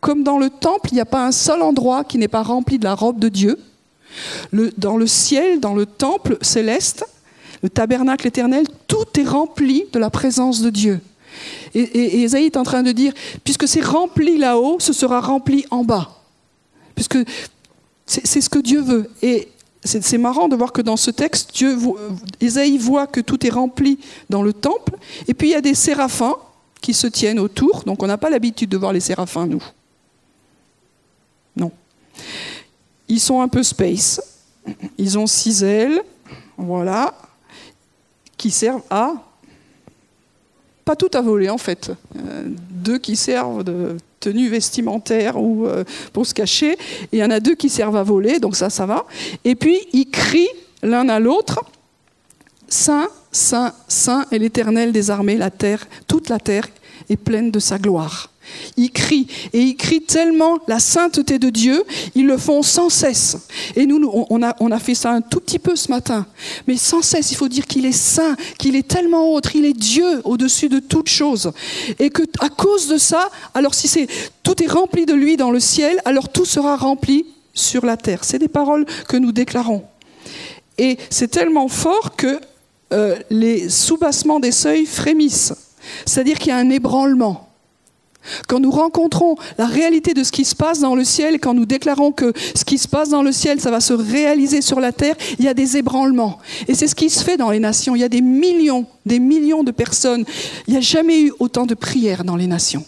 comme 0.01 0.23
dans 0.23 0.39
le 0.39 0.51
temple, 0.51 0.91
il 0.93 0.95
n'y 0.95 1.01
a 1.01 1.07
pas 1.07 1.27
un 1.27 1.33
seul 1.33 1.63
endroit 1.63 2.05
qui 2.05 2.19
n'est 2.19 2.29
pas 2.29 2.43
rempli 2.43 2.79
de 2.79 2.85
la 2.85 2.95
robe 2.95 3.19
de 3.19 3.29
Dieu. 3.29 3.59
dans 4.79 4.97
le 4.97 5.07
ciel, 5.07 5.61
dans 5.61 5.75
le 5.75 5.87
temple 5.87 6.39
céleste, 6.41 7.05
le 7.63 7.69
tabernacle 7.69 8.27
éternel, 8.27 8.67
tout 8.87 9.07
est 9.19 9.29
rempli 9.29 9.85
de 9.93 9.99
la 9.99 10.11
présence 10.11 10.63
de 10.63 10.71
Dieu. 10.71 11.01
Et, 11.75 11.81
et, 11.81 12.25
est 12.25 12.57
en 12.57 12.65
train 12.65 12.83
de 12.83 12.93
dire, 12.93 13.13
puisque 13.45 13.69
c'est 13.69 13.85
rempli 13.85 14.39
là-haut, 14.39 14.79
ce 14.81 14.93
sera 14.93 15.21
rempli 15.21 15.65
en 15.71 15.85
bas. 15.85 16.23
Puisque 16.95 17.19
c'est 18.07 18.41
ce 18.41 18.51
que 18.51 18.59
Dieu 18.59 18.81
veut. 18.81 19.09
Et 19.23 19.49
c'est 19.85 20.19
marrant 20.19 20.49
de 20.49 20.57
voir 20.57 20.73
que 20.73 20.83
dans 20.83 20.97
ce 20.97 21.11
texte, 21.11 21.55
Dieu, 21.55 21.77
Isaïe 22.41 22.79
voit 22.79 23.07
que 23.07 23.21
tout 23.21 23.47
est 23.47 23.51
rempli 23.51 23.99
dans 24.29 24.43
le 24.43 24.53
temple, 24.53 24.97
et 25.29 25.35
puis 25.35 25.49
il 25.49 25.53
y 25.53 25.55
a 25.55 25.61
des 25.61 25.75
séraphins 25.75 26.37
qui 26.81 26.93
se 26.93 27.07
tiennent 27.07 27.39
autour. 27.39 27.85
Donc 27.85 28.03
on 28.03 28.07
n'a 28.07 28.19
pas 28.19 28.31
l'habitude 28.31 28.71
de 28.71 28.77
voir 28.77 28.93
les 28.93 29.01
séraphins, 29.01 29.47
nous. 29.47 29.63
Ils 33.09 33.21
sont 33.21 33.41
un 33.41 33.49
peu 33.49 33.63
space. 33.63 34.21
Ils 34.99 35.19
ont 35.19 35.27
six 35.27 35.63
ailes, 35.63 36.03
voilà, 36.57 37.15
qui 38.37 38.51
servent 38.51 38.83
à 38.91 39.15
pas 40.85 40.97
tout 40.97 41.11
à 41.15 41.21
voler 41.21 41.49
en 41.49 41.59
fait. 41.59 41.93
Euh, 42.17 42.45
deux 42.47 42.99
qui 42.99 43.15
servent 43.15 43.63
de 43.63 43.97
tenue 44.19 44.49
vestimentaire 44.49 45.41
ou 45.41 45.67
euh, 45.67 45.85
pour 46.13 46.27
se 46.27 46.35
cacher. 46.35 46.73
Et 46.73 46.79
il 47.13 47.19
y 47.19 47.25
en 47.25 47.31
a 47.31 47.41
deux 47.41 47.55
qui 47.55 47.69
servent 47.69 47.97
à 47.97 48.03
voler, 48.03 48.39
donc 48.39 48.57
ça, 48.57 48.71
ça 48.71 48.87
va. 48.87 49.07
Et 49.45 49.55
puis, 49.55 49.79
ils 49.93 50.11
crient 50.11 50.49
l'un 50.83 51.09
à 51.09 51.21
l'autre, 51.21 51.61
Saint, 52.69 53.09
Saint, 53.33 53.73
Saint 53.89 54.27
est 54.31 54.39
l'Éternel 54.39 54.93
des 54.93 55.11
armées, 55.11 55.37
la 55.37 55.51
terre, 55.51 55.87
toute 56.07 56.29
la 56.29 56.39
terre 56.39 56.69
est 57.09 57.17
pleine 57.17 57.51
de 57.51 57.59
sa 57.59 57.79
gloire. 57.79 58.31
Ils 58.77 58.91
crient, 58.91 59.27
et 59.53 59.61
ils 59.61 59.77
crient 59.77 60.03
tellement 60.03 60.59
la 60.69 60.79
sainteté 60.79 61.39
de 61.39 61.51
Dieu, 61.51 61.85
ils 62.15 62.27
le 62.27 62.39
font 62.39 62.63
sans 62.63 62.89
cesse. 62.89 63.37
Et 63.77 63.87
nous, 63.87 64.11
on 64.31 64.43
a, 64.43 64.79
fait 64.79 64.95
ça 64.95 65.11
un 65.11 65.21
tout 65.21 65.41
petit 65.41 65.59
peu 65.59 65.77
ce 65.77 65.91
matin, 65.91 66.27
mais 66.67 66.77
sans 66.77 67.03
cesse, 67.03 67.33
il 67.33 67.37
faut 67.37 67.49
dire 67.49 67.67
qu'il 67.67 67.87
est 67.87 67.93
saint, 67.93 68.37
qu'il 68.59 68.77
est 68.77 68.87
tellement 68.87 69.33
autre, 69.33 69.55
il 69.57 69.65
est 69.65 69.77
Dieu 69.77 70.21
au-dessus 70.25 70.69
de 70.69 70.79
toute 70.79 71.09
chose. 71.09 71.53
Et 71.99 72.11
que 72.11 72.23
à 72.41 72.49
cause 72.49 72.89
de 72.89 72.97
ça, 72.97 73.31
alors 73.55 73.75
si 73.75 74.07
tout 74.43 74.63
est 74.63 74.71
rempli 74.71 75.07
de 75.07 75.15
lui 75.15 75.37
dans 75.37 75.51
le 75.51 75.61
ciel, 75.61 76.01
alors 76.05 76.29
tout 76.29 76.45
sera 76.45 76.77
rempli 76.77 77.27
sur 77.53 77.85
la 77.85 77.97
terre. 77.97 78.25
C'est 78.25 78.39
des 78.39 78.49
paroles 78.49 78.87
que 79.09 79.17
nous 79.17 79.33
déclarons. 79.33 79.85
Et 80.79 80.99
c'est 81.11 81.29
tellement 81.29 81.69
fort 81.69 82.17
que 82.17 82.41
euh, 82.93 83.17
les 83.31 83.69
soubassements 83.69 84.41
des 84.41 84.53
seuils 84.53 84.87
frémissent. 84.87 85.55
C'est-à-dire 86.07 86.39
qu'il 86.39 86.49
y 86.49 86.53
a 86.53 86.57
un 86.57 86.71
ébranlement. 86.71 87.50
Quand 88.49 88.61
nous 88.61 88.71
rencontrons 88.71 89.37
la 89.59 89.67
réalité 89.67 90.15
de 90.15 90.23
ce 90.25 90.33
qui 90.33 90.45
se 90.45 90.55
passe 90.55 90.81
dans 90.81 90.95
le 90.95 91.05
ciel, 91.05 91.41
quand 91.41 91.55
nous 91.55 91.67
déclarons 91.67 92.13
que 92.13 92.33
ce 92.55 92.65
qui 92.65 92.79
se 92.79 92.89
passe 92.89 93.09
dans 93.09 93.23
le 93.23 93.33
ciel, 93.33 93.61
ça 93.61 93.71
va 93.71 93.81
se 93.81 93.93
réaliser 93.93 94.61
sur 94.61 94.81
la 94.81 94.93
terre, 94.93 95.17
il 95.39 95.45
y 95.45 95.49
a 95.49 95.55
des 95.55 95.77
ébranlements. 95.77 96.39
Et 96.69 96.75
c'est 96.75 96.87
ce 96.87 96.95
qui 96.95 97.11
se 97.11 97.25
fait 97.25 97.37
dans 97.37 97.51
les 97.51 97.61
nations. 97.61 97.97
Il 97.97 98.01
y 98.01 98.05
a 98.05 98.09
des 98.09 98.21
millions, 98.21 98.87
des 99.07 99.19
millions 99.19 99.65
de 99.65 99.71
personnes. 99.71 100.25
Il 100.67 100.73
n'y 100.73 100.79
a 100.79 100.83
jamais 100.83 101.21
eu 101.21 101.33
autant 101.39 101.67
de 101.67 101.75
prières 101.75 102.25
dans 102.25 102.37
les 102.37 102.47
nations. 102.47 102.85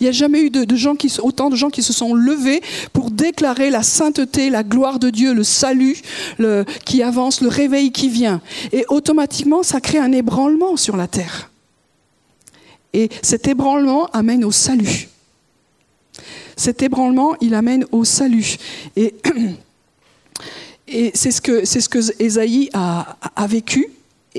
Il 0.00 0.02
n'y 0.02 0.08
a 0.08 0.12
jamais 0.12 0.40
eu 0.40 0.50
autant 1.22 1.50
de 1.50 1.56
gens 1.56 1.70
qui 1.70 1.82
se 1.82 1.92
sont 1.92 2.14
levés 2.14 2.62
pour 2.92 3.10
déclarer 3.10 3.70
la 3.70 3.82
sainteté, 3.82 4.50
la 4.50 4.64
gloire 4.64 4.98
de 4.98 5.10
Dieu, 5.10 5.34
le 5.34 5.44
salut 5.44 5.96
qui 6.84 7.02
avance, 7.02 7.40
le 7.40 7.48
réveil 7.48 7.92
qui 7.92 8.08
vient. 8.08 8.40
Et 8.72 8.84
automatiquement, 8.88 9.62
ça 9.62 9.80
crée 9.80 9.98
un 9.98 10.12
ébranlement 10.12 10.76
sur 10.76 10.96
la 10.96 11.06
terre. 11.06 11.50
Et 12.92 13.08
cet 13.22 13.48
ébranlement 13.48 14.06
amène 14.06 14.44
au 14.44 14.52
salut. 14.52 15.08
Cet 16.56 16.82
ébranlement, 16.82 17.36
il 17.40 17.54
amène 17.54 17.86
au 17.92 18.04
salut. 18.04 18.56
Et, 18.96 19.14
c'est 21.14 21.30
ce 21.30 21.40
que, 21.40 21.64
c'est 21.64 22.20
Ésaïe 22.20 22.70
a, 22.72 23.46
vécu. 23.46 23.86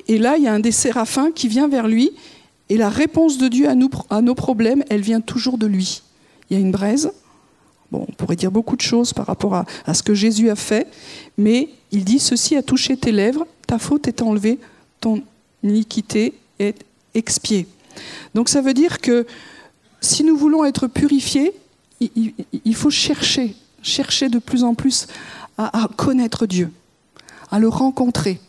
Et 0.08 0.18
là, 0.18 0.38
il 0.38 0.44
y 0.44 0.48
a 0.48 0.54
un 0.54 0.60
des 0.60 0.72
séraphins 0.72 1.32
qui 1.32 1.48
vient 1.48 1.68
vers 1.68 1.88
lui. 1.88 2.12
Et 2.68 2.78
la 2.78 2.90
réponse 2.90 3.38
de 3.38 3.48
Dieu 3.48 3.68
à, 3.70 4.22
nos 4.22 4.36
problèmes, 4.36 4.84
elle 4.90 5.02
vient 5.02 5.22
toujours 5.22 5.58
de 5.58 5.66
lui. 5.66 6.02
Il 6.50 6.58
y 6.58 6.60
a 6.60 6.62
une 6.62 6.72
braise. 6.72 7.12
On 7.92 8.06
pourrait 8.06 8.36
dire 8.36 8.52
beaucoup 8.52 8.76
de 8.76 8.82
choses 8.82 9.14
par 9.14 9.26
rapport 9.26 9.56
à 9.56 9.94
ce 9.94 10.04
que 10.04 10.14
Jésus 10.14 10.50
a 10.50 10.56
fait. 10.56 10.88
Mais 11.38 11.70
il 11.92 12.04
dit, 12.04 12.20
ceci 12.20 12.56
a 12.56 12.62
touché 12.62 12.98
tes 12.98 13.12
lèvres, 13.12 13.48
ta 13.66 13.80
faute 13.80 14.08
est 14.08 14.22
enlevée, 14.22 14.60
ton 15.00 15.24
iniquité 15.64 16.34
est 16.60 16.76
expiée. 17.16 17.66
Donc 18.36 18.50
ça 18.50 18.62
veut 18.62 18.74
dire 18.74 19.00
que 19.00 19.26
si 20.02 20.24
nous 20.24 20.38
voulons 20.38 20.66
être 20.66 20.88
purifiés, 20.88 21.54
il, 22.00 22.76
faut 22.76 22.90
chercher, 22.90 23.56
chercher 23.82 24.30
de 24.30 24.40
plus 24.40 24.64
en 24.64 24.74
plus 24.74 25.08
à, 25.58 25.90
connaître 25.98 26.46
Dieu, 26.46 26.72
à 27.52 27.60
le 27.60 27.68
rencontrer. 27.68 28.40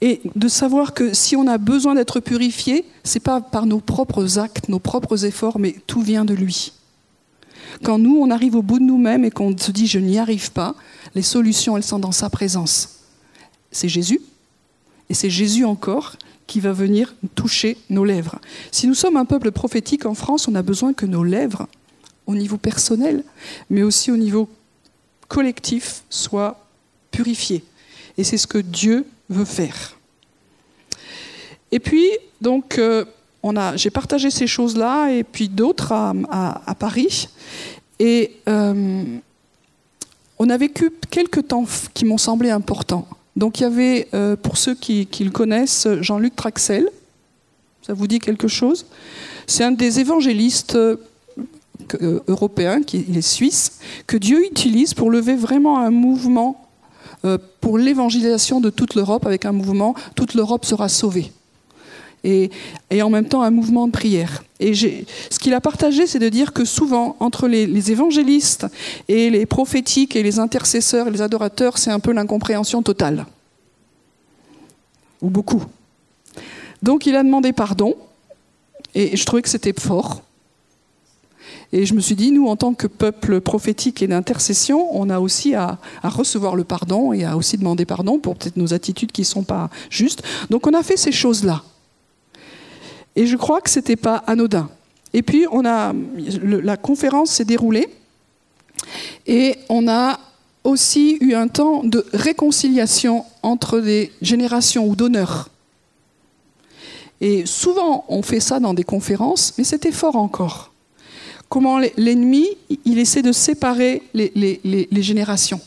Et 0.00 0.20
de 0.34 0.48
savoir 0.48 0.94
que 0.94 1.12
si 1.14 1.36
on 1.36 1.46
a 1.46 1.58
besoin 1.58 1.94
d'être 1.94 2.20
purifié, 2.20 2.84
ce 3.04 3.14
n'est 3.14 3.20
pas 3.20 3.40
par 3.40 3.66
nos 3.66 3.80
propres 3.80 4.38
actes, 4.38 4.68
nos 4.68 4.78
propres 4.78 5.24
efforts, 5.24 5.58
mais 5.58 5.76
tout 5.86 6.00
vient 6.00 6.24
de 6.24 6.34
lui. 6.34 6.72
Quand 7.82 7.98
nous, 7.98 8.16
on 8.16 8.30
arrive 8.30 8.56
au 8.56 8.62
bout 8.62 8.78
de 8.78 8.84
nous-mêmes 8.84 9.24
et 9.24 9.30
qu'on 9.30 9.56
se 9.56 9.70
dit 9.70 9.86
je 9.86 9.98
n'y 9.98 10.18
arrive 10.18 10.52
pas, 10.52 10.74
les 11.14 11.22
solutions, 11.22 11.76
elles 11.76 11.84
sont 11.84 11.98
dans 11.98 12.12
sa 12.12 12.30
présence. 12.30 13.00
C'est 13.70 13.88
Jésus, 13.88 14.20
et 15.08 15.14
c'est 15.14 15.30
Jésus 15.30 15.64
encore 15.64 16.16
qui 16.46 16.60
va 16.60 16.72
venir 16.72 17.14
toucher 17.34 17.76
nos 17.90 18.04
lèvres. 18.04 18.38
Si 18.70 18.86
nous 18.86 18.94
sommes 18.94 19.16
un 19.16 19.24
peuple 19.24 19.52
prophétique 19.52 20.06
en 20.06 20.14
France, 20.14 20.48
on 20.48 20.54
a 20.54 20.62
besoin 20.62 20.92
que 20.92 21.06
nos 21.06 21.24
lèvres, 21.24 21.66
au 22.26 22.34
niveau 22.34 22.56
personnel, 22.56 23.24
mais 23.70 23.82
aussi 23.82 24.10
au 24.10 24.16
niveau 24.16 24.48
collectif, 25.28 26.04
soient 26.10 26.66
purifiées. 27.10 27.64
Et 28.18 28.24
c'est 28.24 28.36
ce 28.36 28.46
que 28.46 28.58
Dieu 28.58 29.06
veut 29.28 29.44
faire. 29.44 29.96
Et 31.70 31.80
puis, 31.80 32.10
donc, 32.40 32.78
euh, 32.78 33.04
j'ai 33.76 33.90
partagé 33.90 34.30
ces 34.30 34.46
choses-là 34.46 35.10
et 35.10 35.24
puis 35.24 35.48
d'autres 35.48 35.92
à, 35.92 36.74
Paris. 36.78 37.28
Et 37.98 38.36
euh, 38.48 39.04
on 40.38 40.50
a 40.50 40.56
vécu 40.56 40.92
quelques 41.10 41.48
temps 41.48 41.64
qui 41.94 42.04
m'ont 42.04 42.18
semblé 42.18 42.50
importants. 42.50 43.06
Donc 43.36 43.60
il 43.60 43.62
y 43.62 43.66
avait, 43.66 44.08
euh, 44.14 44.36
pour 44.36 44.56
ceux 44.56 44.74
qui, 44.74 45.06
le 45.20 45.30
connaissent, 45.30 45.88
Jean-Luc 46.00 46.36
Traxel. 46.36 46.88
Ça 47.86 47.94
vous 47.94 48.06
dit 48.06 48.18
quelque 48.18 48.48
chose? 48.48 48.86
C'est 49.46 49.64
un 49.64 49.72
des 49.72 50.00
évangélistes 50.00 50.78
européens, 52.28 52.82
qui, 52.82 53.04
il 53.08 53.16
est 53.16 53.22
suisse, 53.22 53.80
que 54.06 54.16
Dieu 54.16 54.44
utilise 54.44 54.94
pour 54.94 55.10
lever 55.10 55.34
vraiment 55.34 55.78
un 55.78 55.90
mouvement 55.90 56.68
pour 57.60 57.78
l'évangélisation 57.78 58.60
de 58.60 58.70
toute 58.70 58.94
l'Europe, 58.94 59.26
avec 59.26 59.44
un 59.44 59.52
mouvement 59.52 59.94
Toute 60.14 60.34
l'Europe 60.34 60.64
sera 60.64 60.88
sauvée 60.88 61.32
et, 62.24 62.50
en 63.02 63.10
même 63.10 63.26
temps 63.26 63.42
un 63.42 63.50
mouvement 63.50 63.86
de 63.86 63.92
prière. 63.92 64.44
Et 64.60 64.74
ce 64.74 65.38
qu'il 65.38 65.54
a 65.54 65.60
partagé, 65.60 66.06
c'est 66.06 66.18
de 66.18 66.28
dire 66.28 66.52
que 66.52 66.64
souvent, 66.64 67.16
entre 67.20 67.48
les, 67.48 67.90
évangélistes 67.90 68.66
et 69.08 69.30
les 69.30 69.46
prophétiques 69.46 70.14
et 70.14 70.22
les 70.22 70.38
intercesseurs 70.38 71.08
et 71.08 71.10
les 71.10 71.22
adorateurs, 71.22 71.78
c'est 71.78 71.90
un 71.90 72.00
peu 72.00 72.12
l'incompréhension 72.12 72.82
totale. 72.82 73.26
Ou 75.20 75.30
beaucoup. 75.30 75.64
Donc 76.82 77.06
il 77.06 77.16
a 77.16 77.22
demandé 77.22 77.52
pardon, 77.52 77.94
et 78.94 79.16
je 79.16 79.24
trouvais 79.24 79.42
que 79.42 79.48
c'était 79.48 79.74
fort. 79.78 80.22
Et 81.74 81.86
je 81.86 81.94
me 81.94 82.00
suis 82.00 82.14
dit, 82.14 82.30
nous, 82.30 82.48
en 82.48 82.56
tant 82.56 82.74
que 82.74 82.86
peuple 82.86 83.40
prophétique 83.40 84.02
et 84.02 84.06
d'intercession, 84.06 84.94
on 84.94 85.08
a 85.08 85.20
aussi 85.20 85.54
à, 85.54 85.78
recevoir 86.02 86.54
le 86.54 86.64
pardon 86.64 87.14
et 87.14 87.24
à 87.24 87.36
aussi 87.36 87.56
demander 87.56 87.86
pardon 87.86 88.18
pour 88.18 88.36
peut-être 88.36 88.58
nos 88.58 88.74
attitudes 88.74 89.10
qui 89.10 89.22
ne 89.22 89.26
sont 89.26 89.42
pas 89.42 89.70
justes. 89.88 90.22
Donc 90.50 90.66
on 90.66 90.74
a 90.74 90.82
fait 90.82 90.98
ces 90.98 91.12
choses-là. 91.12 91.62
Et 93.16 93.26
je 93.26 93.36
crois 93.36 93.60
que 93.60 93.70
ce 93.70 93.78
n'était 93.78 93.96
pas 93.96 94.16
anodin. 94.26 94.70
Et 95.12 95.22
puis, 95.22 95.46
on 95.50 95.64
a, 95.66 95.92
la 96.42 96.76
conférence 96.76 97.30
s'est 97.30 97.44
déroulée 97.44 97.88
et 99.26 99.56
on 99.68 99.88
a 99.88 100.18
aussi 100.64 101.18
eu 101.20 101.34
un 101.34 101.48
temps 101.48 101.82
de 101.84 102.06
réconciliation 102.12 103.24
entre 103.42 103.80
des 103.80 104.12
générations 104.22 104.86
ou 104.86 104.96
d'honneur. 104.96 105.50
Et 107.20 107.46
souvent, 107.46 108.04
on 108.08 108.22
fait 108.22 108.40
ça 108.40 108.58
dans 108.58 108.74
des 108.74 108.84
conférences, 108.84 109.54
mais 109.58 109.64
c'était 109.64 109.92
fort 109.92 110.16
encore. 110.16 110.72
Comment 111.48 111.78
l'ennemi, 111.78 112.48
il 112.84 112.98
essaie 112.98 113.22
de 113.22 113.32
séparer 113.32 114.02
les, 114.14 114.32
les 114.64 115.02
générations. 115.02 115.60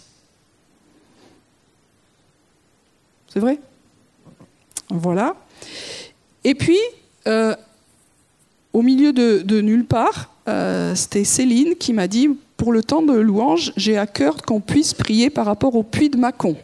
C'est 3.31 3.39
vrai? 3.39 3.59
Voilà. 4.89 5.35
Et 6.43 6.55
puis, 6.55 6.79
euh, 7.27 7.55
au 8.73 8.81
milieu 8.81 9.13
de, 9.13 9.61
nulle 9.61 9.85
part, 9.85 10.31
euh, 10.47 10.95
c'était 10.95 11.23
Céline 11.23 11.75
qui 11.75 11.93
m'a 11.93 12.07
dit 12.07 12.29
Pour 12.57 12.73
le 12.73 12.83
temps 12.83 13.01
de 13.01 13.13
louange, 13.13 13.73
j'ai 13.77 13.97
à 13.97 14.05
cœur 14.05 14.41
qu'on 14.41 14.59
puisse 14.59 14.93
prier 14.93 15.29
par 15.29 15.45
rapport 15.45 15.75
au 15.75 15.83
puits 15.83 16.09
de 16.09 16.17
Mâcon. 16.17 16.57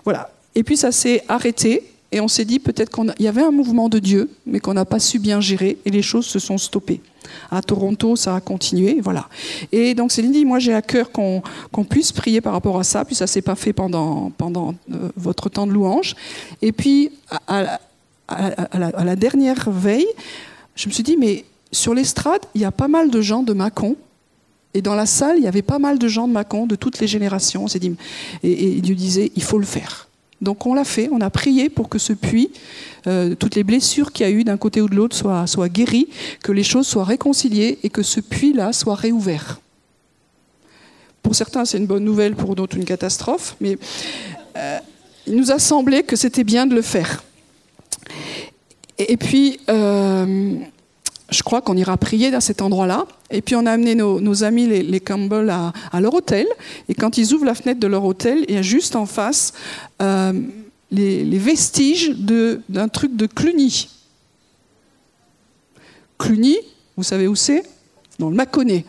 Voilà. 0.05 0.31
Et 0.55 0.63
puis 0.63 0.77
ça 0.77 0.91
s'est 0.91 1.23
arrêté, 1.27 1.83
et 2.11 2.21
on 2.21 2.27
s'est 2.27 2.45
dit 2.45 2.59
peut-être 2.59 2.89
qu'il 2.89 3.25
y 3.25 3.27
avait 3.27 3.43
un 3.43 3.51
mouvement 3.51 3.89
de 3.89 3.99
Dieu, 3.99 4.29
mais 4.45 4.59
qu'on 4.59 4.73
n'a 4.73 4.85
pas 4.85 4.99
su 4.99 5.19
bien 5.19 5.41
gérer, 5.41 5.77
et 5.85 5.89
les 5.89 6.01
choses 6.01 6.25
se 6.25 6.39
sont 6.39 6.57
stoppées. 6.57 7.01
À 7.51 7.61
Toronto, 7.61 8.15
ça 8.15 8.35
a 8.35 8.39
continué, 8.39 8.99
voilà. 9.01 9.27
Et 9.71 9.93
donc 9.93 10.11
Céline 10.11 10.31
dit, 10.31 10.45
moi 10.45 10.59
j'ai 10.59 10.73
à 10.73 10.81
cœur 10.81 11.11
qu'on 11.11 11.41
puisse 11.89 12.13
prier 12.13 12.39
par 12.39 12.53
rapport 12.53 12.79
à 12.79 12.83
ça, 12.83 13.03
puis 13.03 13.15
ça 13.15 13.27
s'est 13.27 13.41
pas 13.41 13.55
fait 13.55 13.73
pendant, 13.73 14.31
pendant 14.37 14.75
euh, 14.93 15.09
votre 15.17 15.49
temps 15.49 15.67
de 15.67 15.73
louange. 15.73 16.15
Et 16.61 16.71
puis 16.71 17.11
à, 17.47 17.79
à, 18.27 19.03
la, 19.03 19.15
dernière 19.15 19.69
veille, 19.69 20.07
je 20.75 20.87
me 20.87 20.93
suis 20.93 21.03
dit, 21.03 21.17
mais 21.17 21.45
sur 21.71 21.93
l'estrade, 21.93 22.41
il 22.55 22.61
y 22.61 22.65
a 22.65 22.71
pas 22.71 22.87
mal 22.87 23.09
de 23.09 23.21
gens 23.21 23.43
de 23.43 23.53
Mâcon 23.53 23.95
et 24.77 24.81
dans 24.83 24.93
la 24.93 25.07
salle, 25.07 25.39
il 25.39 25.43
y 25.43 25.47
avait 25.47 25.63
pas 25.63 25.79
mal 25.79 25.97
de 25.97 26.07
gens 26.07 26.27
de 26.27 26.33
Macon, 26.33 26.67
de 26.67 26.75
toutes 26.75 26.99
les 26.99 27.07
générations. 27.07 27.65
Dit, 27.65 27.95
et, 28.43 28.79
Dieu 28.79 28.93
disait, 28.93 29.31
il 29.35 29.41
faut 29.41 29.57
le 29.57 29.65
faire. 29.65 30.07
Donc 30.39 30.67
on 30.67 30.75
l'a 30.75 30.83
fait, 30.83 31.09
on 31.11 31.19
a 31.21 31.31
prié 31.31 31.67
pour 31.67 31.89
que 31.89 31.97
ce 31.97 32.13
puits, 32.13 32.51
euh, 33.07 33.33
toutes 33.33 33.55
les 33.55 33.63
blessures 33.63 34.11
qu'il 34.11 34.27
y 34.27 34.29
a 34.29 34.31
eu 34.31 34.43
d'un 34.43 34.57
côté 34.57 34.79
ou 34.81 34.87
de 34.87 34.93
l'autre 34.93 35.15
soient, 35.15 35.47
soient 35.47 35.67
guéries, 35.67 36.09
que 36.43 36.51
les 36.51 36.61
choses 36.61 36.85
soient 36.85 37.05
réconciliées 37.05 37.79
et 37.81 37.89
que 37.89 38.03
ce 38.03 38.19
puits-là 38.19 38.71
soit 38.71 38.93
réouvert. 38.93 39.59
Pour 41.23 41.33
certains, 41.33 41.65
c'est 41.65 41.79
une 41.79 41.87
bonne 41.87 42.03
nouvelle, 42.05 42.35
pour 42.35 42.53
d'autres, 42.53 42.77
une 42.77 42.85
catastrophe, 42.85 43.55
mais 43.59 43.79
euh, 44.57 44.77
il 45.25 45.35
nous 45.37 45.51
a 45.51 45.57
semblé 45.57 46.03
que 46.03 46.15
c'était 46.15 46.43
bien 46.43 46.67
de 46.67 46.75
le 46.75 46.83
faire. 46.83 47.23
Et, 48.99 49.17
puis, 49.17 49.59
euh, 49.69 50.55
je 51.31 51.41
crois 51.41 51.61
qu'on 51.61 51.77
ira 51.77 51.97
prier 51.97 52.29
dans 52.29 52.41
cet 52.41 52.61
endroit-là. 52.61 53.07
Et 53.29 53.41
puis 53.41 53.55
on 53.55 53.65
a 53.65 53.71
amené 53.71 53.95
nos, 53.95 54.43
amis 54.43 54.67
les, 54.67 54.99
Campbell 54.99 55.49
à, 55.49 55.99
leur 55.99 56.13
hôtel. 56.13 56.47
Et 56.87 56.93
quand 56.93 57.17
ils 57.17 57.33
ouvrent 57.33 57.45
la 57.45 57.55
fenêtre 57.55 57.79
de 57.79 57.87
leur 57.87 58.05
hôtel, 58.05 58.45
il 58.47 58.55
y 58.55 58.57
a 58.57 58.61
juste 58.61 58.95
en 58.95 59.05
face 59.05 59.53
euh, 60.01 60.33
les, 60.91 61.37
vestiges 61.37 62.11
d'un 62.15 62.87
truc 62.87 63.15
de 63.15 63.25
Cluny. 63.25 63.89
Cluny, 66.17 66.57
vous 66.95 67.03
savez 67.03 67.27
où 67.27 67.35
c'est? 67.35 67.63
Dans 68.17 68.29
le 68.29 68.35
Mâconnais. 68.35 68.85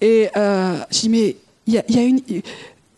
Et 0.00 0.28
euh, 0.36 0.78
je 0.90 1.00
dis, 1.00 1.08
mais 1.08 1.36
il 1.66 1.74
y. 1.74 2.42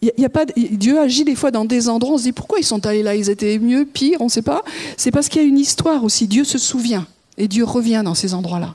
Y 0.03 0.25
a 0.25 0.29
pas, 0.29 0.45
Dieu 0.45 1.01
agit 1.01 1.25
des 1.25 1.35
fois 1.35 1.51
dans 1.51 1.65
des 1.65 1.89
endroits, 1.89 2.15
on 2.15 2.19
se 2.19 2.25
dit 2.25 2.33
pourquoi 2.33 2.59
ils 2.59 2.65
sont 2.65 2.85
allés 2.87 3.03
là, 3.03 3.17
ils 3.17 3.29
étaient 3.29 3.59
mieux, 3.59 3.85
pire, 3.85 4.21
on 4.21 4.27
ne 4.27 4.31
sait 4.31 4.43
pas. 4.43 4.63
C'est 4.97 5.11
parce 5.11 5.29
qu'il 5.29 5.43
y 5.43 5.45
a 5.45 5.49
une 5.49 5.59
histoire 5.59 6.05
aussi, 6.05 6.29
Dieu 6.29 6.45
se 6.45 6.59
souvient. 6.59 7.07
Et 7.39 7.49
Dieu 7.49 7.65
revient 7.65 8.03
dans 8.05 8.15
ces 8.15 8.35
endroits-là. 8.35 8.75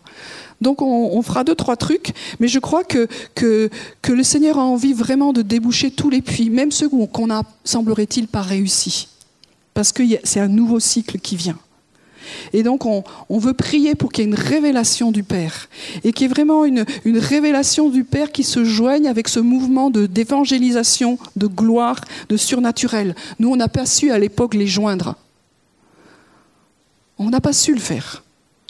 Donc 0.61 0.83
on, 0.83 1.21
fera 1.23 1.43
deux, 1.43 1.55
trois 1.55 1.75
trucs, 1.75 2.13
mais 2.39 2.47
je 2.47 2.59
crois 2.59 2.83
que, 2.83 3.07
le 3.41 4.23
Seigneur 4.23 4.59
a 4.59 4.63
envie 4.63 4.93
vraiment 4.93 5.33
de 5.33 5.41
déboucher 5.41 5.89
tous 5.89 6.11
les 6.11 6.21
puits, 6.21 6.51
même 6.51 6.71
ceux 6.71 6.87
qu'on 6.87 7.27
n'a, 7.27 7.41
semblerait-il, 7.63 8.27
pas 8.27 8.43
réussi. 8.43 9.07
Parce 9.73 9.91
que 9.91 10.03
c'est 10.23 10.39
un 10.39 10.47
nouveau 10.47 10.79
cycle 10.79 11.17
qui 11.17 11.35
vient. 11.35 11.57
Et 12.53 12.61
donc 12.61 12.85
on, 12.85 13.03
veut 13.29 13.53
prier 13.53 13.95
pour 13.95 14.11
qu'il 14.11 14.23
y 14.23 14.27
ait 14.27 14.29
une 14.29 14.35
révélation 14.35 15.11
du 15.11 15.23
Père, 15.23 15.67
et 16.03 16.13
qu'il 16.13 16.27
y 16.27 16.29
ait 16.29 16.33
vraiment 16.33 16.63
une, 16.65 16.85
une 17.05 17.17
révélation 17.17 17.89
du 17.89 18.03
Père 18.03 18.31
qui 18.31 18.43
se 18.43 18.63
joigne 18.63 19.07
avec 19.07 19.27
ce 19.27 19.39
mouvement 19.39 19.89
de, 19.89 20.05
d'évangélisation, 20.05 21.17
de 21.35 21.47
gloire, 21.47 22.01
de 22.29 22.37
surnaturel. 22.37 23.15
Nous, 23.39 23.49
on 23.49 23.55
n'a 23.55 23.67
pas 23.67 23.87
su 23.87 24.11
à 24.11 24.19
l'époque 24.19 24.53
les 24.53 24.67
joindre. 24.67 25.15
On 27.17 27.29
n'a 27.29 27.41
pas 27.41 27.53
su 27.53 27.73
le 27.73 27.79
faire. 27.79 28.23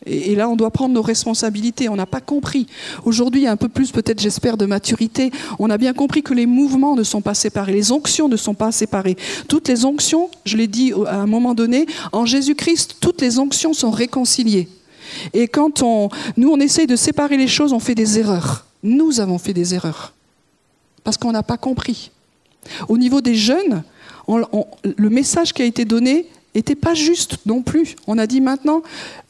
Et, 0.06 0.36
là, 0.36 0.49
on 0.49 0.56
doit 0.56 0.72
prendre 0.72 0.93
nos 0.93 1.02
responsabilités. 1.02 1.88
On 1.89 1.95
n'a 1.95 2.06
pas 2.06 2.22
compris. 2.22 2.66
Aujourd'hui, 3.06 3.41
il 3.41 3.43
y 3.43 3.47
a 3.47 3.52
un 3.52 3.58
peu 3.58 3.70
plus, 3.70 3.91
peut-être, 3.91 4.20
j'espère, 4.20 4.58
de 4.58 4.66
maturité. 4.66 5.32
On 5.60 5.70
a 5.70 5.78
bien 5.78 5.93
compris 5.93 6.24
que 6.24 6.34
les 6.34 6.47
mouvements 6.47 6.95
ne 6.95 7.04
sont 7.04 7.22
pas 7.22 7.36
séparés, 7.36 7.74
les 7.74 7.91
onctions 7.91 8.28
ne 8.28 8.38
sont 8.38 8.56
pas 8.56 8.72
séparées. 8.72 9.16
Toutes 9.47 9.68
les 9.68 9.86
onctions, 9.86 10.30
je 10.45 10.58
l'ai 10.58 10.68
dit 10.68 10.93
à 11.08 11.22
un 11.22 11.28
moment 11.28 11.54
donné, 11.54 11.86
en 12.12 12.26
Jésus-Christ, 12.26 12.97
toutes 12.99 13.22
les 13.22 13.38
onctions 13.38 13.74
sont 13.74 13.91
réconciliées. 13.91 14.68
Et 15.34 15.47
quand 15.47 15.84
on, 15.84 16.10
nous, 16.38 16.49
on 16.49 16.60
essaye 16.60 16.88
de 16.88 16.95
séparer 16.95 17.38
les 17.38 17.47
choses, 17.47 17.74
on 17.74 17.80
fait 17.80 17.95
des 17.95 18.18
erreurs. 18.18 18.66
Nous 18.84 19.20
avons 19.20 19.38
fait 19.38 19.54
des 19.54 19.76
erreurs. 19.76 20.14
Parce 21.04 21.18
qu'on 21.18 21.32
n'a 21.32 21.43
pas 21.43 21.58
compris. 21.58 22.12
Au 22.88 22.97
niveau 22.97 23.22
des 23.22 23.36
jeunes, 23.36 23.84
le 24.28 25.10
message 25.10 25.54
qui 25.54 25.62
a 25.62 25.66
été 25.66 25.86
donné 25.86 26.28
n'était 26.56 26.76
pas 26.76 26.93
juste 26.93 27.38
non 27.45 27.62
plus. 27.62 27.95
On 28.08 28.18
a 28.18 28.28
dit 28.28 28.41
maintenant, 28.41 28.82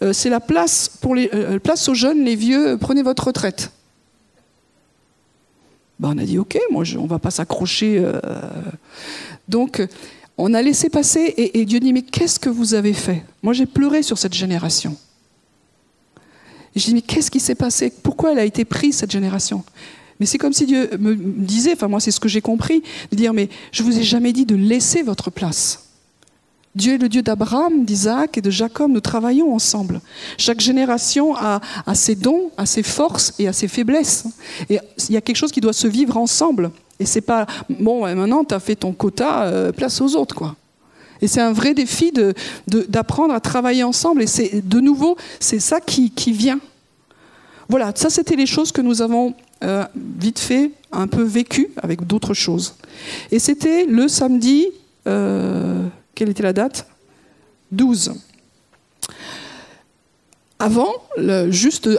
euh, 0.01 0.13
c'est 0.13 0.30
la 0.30 0.39
place, 0.39 0.89
pour 1.01 1.15
les, 1.15 1.30
euh, 1.34 1.59
place 1.59 1.88
aux 1.88 1.93
jeunes, 1.93 2.24
les 2.24 2.36
vieux, 2.36 2.78
prenez 2.80 3.03
votre 3.03 3.28
retraite. 3.28 3.72
Ben, 5.99 6.13
on 6.15 6.17
a 6.17 6.24
dit, 6.24 6.39
ok, 6.39 6.57
moi, 6.72 6.84
on 6.97 7.03
ne 7.03 7.07
va 7.07 7.19
pas 7.19 7.32
s'accrocher. 7.32 7.99
Euh. 7.99 8.19
Donc, 9.47 9.86
on 10.38 10.53
a 10.53 10.61
laissé 10.61 10.89
passer 10.89 11.34
et, 11.38 11.65
Dieu 11.65 11.80
dit, 11.80 11.93
mais 11.93 12.01
qu'est-ce 12.01 12.39
que 12.39 12.49
vous 12.49 12.74
avez 12.74 12.93
fait? 12.93 13.24
Moi, 13.43 13.53
j'ai 13.53 13.67
pleuré 13.67 14.01
sur 14.01 14.17
cette 14.17 14.34
génération. 14.34 14.97
Je 16.76 16.86
dis, 16.86 16.93
mais 16.95 17.01
qu'est-ce 17.01 17.30
qui 17.30 17.39
s'est 17.39 17.55
passé? 17.55 17.91
Pourquoi 18.01 18.32
elle 18.32 18.39
a 18.39 18.45
été 18.45 18.65
prise, 18.65 18.97
cette 18.97 19.11
génération? 19.11 19.63
Mais 20.19 20.26
c'est 20.26 20.38
comme 20.38 20.53
si 20.53 20.65
Dieu 20.65 20.89
me 20.99 21.15
disait, 21.15 21.74
enfin 21.74 21.88
moi 21.88 21.99
c'est 21.99 22.11
ce 22.11 22.19
que 22.19 22.30
j'ai 22.30 22.41
compris, 22.41 22.84
de 23.11 23.17
dire, 23.17 23.34
mais 23.34 23.49
je 23.72 23.82
vous 23.82 23.97
ai 23.97 24.03
jamais 24.03 24.34
dit 24.34 24.45
de 24.45 24.55
laisser 24.55 25.01
votre 25.01 25.32
place. 25.32 25.91
Dieu 26.74 26.93
est 26.93 26.97
le 26.97 27.09
Dieu 27.09 27.22
d'Abraham, 27.22 27.84
d'Isaac 27.84 28.38
et 28.38 28.41
de 28.41 28.49
Jacob. 28.49 28.91
Nous 28.91 29.01
travaillons 29.01 29.53
ensemble. 29.53 29.99
Chaque 30.38 30.61
génération 30.61 31.36
a, 31.36 31.59
ses 31.93 32.15
dons, 32.15 32.49
a 32.57 32.65
ses 32.65 32.84
forces 32.84 33.34
et 33.39 33.47
a 33.47 33.53
ses 33.53 33.67
faiblesses. 33.67 34.26
Et 34.69 34.80
il 35.09 35.13
y 35.13 35.17
a 35.17 35.22
quelque 35.22 35.36
chose 35.36 35.51
qui 35.51 35.61
doit 35.61 35.74
se 35.74 35.88
vivre 35.88 36.15
ensemble. 36.17 36.72
Et 36.99 37.05
c'est 37.05 37.22
pas 37.22 37.45
bon. 37.69 38.01
Maintenant, 38.15 38.45
tu 38.45 38.53
as 38.53 38.59
fait 38.59 38.76
ton 38.76 38.93
quota, 38.93 39.43
euh, 39.43 39.72
place 39.72 39.99
aux 40.01 40.15
autres, 40.15 40.36
quoi. 40.36 40.55
Et 41.22 41.28
c'est 41.28 41.41
un 41.41 41.51
vrai 41.51 41.74
défi 41.74 42.11
d'apprendre 42.67 43.34
à 43.34 43.39
travailler 43.39 43.84
ensemble. 43.84 44.24
Et 44.24 44.28
c'est 44.28 44.67
de 44.67 44.80
nouveau, 44.80 45.17
c'est 45.39 45.59
ça 45.59 45.80
qui, 45.80 46.11
vient. 46.32 46.59
Voilà, 47.69 47.91
ça 47.95 48.09
c'était 48.09 48.36
les 48.36 48.47
choses 48.47 48.72
que 48.72 48.82
nous 48.82 49.01
avons 49.01 49.36
euh, 49.63 49.86
vite 50.19 50.39
fait 50.39 50.72
un 50.91 51.07
peu 51.07 51.22
vécu 51.22 51.69
avec 51.82 52.05
d'autres 52.05 52.34
choses. 52.34 52.76
Et 53.32 53.39
c'était 53.39 53.86
le 53.86 54.07
samedi, 54.07 54.67
euh, 55.07 55.88
quelle 56.16 56.30
était 56.30 56.43
la 56.43 56.53
date? 56.53 56.88
12. 57.72 58.14
Avant, 60.59 60.93
juste 61.49 61.89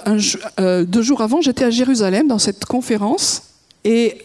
euh, 0.60 0.84
deux 0.84 1.02
jours 1.02 1.20
avant, 1.20 1.40
j'étais 1.40 1.64
à 1.64 1.70
Jérusalem 1.70 2.28
dans 2.28 2.38
cette 2.38 2.64
conférence 2.64 3.42
et, 3.84 4.18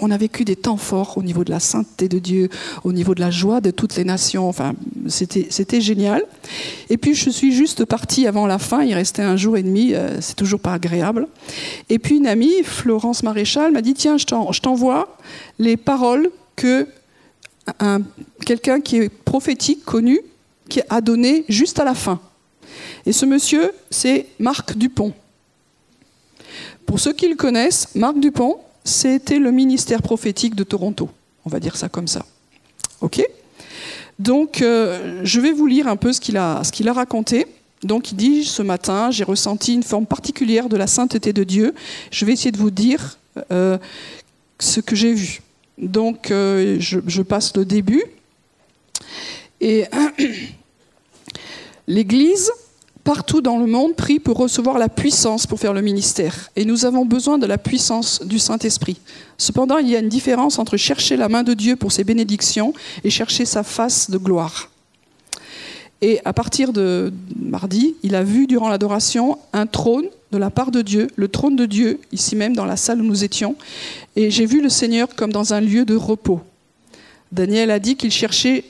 on 0.00 0.10
a 0.10 0.16
vécu 0.16 0.44
des 0.44 0.56
temps 0.56 0.78
forts 0.78 1.18
au 1.18 1.22
niveau 1.22 1.44
de 1.44 1.50
la 1.50 1.60
sainteté 1.60 2.08
de 2.08 2.18
Dieu, 2.18 2.48
au 2.84 2.92
niveau 2.92 3.14
de 3.14 3.20
la 3.20 3.30
joie 3.30 3.60
de 3.60 3.70
toutes 3.70 3.96
les 3.96 4.04
nations. 4.04 4.48
Enfin, 4.48 4.74
c'était 5.08 5.80
génial. 5.80 6.24
Et 6.88 6.96
puis 6.96 7.14
je 7.14 7.28
suis 7.28 7.52
juste 7.52 7.84
partie 7.84 8.26
avant 8.26 8.46
la 8.46 8.58
fin, 8.58 8.82
il 8.82 8.94
restait 8.94 9.22
un 9.22 9.36
jour 9.36 9.58
et 9.58 9.62
demi, 9.62 9.92
euh, 9.92 10.20
c'est 10.20 10.36
toujours 10.36 10.60
pas 10.60 10.72
agréable. 10.72 11.28
Et 11.90 11.98
puis 11.98 12.16
une 12.16 12.26
amie, 12.26 12.62
Florence 12.62 13.22
Maréchal, 13.22 13.72
m'a 13.72 13.82
dit 13.82 13.94
Tiens, 13.94 14.16
je 14.16 14.60
t'envoie 14.60 15.18
les 15.58 15.76
paroles 15.76 16.30
que 16.56 16.86
quelqu'un 18.44 18.80
qui 18.80 18.96
est 18.96 19.08
prophétique, 19.08 19.84
connu, 19.84 20.20
qui 20.68 20.80
a 20.88 21.00
donné 21.00 21.44
juste 21.48 21.78
à 21.78 21.84
la 21.84 21.94
fin. 21.94 22.20
Et 23.06 23.12
ce 23.12 23.26
monsieur, 23.26 23.72
c'est 23.90 24.26
Marc 24.38 24.76
Dupont. 24.76 25.12
Pour 26.86 27.00
ceux 27.00 27.12
qui 27.12 27.28
le 27.28 27.36
connaissent, 27.36 27.94
Marc 27.94 28.18
Dupont, 28.18 28.58
c'était 28.84 29.38
le 29.38 29.50
ministère 29.50 30.02
prophétique 30.02 30.54
de 30.54 30.64
Toronto. 30.64 31.08
On 31.44 31.50
va 31.50 31.60
dire 31.60 31.76
ça 31.76 31.88
comme 31.88 32.08
ça. 32.08 32.24
OK? 33.00 33.22
Donc, 34.18 34.62
euh, 34.62 35.20
je 35.24 35.40
vais 35.40 35.52
vous 35.52 35.66
lire 35.66 35.88
un 35.88 35.96
peu 35.96 36.12
ce 36.12 36.20
qu'il 36.20 36.36
a, 36.36 36.62
raconté. 36.92 37.46
Donc, 37.82 38.12
il 38.12 38.16
dit 38.16 38.44
Ce 38.44 38.62
matin, 38.62 39.10
j'ai 39.10 39.24
ressenti 39.24 39.74
une 39.74 39.82
forme 39.82 40.06
particulière 40.06 40.68
de 40.68 40.76
la 40.76 40.86
sainteté 40.86 41.32
de 41.32 41.44
Dieu. 41.44 41.74
Je 42.10 42.24
vais 42.24 42.32
essayer 42.32 42.52
de 42.52 42.58
vous 42.58 42.70
dire 42.70 43.18
euh, 43.50 43.78
ce 44.58 44.80
que 44.80 44.94
j'ai 44.94 45.12
vu. 45.12 45.40
Donc, 45.78 46.30
euh, 46.30 46.76
je, 46.78 47.00
je, 47.06 47.22
passe 47.22 47.56
le 47.56 47.64
début. 47.64 48.04
Et 49.60 49.84
l'Église 51.86 52.50
partout 53.04 53.42
dans 53.42 53.58
le 53.58 53.66
monde 53.66 53.94
prie 53.94 54.18
pour 54.18 54.38
recevoir 54.38 54.78
la 54.78 54.88
puissance 54.88 55.46
pour 55.46 55.60
faire 55.60 55.74
le 55.74 55.82
ministère. 55.82 56.50
Et 56.56 56.64
nous 56.64 56.86
avons 56.86 57.04
besoin 57.04 57.38
de 57.38 57.46
la 57.46 57.58
puissance 57.58 58.22
du 58.24 58.38
Saint-Esprit. 58.38 58.98
Cependant, 59.36 59.78
il 59.78 59.88
y 59.88 59.94
a 59.94 59.98
une 59.98 60.08
différence 60.08 60.58
entre 60.58 60.78
chercher 60.78 61.16
la 61.16 61.28
main 61.28 61.42
de 61.42 61.52
Dieu 61.52 61.76
pour 61.76 61.92
ses 61.92 62.02
bénédictions 62.02 62.72
et 63.04 63.10
chercher 63.10 63.44
sa 63.44 63.62
face 63.62 64.10
de 64.10 64.16
gloire. 64.16 64.70
Et 66.00 66.20
à 66.24 66.32
partir 66.32 66.72
de 66.72 67.12
mardi, 67.36 67.94
il 68.02 68.14
a 68.14 68.24
vu 68.24 68.46
durant 68.46 68.68
l'adoration 68.68 69.38
un 69.52 69.66
trône 69.66 70.06
de 70.34 70.38
la 70.38 70.50
part 70.50 70.72
de 70.72 70.82
Dieu, 70.82 71.06
le 71.14 71.28
trône 71.28 71.54
de 71.54 71.64
Dieu, 71.64 72.00
ici 72.10 72.34
même 72.34 72.56
dans 72.56 72.64
la 72.64 72.76
salle 72.76 73.00
où 73.00 73.04
nous 73.04 73.22
étions. 73.22 73.54
Et 74.16 74.32
j'ai 74.32 74.46
vu 74.46 74.60
le 74.60 74.68
Seigneur 74.68 75.14
comme 75.14 75.32
dans 75.32 75.54
un 75.54 75.60
lieu 75.60 75.84
de 75.84 75.94
repos. 75.94 76.40
Daniel 77.30 77.70
a 77.70 77.78
dit 77.78 77.94
qu'il 77.94 78.10
cherchait 78.10 78.64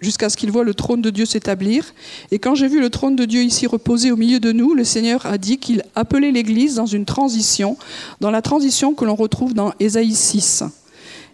jusqu'à 0.00 0.30
ce 0.30 0.38
qu'il 0.38 0.50
voit 0.50 0.64
le 0.64 0.72
trône 0.72 1.02
de 1.02 1.10
Dieu 1.10 1.26
s'établir. 1.26 1.92
Et 2.30 2.38
quand 2.38 2.54
j'ai 2.54 2.66
vu 2.66 2.80
le 2.80 2.88
trône 2.88 3.14
de 3.14 3.26
Dieu 3.26 3.42
ici 3.42 3.66
reposer 3.66 4.10
au 4.10 4.16
milieu 4.16 4.40
de 4.40 4.52
nous, 4.52 4.72
le 4.72 4.84
Seigneur 4.84 5.26
a 5.26 5.36
dit 5.36 5.58
qu'il 5.58 5.82
appelait 5.94 6.32
l'Église 6.32 6.76
dans 6.76 6.86
une 6.86 7.04
transition, 7.04 7.76
dans 8.20 8.30
la 8.30 8.40
transition 8.40 8.94
que 8.94 9.04
l'on 9.04 9.16
retrouve 9.16 9.52
dans 9.52 9.74
Ésaïe 9.80 10.14
6. 10.14 10.64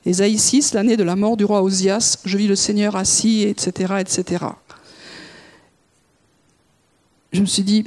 Ésaïe 0.07 0.39
6, 0.39 0.75
l'année 0.75 0.97
de 0.97 1.05
la 1.05 1.15
mort 1.15 1.37
du 1.37 1.45
roi 1.45 1.63
Osias, 1.63 2.19
je 2.25 2.37
vis 2.37 2.49
le 2.49 2.57
Seigneur 2.57 2.97
assis, 2.97 3.43
etc., 3.43 3.95
etc. 4.01 4.45
Je 7.33 7.41
me 7.41 7.47
suis 7.47 7.63
dit, 7.63 7.85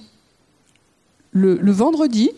le, 1.38 1.72
vendredi, 1.72 2.32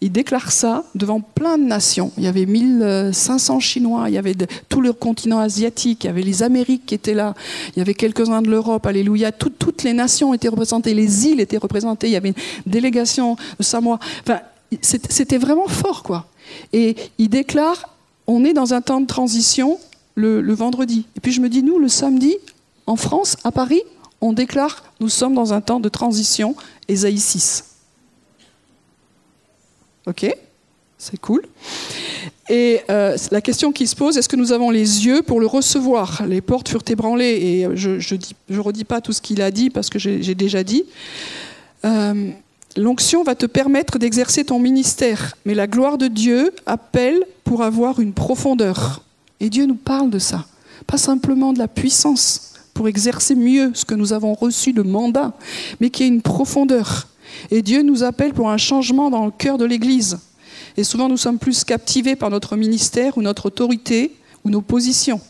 il 0.00 0.12
déclare 0.12 0.52
ça 0.52 0.84
devant 0.94 1.20
plein 1.20 1.56
de 1.56 1.64
nations. 1.64 2.12
Il 2.18 2.24
y 2.24 2.26
avait 2.26 2.46
1500 2.46 3.60
Chinois, 3.60 4.04
il 4.08 4.14
y 4.14 4.18
avait 4.18 4.34
tout 4.68 4.80
le 4.80 4.92
continent 4.92 5.38
asiatique, 5.38 6.04
il 6.04 6.08
y 6.08 6.10
avait 6.10 6.22
les 6.22 6.42
Amériques 6.42 6.84
qui 6.86 6.94
étaient 6.94 7.14
là, 7.14 7.34
il 7.74 7.78
y 7.78 7.82
avait 7.82 7.94
quelques-uns 7.94 8.42
de 8.42 8.50
l'Europe, 8.50 8.86
alléluia. 8.86 9.32
toutes 9.32 9.82
les 9.82 9.94
nations 9.94 10.34
étaient 10.34 10.48
représentées, 10.48 10.94
les 10.94 11.26
îles 11.26 11.40
étaient 11.40 11.58
représentées, 11.58 12.08
il 12.08 12.12
y 12.12 12.16
avait 12.16 12.30
une 12.30 12.34
délégation 12.66 13.36
de 13.58 13.64
Samoa. 13.64 13.98
C'était 14.82 15.38
vraiment 15.38 15.68
fort, 15.68 16.02
quoi. 16.02 16.26
Et 16.72 16.96
il 17.18 17.28
déclare, 17.28 17.88
on 18.26 18.44
est 18.44 18.52
dans 18.52 18.74
un 18.74 18.80
temps 18.80 19.00
de 19.00 19.06
transition 19.06 19.78
le, 20.16 20.40
le 20.40 20.54
vendredi. 20.54 21.06
Et 21.16 21.20
puis 21.20 21.32
je 21.32 21.40
me 21.40 21.48
dis, 21.48 21.62
nous, 21.62 21.78
le 21.78 21.88
samedi, 21.88 22.36
en 22.86 22.96
France, 22.96 23.36
à 23.44 23.52
Paris, 23.52 23.82
on 24.20 24.32
déclare, 24.32 24.84
nous 25.00 25.08
sommes 25.08 25.34
dans 25.34 25.52
un 25.54 25.60
temps 25.60 25.80
de 25.80 25.88
transition, 25.88 26.54
Ésaïe 26.88 27.18
6. 27.18 27.73
Ok 30.06 30.26
C'est 30.98 31.20
cool. 31.20 31.42
Et 32.50 32.80
euh, 32.90 33.16
la 33.30 33.40
question 33.40 33.72
qui 33.72 33.86
se 33.86 33.96
pose, 33.96 34.18
est-ce 34.18 34.28
que 34.28 34.36
nous 34.36 34.52
avons 34.52 34.70
les 34.70 35.06
yeux 35.06 35.22
pour 35.22 35.40
le 35.40 35.46
recevoir? 35.46 36.24
Les 36.26 36.42
portes 36.42 36.68
furent 36.68 36.82
ébranlées, 36.86 37.36
et 37.40 37.68
je 37.74 38.16
ne 38.50 38.58
redis 38.58 38.84
pas 38.84 39.00
tout 39.00 39.12
ce 39.12 39.22
qu'il 39.22 39.40
a 39.40 39.50
dit 39.50 39.70
parce 39.70 39.88
que 39.88 39.98
j'ai 39.98 40.34
déjà 40.34 40.62
dit. 40.62 40.84
Euh, 41.84 42.30
l'onction 42.76 43.22
va 43.22 43.34
te 43.34 43.46
permettre 43.46 43.98
d'exercer 43.98 44.44
ton 44.44 44.58
ministère, 44.58 45.36
mais 45.46 45.54
la 45.54 45.66
gloire 45.66 45.96
de 45.96 46.08
Dieu 46.08 46.52
appelle 46.66 47.24
pour 47.44 47.62
avoir 47.62 48.00
une 48.00 48.12
profondeur. 48.12 49.02
Et 49.40 49.48
Dieu 49.48 49.64
nous 49.64 49.74
parle 49.74 50.10
de 50.10 50.18
ça. 50.18 50.44
Pas 50.86 50.98
simplement 50.98 51.52
de 51.52 51.58
la 51.58 51.68
puissance 51.68 52.54
pour 52.74 52.88
exercer 52.88 53.34
mieux 53.34 53.70
ce 53.74 53.84
que 53.84 53.94
nous 53.94 54.12
avons 54.12 54.34
reçu 54.34 54.72
de 54.72 54.82
mandat, 54.82 55.32
mais 55.80 55.88
qui 55.88 56.02
ait 56.02 56.08
une 56.08 56.22
profondeur. 56.22 57.06
Et 57.50 57.62
Dieu 57.62 57.82
nous 57.82 58.02
appelle 58.02 58.32
pour 58.32 58.50
un 58.50 58.56
changement 58.56 59.10
dans 59.10 59.24
le 59.24 59.30
cœur 59.30 59.58
de 59.58 59.64
l'Église. 59.64 60.18
Et 60.76 60.84
souvent, 60.84 61.08
nous 61.08 61.16
sommes 61.16 61.38
plus 61.38 61.64
captivés 61.64 62.16
par 62.16 62.30
notre 62.30 62.56
ministère 62.56 63.16
ou 63.16 63.22
notre 63.22 63.46
autorité 63.46 64.12
ou 64.44 64.50
nos 64.50 64.60
positions. 64.60 65.20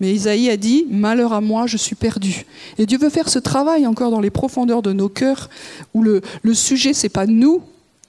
Mais 0.00 0.12
Isaïe 0.12 0.50
a 0.50 0.56
dit, 0.56 0.86
Malheur 0.90 1.32
à 1.32 1.40
moi, 1.40 1.66
je 1.66 1.76
suis 1.76 1.94
perdu. 1.94 2.44
Et 2.78 2.86
Dieu 2.86 2.98
veut 2.98 3.10
faire 3.10 3.28
ce 3.28 3.38
travail 3.38 3.86
encore 3.86 4.10
dans 4.10 4.20
les 4.20 4.30
profondeurs 4.30 4.82
de 4.82 4.92
nos 4.92 5.08
cœurs, 5.08 5.48
où 5.94 6.02
le, 6.02 6.22
le 6.42 6.54
sujet, 6.54 6.92
c'est 6.92 7.08
pas 7.08 7.26
nous, 7.26 7.62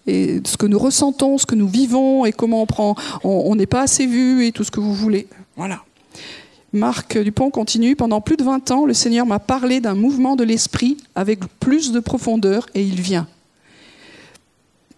et 0.07 0.41
ce 0.43 0.57
que 0.57 0.65
nous 0.65 0.79
ressentons, 0.79 1.37
ce 1.37 1.45
que 1.45 1.55
nous 1.55 1.67
vivons, 1.67 2.25
et 2.25 2.31
comment 2.31 2.63
on 2.63 2.65
prend, 2.65 2.95
on 3.23 3.55
n'est 3.55 3.67
pas 3.67 3.81
assez 3.81 4.05
vu, 4.05 4.45
et 4.45 4.51
tout 4.51 4.63
ce 4.63 4.71
que 4.71 4.79
vous 4.79 4.93
voulez. 4.93 5.27
Voilà. 5.55 5.83
Marc 6.73 7.19
Dupont 7.19 7.51
continue, 7.51 7.95
pendant 7.95 8.19
plus 8.19 8.35
de 8.35 8.43
20 8.43 8.71
ans, 8.71 8.85
le 8.85 8.95
Seigneur 8.95 9.27
m'a 9.27 9.37
parlé 9.37 9.79
d'un 9.79 9.93
mouvement 9.93 10.35
de 10.35 10.43
l'esprit 10.43 10.97
avec 11.13 11.39
plus 11.59 11.91
de 11.91 11.99
profondeur 11.99 12.67
et 12.73 12.81
il 12.81 12.99
vient. 12.99 13.27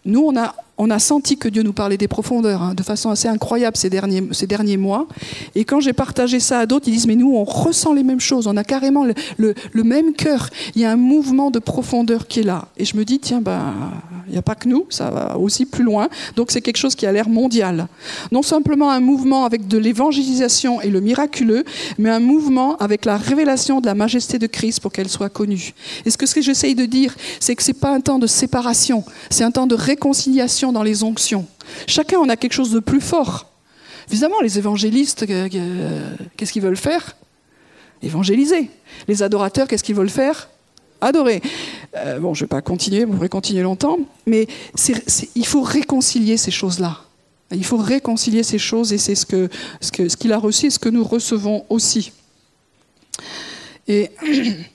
Nous, 0.05 0.21
on 0.21 0.37
a 0.37 0.55
on 0.77 0.89
a 0.89 0.99
senti 0.99 1.37
que 1.37 1.47
Dieu 1.47 1.63
nous 1.63 1.73
parlait 1.73 1.97
des 1.97 2.07
profondeurs 2.07 2.61
hein, 2.61 2.73
de 2.73 2.83
façon 2.83 3.09
assez 3.09 3.27
incroyable 3.27 3.77
ces 3.77 3.89
derniers, 3.89 4.77
mois. 4.77 5.07
Et 5.55 5.63
quand 5.63 5.79
j'ai 5.79 5.93
partagé 5.93 6.39
ça 6.39 6.59
à 6.59 6.65
d'autres, 6.65 6.87
ils 6.87 6.93
disent, 6.93 7.07
mais 7.07 7.15
nous, 7.15 7.33
on 7.35 7.43
ressent 7.43 7.93
les 7.93 8.03
mêmes 8.03 8.19
choses, 8.19 8.47
on 8.47 8.57
a 8.57 8.63
carrément 8.63 9.05
le, 9.05 9.53
le, 9.71 9.83
même 9.83 10.13
cœur. 10.13 10.49
Il 10.75 10.81
y 10.81 10.85
a 10.85 10.91
un 10.91 10.97
mouvement 10.97 11.51
de 11.51 11.59
profondeur 11.59 12.27
qui 12.27 12.41
est 12.41 12.43
là. 12.43 12.67
Et 12.77 12.85
je 12.85 12.97
me 12.97 13.05
dis, 13.05 13.19
tiens, 13.19 13.41
ben, 13.41 13.73
il 14.27 14.33
n'y 14.33 14.37
a 14.37 14.41
pas 14.41 14.55
que 14.55 14.67
nous, 14.67 14.85
ça 14.89 15.09
va 15.09 15.37
aussi 15.37 15.65
plus 15.65 15.83
loin. 15.83 16.09
Donc 16.35 16.51
c'est 16.51 16.61
quelque 16.61 16.77
chose 16.77 16.95
qui 16.95 17.05
a 17.05 17.11
l'air 17.11 17.29
mondial. 17.29 17.87
Non 18.31 18.41
simplement 18.41 18.91
un 18.91 18.99
mouvement 18.99 19.45
avec 19.45 19.67
de 19.67 19.77
l'évangélisation 19.77 20.81
et 20.81 20.89
le 20.89 20.99
miraculeux, 20.99 21.63
mais 21.97 22.09
un 22.09 22.19
mouvement 22.19 22.75
avec 22.77 23.05
la 23.05 23.17
révélation 23.17 23.81
de 23.81 23.85
la 23.85 23.95
majesté 23.95 24.39
de 24.39 24.47
Christ 24.47 24.79
pour 24.81 24.91
qu'elle 24.91 25.09
soit 25.09 25.29
connue. 25.29 25.73
Et 26.05 26.09
ce 26.09 26.17
que, 26.17 26.25
ce 26.25 26.35
que 26.35 26.41
j'essaye 26.41 26.75
de 26.75 26.85
dire, 26.85 27.15
c'est 27.39 27.55
que 27.55 27.63
ce 27.63 27.69
n'est 27.69 27.77
pas 27.77 27.91
un 27.91 28.01
temps 28.01 28.19
de 28.19 28.27
séparation, 28.27 29.03
c'est 29.29 29.43
un 29.43 29.51
temps 29.51 29.67
de 29.67 29.75
réconciliation 29.75 30.64
dans 30.71 30.83
les 30.83 31.03
onctions. 31.03 31.45
Chacun 31.87 32.19
en 32.19 32.29
a 32.29 32.37
quelque 32.37 32.53
chose 32.53 32.71
de 32.71 32.79
plus 32.79 33.01
fort. 33.01 33.51
Évidemment, 34.09 34.39
les 34.41 34.57
évangélistes, 34.57 35.25
qu'est-ce 35.25 36.51
qu'ils 36.51 36.61
veulent 36.61 36.77
faire? 36.77 37.15
Évangéliser. 38.01 38.69
Les 39.07 39.23
adorateurs, 39.23 39.67
qu'est-ce 39.67 39.83
qu'ils 39.83 39.95
veulent 39.95 40.09
faire? 40.09 40.49
Adorer. 41.01 41.41
Euh, 41.95 42.19
bon, 42.19 42.33
je 42.33 42.41
ne 42.41 42.45
vais 42.45 42.49
pas 42.49 42.61
continuer, 42.61 43.05
vous 43.05 43.13
pourrez 43.13 43.29
continuer 43.29 43.63
longtemps, 43.63 43.97
mais 44.25 44.47
il 45.35 45.45
faut 45.45 45.61
réconcilier 45.61 46.37
ces 46.37 46.51
choses-là. 46.51 47.01
Il 47.51 47.65
faut 47.65 47.77
réconcilier 47.77 48.43
ces 48.43 48.57
choses 48.57 48.91
et 48.91 48.97
c'est 48.97 49.15
ce 49.15 49.25
qu'il 49.25 49.49
que, 49.91 50.09
ce 50.09 50.31
a 50.31 50.37
reçu 50.37 50.67
et 50.67 50.69
ce 50.69 50.79
que 50.79 50.89
nous 50.89 51.03
recevons 51.03 51.65
aussi. 51.69 52.11
Et 53.87 54.09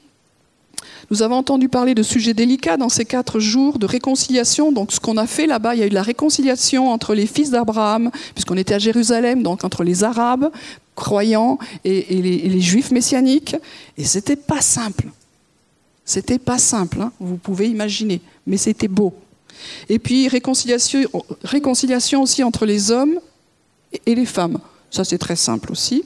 nous 1.11 1.23
avons 1.23 1.37
entendu 1.37 1.69
parler 1.69 1.95
de 1.95 2.03
sujets 2.05 2.35
délicats 2.35 2.77
dans 2.77 2.89
ces 2.89 3.05
quatre 3.05 3.41
jours 3.41 3.79
de 3.79 3.87
réconciliation. 3.87 4.71
Donc, 4.71 4.93
ce 4.93 5.01
qu'on 5.01 5.17
a 5.17 5.27
fait 5.27 5.47
là-bas, 5.47 5.75
il 5.75 5.81
y 5.81 5.83
a 5.83 5.87
eu 5.87 5.91
de 5.91 5.95
la 5.95 6.03
réconciliation 6.03 6.91
entre 6.91 7.15
les 7.15 7.27
fils 7.27 7.51
d'Abraham, 7.51 8.11
puisqu'on 8.35 8.57
était 8.57 8.75
à 8.75 8.79
Jérusalem, 8.79 9.43
donc 9.43 9.65
entre 9.65 9.83
les 9.83 10.05
Arabes 10.05 10.51
croyants 10.95 11.59
et, 11.85 12.03
les, 12.21 12.61
Juifs 12.61 12.93
messianiques. 12.93 13.57
Et 13.99 14.05
c'était 14.05 14.37
pas 14.37 14.61
simple. 14.61 15.09
C'était 16.05 16.39
pas 16.39 16.59
simple, 16.59 17.01
hein, 17.01 17.13
vous 17.21 17.37
pouvez 17.37 17.69
imaginer, 17.69 18.21
mais 18.47 18.57
c'était 18.57 18.89
beau. 18.89 19.15
Et 19.89 19.99
puis 19.99 20.29
réconciliation, 20.29 21.09
réconciliation 21.43 22.23
aussi 22.23 22.43
entre 22.43 22.67
les 22.67 22.91
hommes 22.91 23.19
et 24.07 24.15
les 24.15 24.27
femmes. 24.27 24.59
Ça, 24.91 25.05
c'est 25.05 25.19
très 25.19 25.37
simple 25.37 25.71
aussi. 25.73 26.05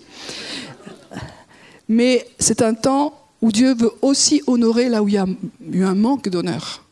Mais 1.88 2.26
c'est 2.38 2.62
un 2.62 2.74
temps 2.74 3.14
où 3.44 3.52
Dieu 3.52 3.74
veut 3.74 3.92
aussi 4.00 4.42
honorer 4.46 4.88
là 4.88 5.02
où 5.02 5.08
il 5.08 5.14
y 5.14 5.18
a 5.18 5.26
eu 5.70 5.84
un 5.84 5.94
manque 5.94 6.30
d'honneur. 6.30 6.82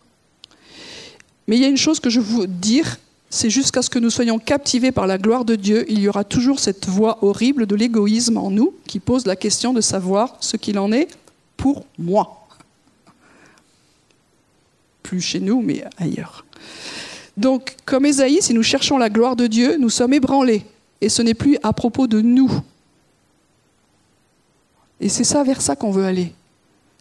Mais 1.49 1.57
il 1.57 1.63
y 1.63 1.65
a 1.65 1.69
une 1.69 1.79
chose 1.79 1.99
que 1.99 2.11
je 2.11 2.21
veux 2.21 2.47
dire, 2.47 2.99
c'est 3.31 3.49
jusqu'à 3.49 3.81
ce 3.81 3.89
que 3.89 3.99
nous 3.99 4.11
soyons 4.11 4.39
captivés 4.39 4.93
par 4.93 5.07
la 5.07 5.17
gloire 5.17 5.47
de 5.47 5.57
Dieu, 5.57 5.87
il 5.91 5.99
y 6.01 6.09
aura 6.11 6.25
toujours 6.25 6.61
cette 6.61 6.87
voix 6.87 7.25
horrible 7.25 7.65
de 7.65 7.75
l'égoïsme 7.75 8.37
en 8.37 8.51
nous 8.51 8.75
qui 8.87 9.01
pose 9.01 9.25
la 9.25 9.35
question 9.35 9.73
de 9.73 9.81
savoir 9.81 10.37
ce 10.41 10.59
qu'il 10.59 10.79
en 10.79 10.93
est 10.93 11.09
pour 11.57 11.87
moi. 11.99 12.47
Plus 15.03 15.23
chez 15.23 15.41
nous, 15.41 15.63
mais 15.63 15.85
ailleurs. 15.97 16.45
Donc, 17.39 17.77
comme 17.87 18.05
Ésaïe, 18.05 18.43
si 18.43 18.53
nous 18.53 18.63
cherchons 18.63 18.99
la 18.99 19.09
gloire 19.09 19.37
de 19.37 19.47
Dieu, 19.47 19.79
nous 19.79 19.89
sommes 19.89 20.13
ébranlés. 20.13 20.67
Et 21.01 21.09
ce 21.09 21.23
n'est 21.23 21.33
plus 21.33 21.57
à 21.63 21.73
propos 21.73 22.07
de 22.07 22.21
nous. 22.21 22.51
Et 25.01 25.09
c'est 25.09 25.25
ça 25.25 25.43
vers 25.45 25.63
ça 25.63 25.77
qu'on 25.77 25.93
veut 25.93 26.05
aller. 26.05 26.35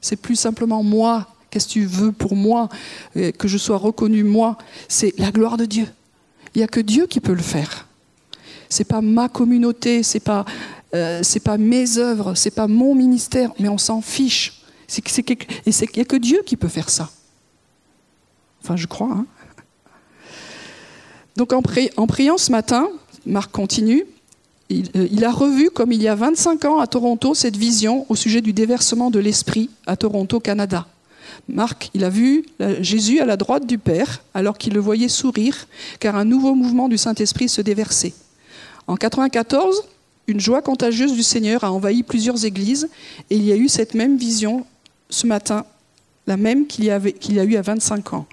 C'est 0.02 0.16
plus 0.16 0.36
simplement 0.36 0.84
moi. 0.84 1.28
Qu'est-ce 1.50 1.68
que 1.68 1.74
tu 1.74 1.86
veux 1.86 2.12
pour 2.12 2.36
moi? 2.36 2.70
Euh, 3.16 3.32
Que 3.32 3.48
je 3.48 3.58
sois 3.58 3.78
reconnu 3.78 4.24
moi. 4.24 4.58
C'est 4.88 5.14
la 5.18 5.32
gloire 5.32 5.58
de 5.58 5.66
Dieu. 5.66 5.88
Il 6.54 6.58
n'y 6.58 6.64
a 6.64 6.68
que 6.68 6.80
Dieu 6.80 7.08
qui 7.08 7.20
peut 7.20 7.34
le 7.34 7.42
faire. 7.42 7.88
C'est 8.68 8.86
pas 8.86 9.02
ma 9.02 9.30
communauté, 9.30 10.02
c'est 10.04 10.20
pas 10.20 10.46
euh, 10.94 11.22
c'est 11.24 11.40
pas 11.40 11.58
mes 11.58 11.98
œuvres, 11.98 12.36
c'est 12.36 12.52
pas 12.52 12.68
mon 12.68 12.96
ministère, 12.96 13.52
mais 13.60 13.70
on 13.70 13.78
s'en 13.78 14.02
fiche. 14.02 14.64
C'est, 14.88 15.08
c'est, 15.08 15.30
et 15.30 15.38
il 15.66 15.88
n'y 15.96 16.02
a 16.02 16.06
que 16.06 16.18
Dieu 16.18 16.42
qui 16.46 16.58
peut 16.58 16.68
faire 16.68 16.90
ça. 16.90 17.10
Enfin, 18.62 18.76
je 18.76 18.88
crois. 18.88 19.10
Hein 19.12 19.26
donc 21.38 21.54
en, 21.54 21.62
priant 21.62 22.38
ce 22.38 22.52
matin, 22.52 22.90
Marc 23.26 23.52
continue, 23.52 24.06
il, 24.72 24.90
euh, 24.96 25.08
il, 25.12 25.26
a 25.26 25.32
revu, 25.32 25.70
comme 25.70 25.92
il 25.92 26.02
y 26.02 26.08
a 26.08 26.16
25 26.16 26.66
ans 26.66 26.80
à 26.80 26.88
Toronto, 26.88 27.34
cette 27.34 27.58
vision 27.58 28.06
au 28.10 28.16
sujet 28.16 28.42
du 28.42 28.54
déversement 28.54 29.12
de 29.12 29.20
l'Esprit 29.20 29.70
à 29.86 29.96
Toronto, 29.96 30.40
Canada. 30.40 30.88
Marc, 31.48 31.90
il 31.94 32.04
a 32.04 32.10
vu 32.10 32.46
Jésus 32.82 33.20
à 33.20 33.26
la 33.26 33.38
droite 33.38 33.66
du 33.66 33.78
Père, 33.78 34.24
alors 34.34 34.58
qu'il 34.58 34.74
le 34.74 34.80
voyait 34.80 35.10
sourire, 35.10 35.68
car 36.00 36.16
un 36.16 36.26
nouveau 36.26 36.56
mouvement 36.56 36.88
du 36.88 36.98
Saint-Esprit 36.98 37.50
se 37.50 37.62
déversait. 37.62 38.14
En 38.88 38.96
94, 38.96 39.84
une 40.28 40.40
joie 40.40 40.62
contagieuse 40.62 41.14
du 41.14 41.24
Seigneur 41.24 41.64
a 41.64 41.72
envahi 41.72 42.04
plusieurs 42.04 42.46
églises, 42.46 42.90
et 43.30 43.36
il 43.36 43.44
y 43.44 43.52
a 43.52 43.56
eu 43.56 43.70
cette 43.70 43.94
même 43.94 44.18
vision 44.18 44.66
ce 45.10 45.28
matin, 45.28 45.66
la 46.28 46.38
même 46.38 46.68
qu'il 46.68 46.86
y, 46.86 46.88
y, 46.88 47.40
a 47.40 47.44
eu 47.44 47.56
à 47.56 47.62
25 47.62 48.14
ans. 48.14 48.26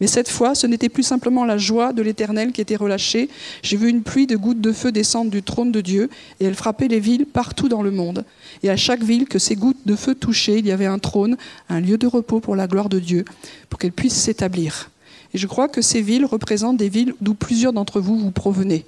Mais 0.00 0.06
cette 0.06 0.28
fois, 0.28 0.54
ce 0.54 0.66
n'était 0.66 0.90
plus 0.90 1.02
simplement 1.02 1.44
la 1.44 1.56
joie 1.56 1.92
de 1.92 2.02
l'Éternel 2.02 2.52
qui 2.52 2.60
était 2.60 2.76
relâchée. 2.76 3.30
J'ai 3.62 3.76
vu 3.76 3.88
une 3.88 4.02
pluie 4.02 4.26
de 4.26 4.36
gouttes 4.36 4.60
de 4.60 4.72
feu 4.72 4.92
descendre 4.92 5.30
du 5.30 5.42
trône 5.42 5.72
de 5.72 5.80
Dieu, 5.80 6.10
et 6.38 6.44
elle 6.44 6.54
frappait 6.54 6.88
les 6.88 7.00
villes 7.00 7.24
partout 7.24 7.68
dans 7.68 7.82
le 7.82 7.90
monde. 7.90 8.24
Et 8.62 8.68
à 8.68 8.76
chaque 8.76 9.02
ville 9.02 9.26
que 9.26 9.38
ces 9.38 9.56
gouttes 9.56 9.86
de 9.86 9.96
feu 9.96 10.14
touchaient, 10.14 10.58
il 10.58 10.66
y 10.66 10.72
avait 10.72 10.86
un 10.86 10.98
trône, 10.98 11.36
un 11.70 11.80
lieu 11.80 11.96
de 11.96 12.06
repos 12.06 12.40
pour 12.40 12.56
la 12.56 12.66
gloire 12.66 12.90
de 12.90 12.98
Dieu, 12.98 13.24
pour 13.70 13.78
qu'elle 13.78 13.92
puisse 13.92 14.14
s'établir. 14.14 14.90
Et 15.32 15.38
je 15.38 15.46
crois 15.46 15.68
que 15.68 15.80
ces 15.80 16.02
villes 16.02 16.26
représentent 16.26 16.76
des 16.76 16.88
villes 16.90 17.14
d'où 17.20 17.34
plusieurs 17.34 17.72
d'entre 17.72 18.00
vous 18.00 18.18
vous 18.18 18.30
provenez. 18.30 18.84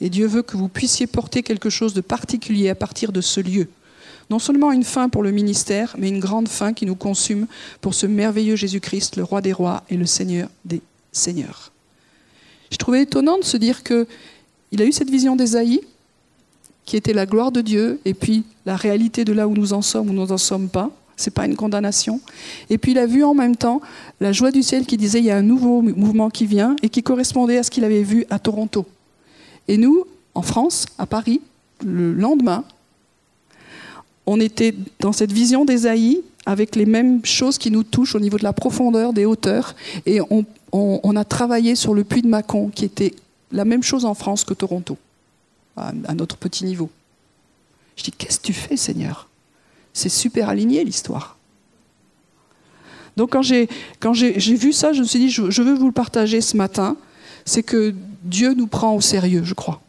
Et 0.00 0.08
Dieu 0.08 0.26
veut 0.26 0.42
que 0.42 0.56
vous 0.56 0.68
puissiez 0.68 1.06
porter 1.06 1.42
quelque 1.42 1.70
chose 1.70 1.94
de 1.94 2.00
particulier 2.00 2.70
à 2.70 2.74
partir 2.74 3.12
de 3.12 3.20
ce 3.20 3.40
lieu 3.40 3.68
non 4.30 4.38
seulement 4.38 4.72
une 4.72 4.84
fin 4.84 5.08
pour 5.08 5.22
le 5.22 5.30
ministère, 5.30 5.94
mais 5.98 6.08
une 6.08 6.20
grande 6.20 6.48
fin 6.48 6.72
qui 6.72 6.86
nous 6.86 6.94
consume 6.94 7.46
pour 7.80 7.94
ce 7.94 8.06
merveilleux 8.06 8.56
Jésus-Christ, 8.56 9.16
le 9.16 9.24
roi 9.24 9.40
des 9.40 9.52
rois 9.52 9.82
et 9.90 9.96
le 9.96 10.06
Seigneur 10.06 10.48
des 10.64 10.80
seigneurs. 11.12 11.72
Je 12.70 12.76
trouvais 12.76 13.02
étonnant 13.02 13.38
de 13.38 13.44
se 13.44 13.56
dire 13.56 13.82
que 13.82 14.06
il 14.72 14.80
a 14.80 14.86
eu 14.86 14.92
cette 14.92 15.10
vision 15.10 15.36
d'Ésaïe, 15.36 15.82
qui 16.86 16.96
était 16.96 17.12
la 17.12 17.26
gloire 17.26 17.52
de 17.52 17.60
Dieu, 17.60 18.00
et 18.04 18.14
puis 18.14 18.44
la 18.64 18.76
réalité 18.76 19.24
de 19.24 19.32
là 19.32 19.46
où 19.46 19.54
nous 19.54 19.74
en 19.74 19.82
sommes 19.82 20.08
ou 20.08 20.12
nous 20.12 20.26
n'en 20.26 20.38
sommes 20.38 20.68
pas. 20.68 20.90
C'est 21.16 21.30
pas 21.30 21.44
une 21.44 21.56
condamnation. 21.56 22.20
Et 22.70 22.78
puis 22.78 22.92
il 22.92 22.98
a 22.98 23.06
vu 23.06 23.22
en 23.22 23.34
même 23.34 23.54
temps 23.54 23.82
la 24.20 24.32
joie 24.32 24.50
du 24.50 24.62
ciel 24.62 24.86
qui 24.86 24.96
disait 24.96 25.18
il 25.18 25.26
y 25.26 25.30
a 25.30 25.36
un 25.36 25.42
nouveau 25.42 25.82
mouvement 25.82 26.30
qui 26.30 26.46
vient 26.46 26.74
et 26.82 26.88
qui 26.88 27.02
correspondait 27.02 27.58
à 27.58 27.62
ce 27.62 27.70
qu'il 27.70 27.84
avait 27.84 28.02
vu 28.02 28.24
à 28.30 28.38
Toronto. 28.38 28.86
Et 29.68 29.76
nous, 29.76 30.04
en 30.34 30.42
France, 30.42 30.86
à 30.98 31.06
Paris, 31.06 31.40
le 31.84 32.12
lendemain, 32.14 32.64
on 34.26 34.40
était 34.40 34.74
dans 35.00 35.12
cette 35.12 35.32
vision 35.32 35.64
d'Ésaïe 35.64 36.22
avec 36.46 36.76
les 36.76 36.86
mêmes 36.86 37.24
choses 37.24 37.58
qui 37.58 37.70
nous 37.70 37.82
touchent 37.82 38.14
au 38.14 38.20
niveau 38.20 38.38
de 38.38 38.44
la 38.44 38.52
profondeur, 38.52 39.12
des 39.12 39.24
hauteurs. 39.24 39.74
Et 40.06 40.20
on, 40.72 41.16
a 41.16 41.24
travaillé 41.24 41.74
sur 41.74 41.94
le 41.94 42.04
puits 42.04 42.22
de 42.22 42.28
Mâcon, 42.28 42.68
qui 42.68 42.84
était 42.84 43.14
la 43.50 43.64
même 43.64 43.82
chose 43.82 44.04
en 44.04 44.14
France 44.14 44.44
que 44.44 44.54
Toronto, 44.54 44.96
à, 45.76 45.92
notre 46.14 46.36
petit 46.36 46.64
niveau. 46.64 46.90
Je 47.96 48.04
dis, 48.04 48.12
qu'est-ce 48.12 48.40
que 48.40 48.46
tu 48.46 48.52
fais, 48.52 48.76
Seigneur? 48.76 49.28
C'est 49.92 50.08
super 50.08 50.48
aligné 50.48 50.82
l'histoire. 50.84 51.36
Donc 53.16 53.32
quand 53.32 53.42
j'ai, 53.42 53.68
vu 54.00 54.72
ça, 54.72 54.92
je 54.92 55.00
me 55.00 55.06
suis 55.06 55.18
dit, 55.18 55.30
je, 55.30 55.50
je 55.50 55.62
veux 55.62 55.74
vous 55.74 55.86
le 55.86 55.92
partager 55.92 56.40
ce 56.40 56.56
matin, 56.56 56.96
c'est 57.44 57.62
que 57.62 57.94
Dieu 58.22 58.54
nous 58.54 58.66
prend 58.66 58.94
au 58.94 59.00
sérieux, 59.00 59.42
je 59.44 59.54
crois. 59.54 59.82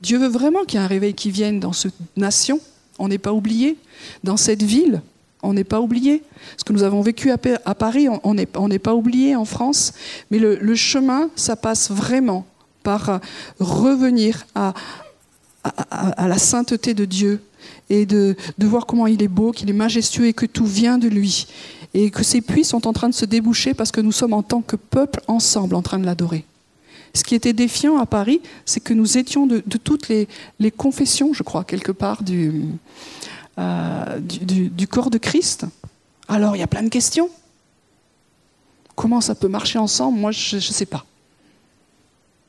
Dieu 0.00 0.18
veut 0.18 0.28
vraiment 0.28 0.64
qu'il 0.64 0.78
y 0.78 0.82
ait 0.82 0.84
un 0.84 0.88
réveil 0.88 1.14
qui 1.14 1.30
vienne 1.30 1.60
dans 1.60 1.72
cette 1.72 1.94
nation, 2.16 2.60
on 3.02 3.08
n'est 3.08 3.18
pas 3.18 3.32
oublié. 3.32 3.76
Dans 4.22 4.36
cette 4.36 4.62
ville, 4.62 5.02
on 5.42 5.54
n'est 5.54 5.64
pas 5.64 5.80
oublié. 5.80 6.22
Ce 6.56 6.62
que 6.62 6.72
nous 6.72 6.84
avons 6.84 7.00
vécu 7.02 7.32
à, 7.32 7.74
Paris, 7.74 8.06
on 8.22 8.34
n'est 8.34 8.78
pas 8.78 8.94
oublié 8.94 9.34
en 9.34 9.44
France. 9.44 9.92
Mais 10.30 10.38
le, 10.38 10.74
chemin, 10.76 11.28
ça 11.34 11.56
passe 11.56 11.90
vraiment 11.90 12.46
par 12.84 13.10
euh, 13.10 13.18
revenir 13.58 14.46
à, 14.54 14.72
la 16.28 16.38
sainteté 16.38 16.94
de 16.94 17.04
Dieu 17.04 17.40
et 17.90 18.06
de, 18.06 18.36
de 18.56 18.66
voir 18.66 18.86
comment 18.86 19.08
il 19.08 19.20
est 19.22 19.28
beau, 19.28 19.50
qu'il 19.50 19.68
est 19.68 19.74
majestueux 19.74 20.26
et 20.26 20.32
que 20.32 20.46
tout 20.46 20.66
vient 20.66 20.98
de 20.98 21.08
lui. 21.08 21.48
Et 21.94 22.10
que 22.10 22.22
ces 22.22 22.40
puits 22.40 22.64
sont 22.64 22.86
en 22.86 22.92
train 22.92 23.08
de 23.08 23.14
se 23.14 23.24
déboucher 23.24 23.74
parce 23.74 23.90
que 23.90 24.00
nous 24.00 24.12
sommes 24.12 24.32
en 24.32 24.42
tant 24.42 24.62
que 24.62 24.76
peuple 24.76 25.20
ensemble 25.26 25.74
en 25.74 25.82
train 25.82 25.98
de 25.98 26.06
l'adorer. 26.06 26.44
Ce 27.14 27.24
qui 27.24 27.34
était 27.34 27.52
défiant 27.52 27.98
à 27.98 28.06
Paris, 28.06 28.40
c'est 28.64 28.80
que 28.80 28.94
nous 28.94 29.18
étions 29.18 29.46
de, 29.46 29.60
toutes 29.60 30.08
les, 30.08 30.28
confessions, 30.70 31.32
je 31.34 31.42
crois, 31.42 31.64
quelque 31.64 31.92
part, 31.92 32.22
euh, 33.58 34.18
du, 34.20 34.88
corps 34.88 35.10
de 35.10 35.18
Christ. 35.18 35.66
Alors, 36.28 36.56
il 36.56 36.60
y 36.60 36.62
a 36.62 36.66
plein 36.66 36.82
de 36.82 36.88
questions. 36.88 37.28
Comment 38.94 39.20
ça 39.20 39.34
peut 39.34 39.48
marcher 39.48 39.78
ensemble? 39.78 40.18
Moi, 40.18 40.30
je 40.30 40.56
ne 40.56 40.60
sais 40.60 40.86
pas. 40.86 41.04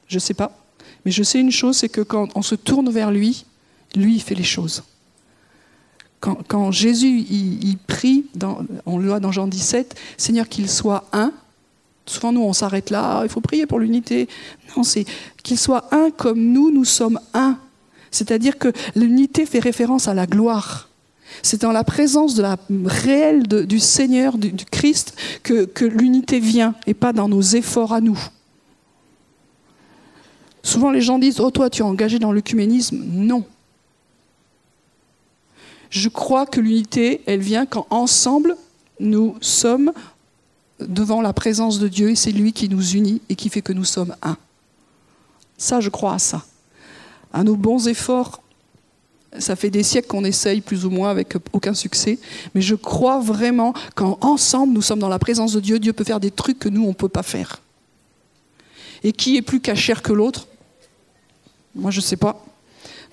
Je 0.08 0.16
ne 0.16 0.20
sais 0.20 0.34
pas. 0.34 0.58
Mais 1.04 1.12
je 1.12 1.24
sais 1.24 1.40
une 1.40 1.52
chose, 1.52 1.78
c'est 1.78 1.90
que 1.90 2.02
quand 2.02 2.30
on 2.36 2.42
se 2.42 2.56
tourne 2.56 2.90
vers 2.90 3.12
lui, 3.12 3.46
lui, 3.96 4.16
il 4.16 4.22
fait 4.22 4.36
les 4.36 4.44
choses. 4.44 4.84
Quand, 6.22 6.72
Jésus, 6.72 7.26
il, 7.30 7.78
prie, 7.86 8.28
on 8.86 8.98
le 8.98 9.10
voit 9.10 9.20
dans 9.20 9.34
Jean 9.34 9.46
17, 9.46 10.00
Seigneur, 10.16 10.48
qu'il 10.48 10.70
soit 10.70 11.10
un, 11.12 11.34
Souvent, 12.06 12.34
nous, 12.34 12.42
on 12.42 12.54
s'arrête 12.54 12.90
là, 12.90 13.22
il 13.24 13.30
faut 13.30 13.42
prier 13.42 13.66
pour 13.66 13.80
l'unité. 13.80 14.28
Non, 14.76 14.84
c'est 14.84 15.06
qu'il 15.42 15.58
soit 15.58 15.94
un 15.94 16.12
comme 16.12 16.40
nous, 16.40 16.72
nous 16.72 16.86
sommes 16.86 17.20
un. 17.34 17.58
C'est-à-dire 18.12 18.58
que 18.58 18.72
l'unité 18.96 19.46
fait 19.46 19.60
référence 19.60 20.08
à 20.08 20.14
la 20.14 20.28
gloire. 20.28 20.90
C'est 21.42 21.62
dans 21.62 21.72
la 21.72 21.84
présence 21.84 22.36
de 22.36 22.44
la 22.44 22.58
réelle 22.86 23.48
du 23.48 23.80
Seigneur, 23.80 24.38
du, 24.38 24.54
Christ, 24.70 25.16
que, 25.42 25.66
que 25.66 25.86
l'unité 25.86 26.40
vient 26.40 26.76
et 26.86 26.94
pas 26.94 27.14
dans 27.14 27.28
nos 27.28 27.42
efforts 27.42 27.94
à 27.94 28.02
nous. 28.02 28.20
Souvent, 30.62 30.92
les 30.92 31.02
gens 31.02 31.20
disent 31.20 31.40
Oh, 31.40 31.52
toi, 31.52 31.70
tu 31.70 31.82
es 31.82 31.86
engagé 31.86 32.20
dans 32.20 32.32
l'œcuménisme. 32.32 33.04
Non. 33.04 33.46
Je 35.90 36.10
crois 36.10 36.46
que 36.46 36.60
l'unité, 36.60 37.22
elle 37.26 37.42
vient 37.42 37.66
quand 37.66 37.88
ensemble, 37.90 38.58
nous 39.00 39.36
sommes 39.42 39.92
devant 40.88 41.22
la 41.22 41.34
présence 41.34 41.80
de 41.80 41.88
Dieu 41.88 42.10
et 42.10 42.16
c'est 42.16 42.32
lui 42.32 42.54
qui 42.54 42.70
nous 42.70 42.92
unit 42.92 43.22
et 43.30 43.36
qui 43.36 43.50
fait 43.50 43.62
que 43.62 43.74
nous 43.74 43.86
sommes 43.86 44.16
un. 44.22 44.38
Ça, 45.58 45.80
je 45.80 45.90
crois 45.90 46.16
à 46.16 46.20
ça. 46.20 46.44
à 47.34 47.44
nos 47.44 47.56
bons 47.56 47.88
efforts. 47.88 48.42
Ça 49.40 49.56
fait 49.56 49.72
des 49.72 49.82
siècles 49.82 50.08
qu'on 50.08 50.24
essaye 50.24 50.62
plus 50.62 50.86
ou 50.86 50.92
moins 50.92 51.10
avec 51.10 51.36
aucun 51.54 51.74
succès, 51.74 52.20
mais 52.54 52.62
je 52.62 52.76
crois 52.76 53.20
vraiment 53.20 53.74
qu'ensemble 53.96 54.74
nous 54.74 54.84
sommes 54.84 55.00
dans 55.00 55.10
la 55.10 55.18
présence 55.18 55.54
de 55.54 55.60
Dieu, 55.60 55.80
Dieu 55.80 55.92
peut 55.92 56.04
faire 56.04 56.20
des 56.20 56.30
trucs 56.30 56.60
que 56.60 56.70
nous 56.70 56.84
on 56.84 56.90
ne 56.90 56.94
peut 56.94 57.10
pas 57.10 57.24
faire. 57.24 57.60
Et 59.04 59.12
qui 59.12 59.36
est 59.36 59.42
plus 59.42 59.60
cachère 59.60 60.04
que 60.04 60.14
l'autre? 60.14 60.48
Moi 61.74 61.90
je 61.90 61.98
ne 61.98 62.04
sais 62.04 62.16
pas, 62.16 62.46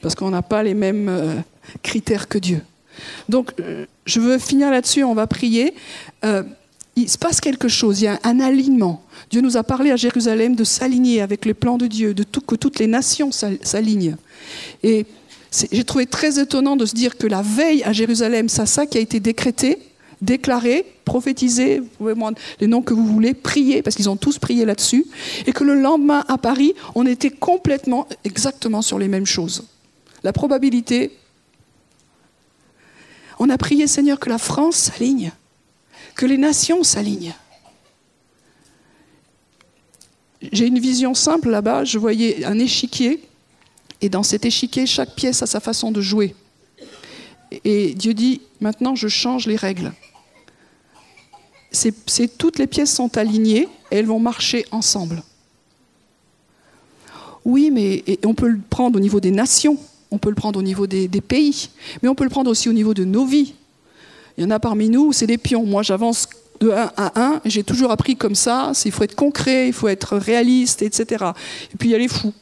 parce 0.02 0.14
qu'on 0.14 0.28
n'a 0.28 0.42
pas 0.42 0.62
les 0.62 0.74
mêmes 0.74 1.08
euh, 1.08 1.36
critères 1.82 2.28
que 2.28 2.36
Dieu. 2.36 2.62
Donc 3.30 3.54
euh, 3.58 3.86
je 4.04 4.20
veux 4.20 4.38
finir 4.38 4.70
là-dessus, 4.70 5.04
on 5.04 5.14
va 5.14 5.26
prier. 5.26 5.74
Euh, 6.24 6.42
il 6.96 7.08
se 7.08 7.18
passe 7.18 7.40
quelque 7.40 7.68
chose, 7.68 8.00
il 8.00 8.04
y 8.04 8.08
a 8.08 8.18
un 8.24 8.40
alignement. 8.40 9.02
Dieu 9.30 9.40
nous 9.40 9.56
a 9.56 9.62
parlé 9.62 9.90
à 9.90 9.96
Jérusalem 9.96 10.54
de 10.54 10.64
s'aligner 10.64 11.20
avec 11.20 11.44
les 11.44 11.54
plans 11.54 11.78
de 11.78 11.86
Dieu, 11.86 12.14
de 12.14 12.24
que 12.24 12.54
toutes 12.56 12.78
les 12.78 12.86
nations 12.86 13.30
s'alignent. 13.32 14.16
Et 14.82 15.06
j'ai 15.72 15.84
trouvé 15.84 16.06
très 16.06 16.40
étonnant 16.40 16.76
de 16.76 16.86
se 16.86 16.94
dire 16.94 17.16
que 17.16 17.26
la 17.26 17.42
veille 17.42 17.82
à 17.84 17.92
Jérusalem, 17.92 18.48
c'est 18.48 18.66
ça 18.66 18.86
qui 18.86 18.98
a 18.98 19.00
été 19.00 19.20
décrété, 19.20 19.78
déclaré, 20.20 20.84
prophétisé, 21.04 21.80
vous 21.80 21.86
pouvez 21.98 22.14
les 22.60 22.66
noms 22.66 22.82
que 22.82 22.92
vous 22.92 23.06
voulez, 23.06 23.34
prier, 23.34 23.82
parce 23.82 23.96
qu'ils 23.96 24.10
ont 24.10 24.16
tous 24.16 24.38
prié 24.38 24.64
là-dessus, 24.64 25.06
et 25.46 25.52
que 25.52 25.64
le 25.64 25.74
lendemain 25.74 26.24
à 26.28 26.38
Paris, 26.38 26.74
on 26.94 27.06
était 27.06 27.30
complètement, 27.30 28.06
exactement 28.24 28.82
sur 28.82 28.98
les 28.98 29.08
mêmes 29.08 29.26
choses. 29.26 29.64
La 30.22 30.32
probabilité, 30.32 31.16
on 33.38 33.48
a 33.48 33.56
prié 33.56 33.86
Seigneur 33.86 34.20
que 34.20 34.28
la 34.28 34.38
France 34.38 34.76
s'aligne 34.76 35.32
que 36.14 36.26
les 36.26 36.38
nations 36.38 36.82
s'alignent. 36.82 37.34
J'ai 40.52 40.66
une 40.66 40.78
vision 40.78 41.14
simple 41.14 41.50
là-bas, 41.50 41.84
je 41.84 41.98
voyais 41.98 42.44
un 42.44 42.58
échiquier, 42.58 43.22
et 44.00 44.08
dans 44.08 44.22
cet 44.22 44.46
échiquier, 44.46 44.86
chaque 44.86 45.14
pièce 45.14 45.42
a 45.42 45.46
sa 45.46 45.60
façon 45.60 45.92
de 45.92 46.00
jouer. 46.00 46.34
Et 47.64 47.94
Dieu 47.94 48.14
dit, 48.14 48.40
maintenant 48.60 48.94
je 48.94 49.08
change 49.08 49.46
les 49.46 49.56
règles. 49.56 49.92
C'est, 51.72 52.36
toutes 52.36 52.58
les 52.58 52.66
pièces 52.66 52.92
sont 52.92 53.16
alignées 53.16 53.68
et 53.90 53.96
elles 53.96 54.06
vont 54.06 54.18
marcher 54.18 54.66
ensemble. 54.72 55.22
Oui, 57.44 57.70
mais 57.70 58.02
on 58.24 58.34
peut 58.34 58.48
le 58.48 58.60
prendre 58.68 58.96
au 58.96 59.00
niveau 59.00 59.20
des 59.20 59.30
nations, 59.30 59.78
on 60.10 60.18
peut 60.18 60.30
le 60.30 60.34
prendre 60.34 60.58
au 60.58 60.62
niveau 60.62 60.86
des, 60.86 61.06
des 61.06 61.20
pays, 61.20 61.70
mais 62.02 62.08
on 62.08 62.14
peut 62.14 62.24
le 62.24 62.30
prendre 62.30 62.50
aussi 62.50 62.68
au 62.68 62.72
niveau 62.72 62.94
de 62.94 63.04
nos 63.04 63.24
vies. 63.24 63.54
Il 64.36 64.44
y 64.44 64.46
en 64.46 64.50
a 64.50 64.58
parmi 64.58 64.88
nous, 64.88 65.12
c'est 65.12 65.26
des 65.26 65.38
pions. 65.38 65.64
Moi, 65.64 65.82
j'avance 65.82 66.28
de 66.60 66.70
1 66.70 66.92
à 66.96 67.20
1, 67.20 67.40
et 67.44 67.50
j'ai 67.50 67.64
toujours 67.64 67.90
appris 67.90 68.16
comme 68.16 68.34
ça, 68.34 68.72
il 68.84 68.92
faut 68.92 69.02
être 69.02 69.14
concret, 69.14 69.68
il 69.68 69.72
faut 69.72 69.88
être 69.88 70.16
réaliste, 70.16 70.82
etc. 70.82 71.24
Et 71.72 71.76
puis 71.78 71.88
il 71.88 71.92
y 71.92 71.94
a 71.94 71.98
les 71.98 72.08
fous. 72.08 72.34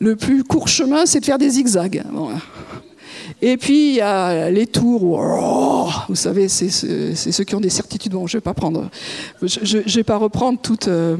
Le 0.00 0.16
plus 0.16 0.44
court 0.44 0.68
chemin, 0.68 1.06
c'est 1.06 1.20
de 1.20 1.24
faire 1.24 1.38
des 1.38 1.50
zigzags. 1.50 2.04
Et 3.40 3.56
puis 3.56 3.90
il 3.90 3.94
y 3.96 4.00
a 4.00 4.50
les 4.50 4.66
tours, 4.66 5.02
oh, 5.04 5.90
vous 6.08 6.16
savez, 6.16 6.48
c'est 6.48 6.70
ceux 6.70 7.44
qui 7.44 7.54
ont 7.54 7.60
des 7.60 7.70
certitudes. 7.70 8.12
Bon, 8.12 8.26
je 8.26 8.36
ne 8.36 8.40
vais 8.40 8.44
pas 8.44 8.54
prendre, 8.54 8.90
je, 9.42 9.78
vais 9.78 10.04
pas 10.04 10.16
reprendre 10.16 10.58
toute 10.60 10.88
euh, 10.88 11.16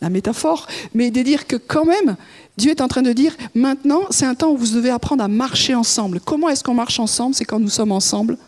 la 0.00 0.08
métaphore, 0.08 0.68
mais 0.94 1.10
de 1.10 1.20
dire 1.22 1.48
que 1.48 1.56
quand 1.56 1.84
même, 1.84 2.16
Dieu 2.56 2.70
est 2.70 2.80
en 2.80 2.86
train 2.86 3.02
de 3.02 3.12
dire, 3.12 3.36
maintenant, 3.54 4.02
c'est 4.10 4.24
un 4.24 4.36
temps 4.36 4.50
où 4.50 4.56
vous 4.56 4.74
devez 4.74 4.90
apprendre 4.90 5.24
à 5.24 5.28
marcher 5.28 5.74
ensemble. 5.74 6.20
Comment 6.20 6.48
est-ce 6.48 6.62
qu'on 6.62 6.74
marche 6.74 7.00
ensemble? 7.00 7.34
C'est 7.34 7.44
quand 7.44 7.58
nous 7.58 7.70
sommes 7.70 7.92
ensemble 7.92 8.38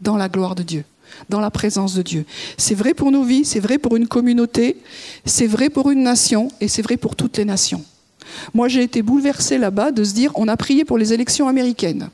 dans 0.00 0.16
la 0.16 0.30
gloire 0.30 0.54
de 0.54 0.62
Dieu, 0.62 0.84
dans 1.28 1.40
la 1.40 1.50
présence 1.50 1.94
de 1.94 2.02
Dieu. 2.02 2.24
C'est 2.56 2.74
vrai 2.74 2.94
pour 2.94 3.10
nos 3.10 3.24
vies, 3.24 3.44
c'est 3.44 3.60
vrai 3.60 3.76
pour 3.76 3.96
une 3.96 4.08
communauté, 4.08 4.78
c'est 5.26 5.46
vrai 5.46 5.68
pour 5.68 5.90
une 5.90 6.02
nation 6.02 6.48
et 6.62 6.68
c'est 6.68 6.82
vrai 6.82 6.96
pour 6.96 7.14
toutes 7.14 7.36
les 7.36 7.44
nations. 7.44 7.84
Moi, 8.54 8.68
j'ai 8.68 8.82
été 8.82 9.02
bouleversé 9.02 9.58
là-bas 9.58 9.92
de 9.92 10.02
se 10.02 10.14
dire, 10.14 10.32
on 10.34 10.48
a 10.48 10.56
prié 10.56 10.86
pour 10.86 10.96
les 10.96 11.12
élections 11.12 11.46
américaines. 11.46 12.08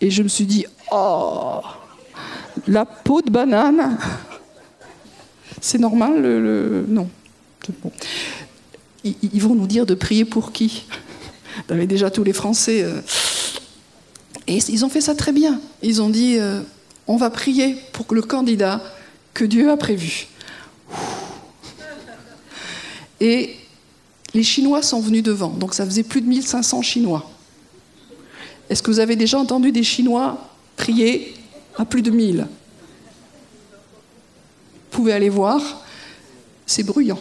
Et 0.00 0.10
je 0.10 0.22
me 0.22 0.28
suis 0.28 0.46
dit, 0.46 0.66
oh, 0.92 1.60
la 2.66 2.84
peau 2.84 3.22
de 3.22 3.30
banane, 3.30 3.98
c'est 5.60 5.78
normal 5.78 6.20
le, 6.20 6.84
Non. 6.88 7.08
Ils, 9.04 9.42
vont 9.42 9.54
nous 9.54 9.66
dire 9.66 9.86
de 9.86 9.94
prier 9.94 10.24
pour 10.24 10.52
qui? 10.52 10.84
Vous 11.66 11.74
avez 11.74 11.86
déjà 11.86 12.10
tous 12.10 12.24
les 12.24 12.32
Français. 12.32 12.82
Euh. 12.82 13.00
Et 14.46 14.58
ils 14.68 14.84
ont 14.84 14.88
fait 14.88 15.00
ça 15.00 15.14
très 15.14 15.32
bien. 15.32 15.60
Ils 15.82 16.02
ont 16.02 16.08
dit 16.08 16.38
euh, 16.38 16.60
on 17.06 17.16
va 17.16 17.30
prier 17.30 17.76
pour 17.92 18.06
le 18.14 18.22
candidat 18.22 18.80
que 19.34 19.44
Dieu 19.44 19.70
a 19.70 19.76
prévu. 19.76 20.26
Et 23.20 23.56
les 24.34 24.42
Chinois 24.42 24.82
sont 24.82 25.00
venus 25.00 25.22
devant. 25.22 25.50
Donc 25.50 25.74
ça 25.74 25.84
faisait 25.84 26.02
plus 26.02 26.20
de 26.20 26.26
1500 26.26 26.82
Chinois. 26.82 27.30
Est-ce 28.68 28.82
que 28.82 28.90
vous 28.90 29.00
avez 29.00 29.16
déjà 29.16 29.38
entendu 29.38 29.72
des 29.72 29.82
Chinois 29.82 30.38
prier 30.76 31.34
à 31.76 31.84
plus 31.84 32.02
de 32.02 32.10
1000 32.10 32.38
Vous 32.38 32.46
pouvez 34.90 35.12
aller 35.12 35.28
voir, 35.28 35.60
c'est 36.66 36.82
bruyant. 36.82 37.18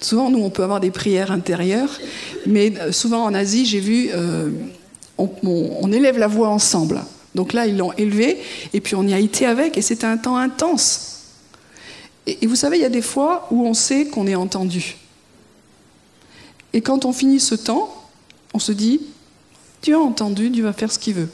souvent, 0.00 0.30
nous, 0.30 0.42
on 0.42 0.50
peut 0.50 0.62
avoir 0.62 0.80
des 0.80 0.90
prières 0.90 1.30
intérieures, 1.30 1.90
mais 2.46 2.72
euh, 2.78 2.92
souvent 2.92 3.24
en 3.24 3.34
Asie, 3.34 3.66
j'ai 3.66 3.80
vu, 3.80 4.10
euh, 4.14 4.50
on, 5.18 5.92
élève 5.92 6.18
la 6.18 6.28
voix 6.28 6.48
ensemble. 6.48 7.02
Donc 7.34 7.52
là, 7.52 7.66
ils 7.66 7.76
l'ont 7.76 7.92
élevé, 7.92 8.38
et 8.72 8.80
puis 8.80 8.94
on 8.94 9.06
y 9.06 9.12
a 9.12 9.18
été 9.18 9.46
avec, 9.46 9.76
et 9.76 9.82
c'était 9.82 10.06
un 10.06 10.16
temps 10.16 10.36
intense. 10.36 11.12
Et, 12.26 12.46
vous 12.46 12.56
savez, 12.56 12.76
il 12.78 12.82
y 12.82 12.86
a 12.86 12.90
des 12.90 13.02
fois 13.02 13.46
où 13.50 13.66
on 13.66 13.74
sait 13.74 14.06
qu'on 14.06 14.26
est 14.26 14.34
entendu. 14.34 14.96
Et 16.72 16.80
quand 16.80 17.04
on 17.04 17.12
finit 17.12 17.40
ce 17.40 17.54
temps, 17.54 17.92
on 18.52 18.58
se 18.58 18.72
dit, 18.72 19.00
Dieu 19.86 19.94
a 19.94 20.00
entendu, 20.00 20.50
Dieu 20.50 20.64
va 20.64 20.72
faire 20.72 20.90
ce 20.90 20.98
qu'il 20.98 21.14
veut. 21.14 21.28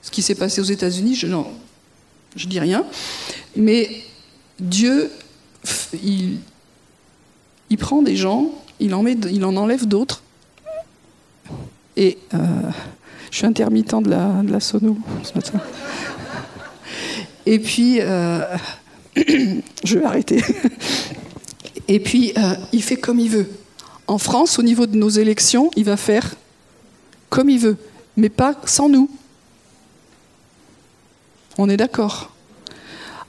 Ce 0.00 0.10
qui 0.10 0.22
s'est 0.22 0.34
passé 0.34 0.62
aux 0.62 0.64
États-Unis, 0.64 1.14
je, 1.14 1.26
non, 1.26 1.46
je 2.36 2.46
dis 2.46 2.58
rien, 2.58 2.86
mais 3.54 4.00
Dieu, 4.58 5.10
il, 6.02 6.38
il 7.68 7.76
prend 7.76 8.00
des 8.00 8.16
gens, 8.16 8.50
il 8.80 8.94
en, 8.94 9.02
met, 9.02 9.18
il 9.30 9.44
en 9.44 9.56
enlève 9.56 9.84
d'autres. 9.84 10.22
Et 11.98 12.16
euh, 12.32 12.38
je 13.30 13.36
suis 13.36 13.46
intermittent 13.46 14.02
de 14.02 14.08
la, 14.08 14.40
de 14.42 14.50
la 14.50 14.60
sono 14.60 14.96
ce 15.22 15.34
matin. 15.34 15.60
Et 17.44 17.58
puis, 17.58 17.98
euh, 18.00 18.40
je 19.16 19.98
vais 19.98 20.04
arrêter. 20.06 20.42
Et 21.88 22.00
puis, 22.00 22.32
euh, 22.38 22.54
il 22.72 22.82
fait 22.82 22.96
comme 22.96 23.18
il 23.18 23.28
veut. 23.28 23.50
En 24.06 24.16
France, 24.16 24.58
au 24.58 24.62
niveau 24.62 24.86
de 24.86 24.96
nos 24.96 25.10
élections, 25.10 25.70
il 25.76 25.84
va 25.84 25.98
faire 25.98 26.36
comme 27.30 27.50
il 27.50 27.58
veut, 27.58 27.76
mais 28.16 28.28
pas 28.28 28.54
sans 28.64 28.88
nous. 28.88 29.10
On 31.58 31.68
est 31.68 31.76
d'accord 31.76 32.30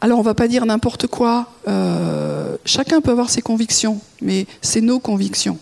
alors 0.02 0.20
on 0.20 0.22
ne 0.22 0.26
va 0.26 0.36
pas 0.36 0.48
dire 0.48 0.68
n'importe 0.68 1.08
quoi. 1.08 1.52
Euh, 1.68 2.58
chacun 2.64 3.02
peut 3.02 3.10
avoir 3.10 3.32
ses 3.32 3.42
convictions, 3.42 4.00
mais 4.22 4.46
c'est 4.62 4.82
nos 4.82 5.00
convictions. 5.00 5.58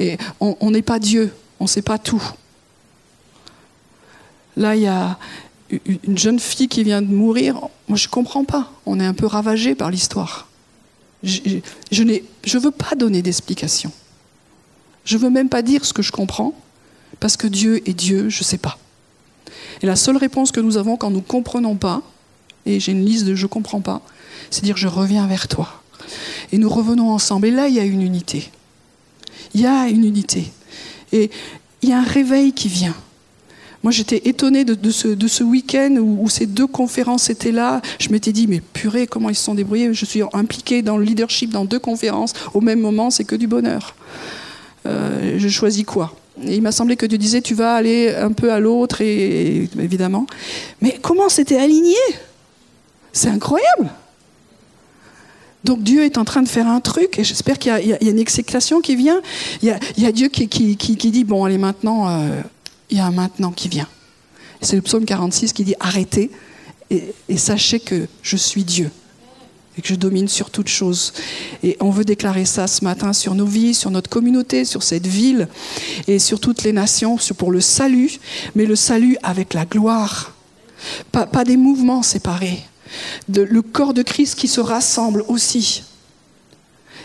Et 0.00 0.18
on 0.40 0.70
n'est 0.72 0.82
pas 0.82 0.98
Dieu, 0.98 1.32
on 1.60 1.64
ne 1.64 1.68
sait 1.68 1.82
pas 1.82 1.98
tout. 1.98 2.22
Là, 4.56 4.74
il 4.74 4.82
y 4.82 4.88
a 4.88 5.18
une 5.70 6.18
jeune 6.18 6.40
fille 6.40 6.68
qui 6.68 6.82
vient 6.82 7.02
de 7.02 7.14
mourir. 7.14 7.60
Moi, 7.86 7.96
je 7.96 8.06
ne 8.06 8.10
comprends 8.10 8.44
pas. 8.44 8.72
On 8.86 8.98
est 8.98 9.04
un 9.04 9.14
peu 9.14 9.26
ravagé 9.26 9.74
par 9.74 9.90
l'histoire. 9.90 10.48
Je 11.22 11.60
ne 11.92 12.58
veux 12.58 12.70
pas 12.70 12.96
donner 12.96 13.22
d'explication. 13.22 13.92
Je 15.04 15.16
ne 15.16 15.22
veux 15.22 15.30
même 15.30 15.48
pas 15.48 15.62
dire 15.62 15.84
ce 15.84 15.92
que 15.92 16.02
je 16.02 16.12
comprends, 16.12 16.54
parce 17.20 17.36
que 17.36 17.46
Dieu 17.46 17.88
est 17.88 17.94
Dieu, 17.94 18.28
je 18.28 18.40
ne 18.40 18.44
sais 18.44 18.58
pas. 18.58 18.78
Et 19.82 19.86
la 19.86 19.96
seule 19.96 20.16
réponse 20.16 20.50
que 20.52 20.60
nous 20.60 20.76
avons 20.76 20.96
quand 20.96 21.10
nous 21.10 21.18
ne 21.18 21.22
comprenons 21.22 21.76
pas, 21.76 22.02
et 22.66 22.80
j'ai 22.80 22.92
une 22.92 23.04
liste 23.04 23.24
de 23.24 23.34
je 23.34 23.46
comprends 23.46 23.80
pas, 23.80 24.02
c'est 24.50 24.64
dire 24.64 24.76
je 24.76 24.88
reviens 24.88 25.26
vers 25.26 25.48
toi. 25.48 25.82
Et 26.52 26.58
nous 26.58 26.68
revenons 26.68 27.10
ensemble. 27.10 27.46
Et 27.46 27.50
là, 27.50 27.68
il 27.68 27.74
y 27.74 27.80
a 27.80 27.84
une 27.84 28.02
unité. 28.02 28.50
Il 29.54 29.60
y 29.60 29.66
a 29.66 29.88
une 29.88 30.04
unité. 30.04 30.50
Et 31.12 31.30
il 31.82 31.88
y 31.88 31.92
a 31.92 31.98
un 31.98 32.04
réveil 32.04 32.52
qui 32.52 32.68
vient. 32.68 32.96
Moi, 33.82 33.92
j'étais 33.92 34.28
étonnée 34.28 34.64
de, 34.64 34.90
ce, 34.90 35.08
de 35.08 35.26
ce 35.26 35.42
week-end 35.42 35.96
où, 35.98 36.28
ces 36.28 36.46
deux 36.46 36.66
conférences 36.66 37.30
étaient 37.30 37.52
là. 37.52 37.80
Je 37.98 38.10
m'étais 38.10 38.32
dit, 38.32 38.46
mais 38.46 38.60
purée, 38.60 39.06
comment 39.06 39.30
ils 39.30 39.34
se 39.34 39.44
sont 39.44 39.54
débrouillés 39.54 39.94
Je 39.94 40.04
suis 40.04 40.22
impliquée 40.34 40.82
dans 40.82 40.98
le 40.98 41.04
leadership 41.04 41.50
dans 41.50 41.64
deux 41.64 41.78
conférences 41.78 42.34
au 42.52 42.60
même 42.60 42.80
moment, 42.80 43.10
c'est 43.10 43.24
que 43.24 43.36
du 43.36 43.46
bonheur. 43.46 43.94
Euh, 44.86 45.38
je 45.38 45.48
choisis 45.48 45.84
quoi? 45.84 46.14
Il 46.44 46.62
m'a 46.62 46.72
semblé 46.72 46.96
que 46.96 47.06
Dieu 47.06 47.18
disait, 47.18 47.42
tu 47.42 47.54
vas 47.54 47.74
aller 47.74 48.14
un 48.14 48.32
peu 48.32 48.52
à 48.52 48.60
l'autre, 48.60 49.00
et 49.00 49.68
évidemment. 49.78 50.26
Mais 50.80 50.98
comment 51.00 51.28
c'était 51.28 51.58
aligné? 51.58 51.96
C'est 53.12 53.28
incroyable. 53.28 53.90
Donc 55.64 55.82
Dieu 55.82 56.04
est 56.04 56.16
en 56.16 56.24
train 56.24 56.42
de 56.42 56.48
faire 56.48 56.66
un 56.66 56.80
truc, 56.80 57.18
et 57.18 57.24
j'espère 57.24 57.58
qu'il 57.58 57.72
y, 57.72 57.92
a 57.92 58.02
une 58.02 58.18
exécution 58.18 58.80
qui 58.80 58.96
vient. 58.96 59.20
Il 59.62 59.76
y 59.98 60.06
a, 60.06 60.12
Dieu 60.12 60.28
qui, 60.28 60.76
dit, 60.76 61.24
bon, 61.24 61.44
allez, 61.44 61.58
maintenant, 61.58 62.08
euh, 62.08 62.40
il 62.88 62.96
y 62.96 63.00
a 63.00 63.06
un 63.06 63.10
maintenant 63.10 63.52
qui 63.52 63.68
vient. 63.68 63.88
C'est 64.62 64.76
le 64.76 64.82
psaume 64.82 65.04
46 65.04 65.52
qui 65.52 65.64
dit, 65.64 65.74
arrêtez 65.80 66.30
et, 66.90 67.14
sachez 67.36 67.80
que 67.80 68.06
je 68.22 68.36
suis 68.36 68.64
Dieu. 68.64 68.90
Que 69.80 69.88
je 69.88 69.94
domine 69.94 70.28
sur 70.28 70.50
toute 70.50 70.68
chose. 70.68 71.12
Et 71.62 71.76
on 71.80 71.90
veut 71.90 72.04
déclarer 72.04 72.44
ça 72.44 72.66
ce 72.66 72.84
matin 72.84 73.12
sur 73.12 73.34
nos 73.34 73.46
vies, 73.46 73.74
sur 73.74 73.90
notre 73.90 74.10
communauté, 74.10 74.64
sur 74.64 74.82
cette 74.82 75.06
ville 75.06 75.48
et 76.06 76.18
sur 76.18 76.40
toutes 76.40 76.62
les 76.62 76.72
nations, 76.72 77.16
pour 77.36 77.50
le 77.50 77.60
salut, 77.60 78.18
mais 78.54 78.66
le 78.66 78.76
salut 78.76 79.16
avec 79.22 79.54
la 79.54 79.64
gloire. 79.64 80.34
Pas, 81.12 81.44
des 81.44 81.56
mouvements 81.56 82.02
séparés. 82.02 82.62
Le 83.28 83.62
corps 83.62 83.94
de 83.94 84.02
Christ 84.02 84.38
qui 84.38 84.48
se 84.48 84.60
rassemble 84.60 85.24
aussi. 85.28 85.82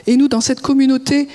Et 0.08 0.18
nous, 0.18 0.28
dans 0.28 0.42
cette 0.42 0.62
communauté, 0.62 1.28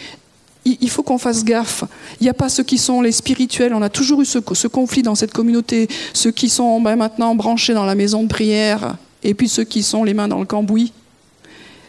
il 0.64 0.91
faut 0.91 1.03
qu'on 1.03 1.18
fasse 1.18 1.45
gaffe. 1.45 1.84
Il 2.20 2.24
n'y 2.24 2.30
a 2.30 2.34
pas 2.34 2.49
ceux 2.49 2.62
qui 2.62 2.78
sont 2.78 3.01
les 3.01 3.12
spirituels. 3.12 3.74
On 3.74 3.82
a 3.82 3.88
toujours 3.88 4.20
eu 4.22 4.24
ce, 4.24 4.38
conflit 4.68 5.03
dans 5.03 5.14
cette 5.14 5.32
communauté. 5.32 5.88
Ceux 6.12 6.30
qui 6.30 6.49
sont 6.49 6.80
ben, 6.80 6.97
maintenant 6.97 7.34
branchés 7.34 7.74
dans 7.74 7.86
la 7.86 7.95
maison 7.95 8.22
de 8.22 8.28
prière, 8.28 8.97
et 9.22 9.34
puis 9.34 9.49
ceux 9.49 9.64
qui 9.64 9.82
sont 9.82 10.05
les 10.05 10.14
mains 10.14 10.28
dans 10.28 10.38
le 10.38 10.47
cambouis. 10.47 10.93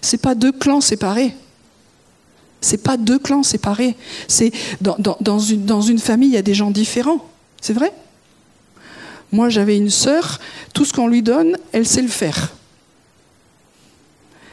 C'est 0.01 0.21
pas 0.21 0.35
deux 0.35 0.51
clans 0.51 0.81
séparés. 0.81 1.33
C'est 2.59 2.83
pas 2.83 2.97
deux 2.97 3.19
clans 3.19 3.43
séparés. 3.43 3.95
C'est 4.27 4.51
dans, 4.81 5.39
une, 5.39 5.65
dans 5.65 5.81
une 5.81 5.99
famille, 5.99 6.29
il 6.29 6.33
y 6.33 6.37
a 6.37 6.43
des 6.43 6.53
gens 6.53 6.71
différents. 6.71 7.25
C'est 7.59 7.73
vrai? 7.73 7.91
Moi, 9.31 9.49
j'avais 9.49 9.77
une 9.77 9.89
sœur. 9.89 10.39
Tout 10.73 10.85
ce 10.85 10.93
qu'on 10.93 11.07
lui 11.07 11.23
donne, 11.23 11.57
elle 11.71 11.87
sait 11.87 12.01
le 12.01 12.07
faire. 12.07 12.53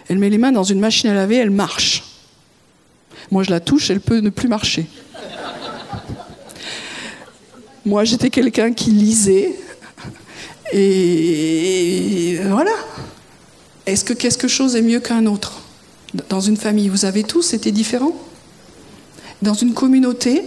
Elle 0.08 0.18
met 0.18 0.30
les 0.30 0.38
mains 0.38 0.52
dans 0.52 0.64
une 0.64 0.80
machine 0.80 1.10
à 1.10 1.14
laver, 1.14 1.36
elle 1.36 1.50
marche. 1.50 2.04
Moi, 3.30 3.42
je 3.42 3.50
la 3.50 3.60
touche, 3.60 3.90
elle 3.90 4.00
peut 4.00 4.20
ne 4.20 4.30
plus 4.30 4.48
marcher. 4.48 4.86
Moi, 7.84 8.04
j'étais 8.04 8.30
quelqu'un 8.30 8.72
qui 8.72 8.90
lisait. 8.90 9.54
Et 10.72 12.38
voilà. 12.44 12.70
Est-ce 13.88 14.04
que 14.04 14.12
quelque 14.12 14.48
chose 14.48 14.76
est 14.76 14.82
mieux 14.82 15.00
qu'un 15.00 15.24
autre? 15.24 15.60
Dans 16.28 16.42
une 16.42 16.58
famille, 16.58 16.90
vous 16.90 17.06
avez 17.06 17.22
tous 17.22 17.54
été 17.54 17.72
différents? 17.72 18.12
Dans 19.40 19.54
une 19.54 19.72
communauté, 19.72 20.42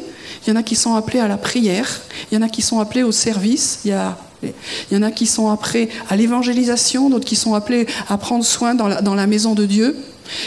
il 0.45 0.49
y 0.49 0.53
en 0.53 0.55
a 0.55 0.61
qui 0.61 0.75
sont 0.75 0.93
appelés 0.93 1.19
à 1.19 1.27
la 1.27 1.37
prière, 1.37 2.01
il 2.31 2.35
y 2.35 2.37
en 2.37 2.43
a 2.43 2.49
qui 2.49 2.61
sont 2.61 2.79
appelés 2.79 3.01
au 3.01 3.11
service, 3.11 3.79
il 3.83 3.91
y, 3.91 3.95
il 4.43 4.53
y 4.91 4.95
en 4.95 5.01
a 5.01 5.09
qui 5.09 5.25
sont 5.25 5.49
appelés 5.49 5.89
à 6.07 6.15
l'évangélisation, 6.15 7.09
d'autres 7.09 7.25
qui 7.25 7.35
sont 7.35 7.55
appelés 7.55 7.87
à 8.09 8.17
prendre 8.19 8.45
soin 8.45 8.75
dans 8.75 8.87
la, 8.87 9.01
dans 9.01 9.15
la 9.15 9.25
maison 9.25 9.55
de 9.55 9.65
Dieu. 9.65 9.97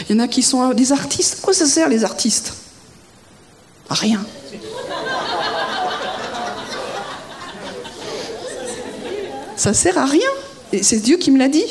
Il 0.09 0.15
y 0.15 0.19
en 0.19 0.23
a 0.23 0.29
qui 0.29 0.41
sont 0.41 0.73
des 0.73 0.93
artistes. 0.93 1.39
À 1.39 1.41
quoi 1.43 1.53
ça 1.53 1.65
sert 1.65 1.89
les 1.89 2.05
artistes? 2.05 2.53
À 3.89 3.93
rien. 3.93 4.25
Ça 9.57 9.73
sert 9.73 9.97
à 9.97 10.05
rien. 10.05 10.29
Et 10.71 10.81
c'est 10.81 10.99
Dieu 10.99 11.17
qui 11.17 11.31
me 11.31 11.39
l'a 11.39 11.49
dit. 11.49 11.65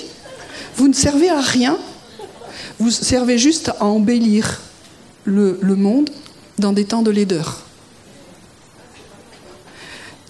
Vous 0.76 0.88
ne 0.88 0.92
servez 0.92 1.30
à 1.30 1.40
rien. 1.40 1.78
Vous 2.78 2.90
servez 2.90 3.38
juste 3.38 3.70
à 3.80 3.84
embellir 3.84 4.60
le, 5.24 5.58
monde 5.62 6.10
dans 6.58 6.72
des 6.72 6.84
temps 6.84 7.02
de 7.02 7.10
laideur. 7.10 7.62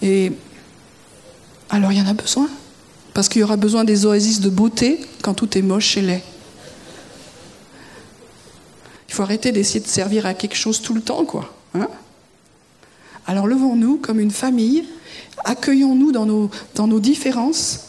Et 0.01 0.31
alors 1.69 1.91
il 1.91 1.97
y 1.97 2.01
en 2.01 2.07
a 2.07 2.13
besoin? 2.13 2.49
Parce 3.13 3.29
qu'il 3.29 3.41
y 3.41 3.43
aura 3.43 3.57
besoin 3.57 3.83
des 3.83 4.05
oasis 4.05 4.41
de 4.41 4.49
beauté 4.49 4.99
quand 5.21 5.33
tout 5.33 5.57
est 5.57 5.61
moche 5.61 5.97
et 5.97 6.01
laid. 6.01 6.23
Il 9.07 9.13
faut 9.13 9.23
arrêter 9.23 9.51
d'essayer 9.51 9.79
de 9.79 9.87
servir 9.87 10.25
à 10.25 10.33
quelque 10.33 10.57
chose 10.57 10.81
tout 10.81 10.93
le 10.93 11.01
temps, 11.01 11.23
quoi. 11.23 11.53
Hein? 11.73 11.87
Alors 13.25 13.47
levons-nous 13.47 13.97
comme 13.97 14.19
une 14.19 14.31
famille, 14.31 14.85
accueillons-nous 15.45 16.11
dans 16.11 16.25
nos, 16.25 16.51
dans 16.75 16.87
nos 16.87 16.99
différences. 16.99 17.87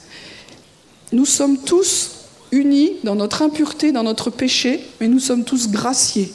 Nous 1.13 1.27
sommes 1.27 1.59
tous 1.59 2.16
unis 2.57 2.93
dans 3.05 3.15
notre 3.15 3.43
impureté, 3.43 3.93
dans 3.93 4.03
notre 4.03 4.31
péché, 4.31 4.81
mais 5.01 5.09
nous 5.09 5.21
sommes 5.21 5.45
tous 5.45 5.71
graciés. 5.71 6.33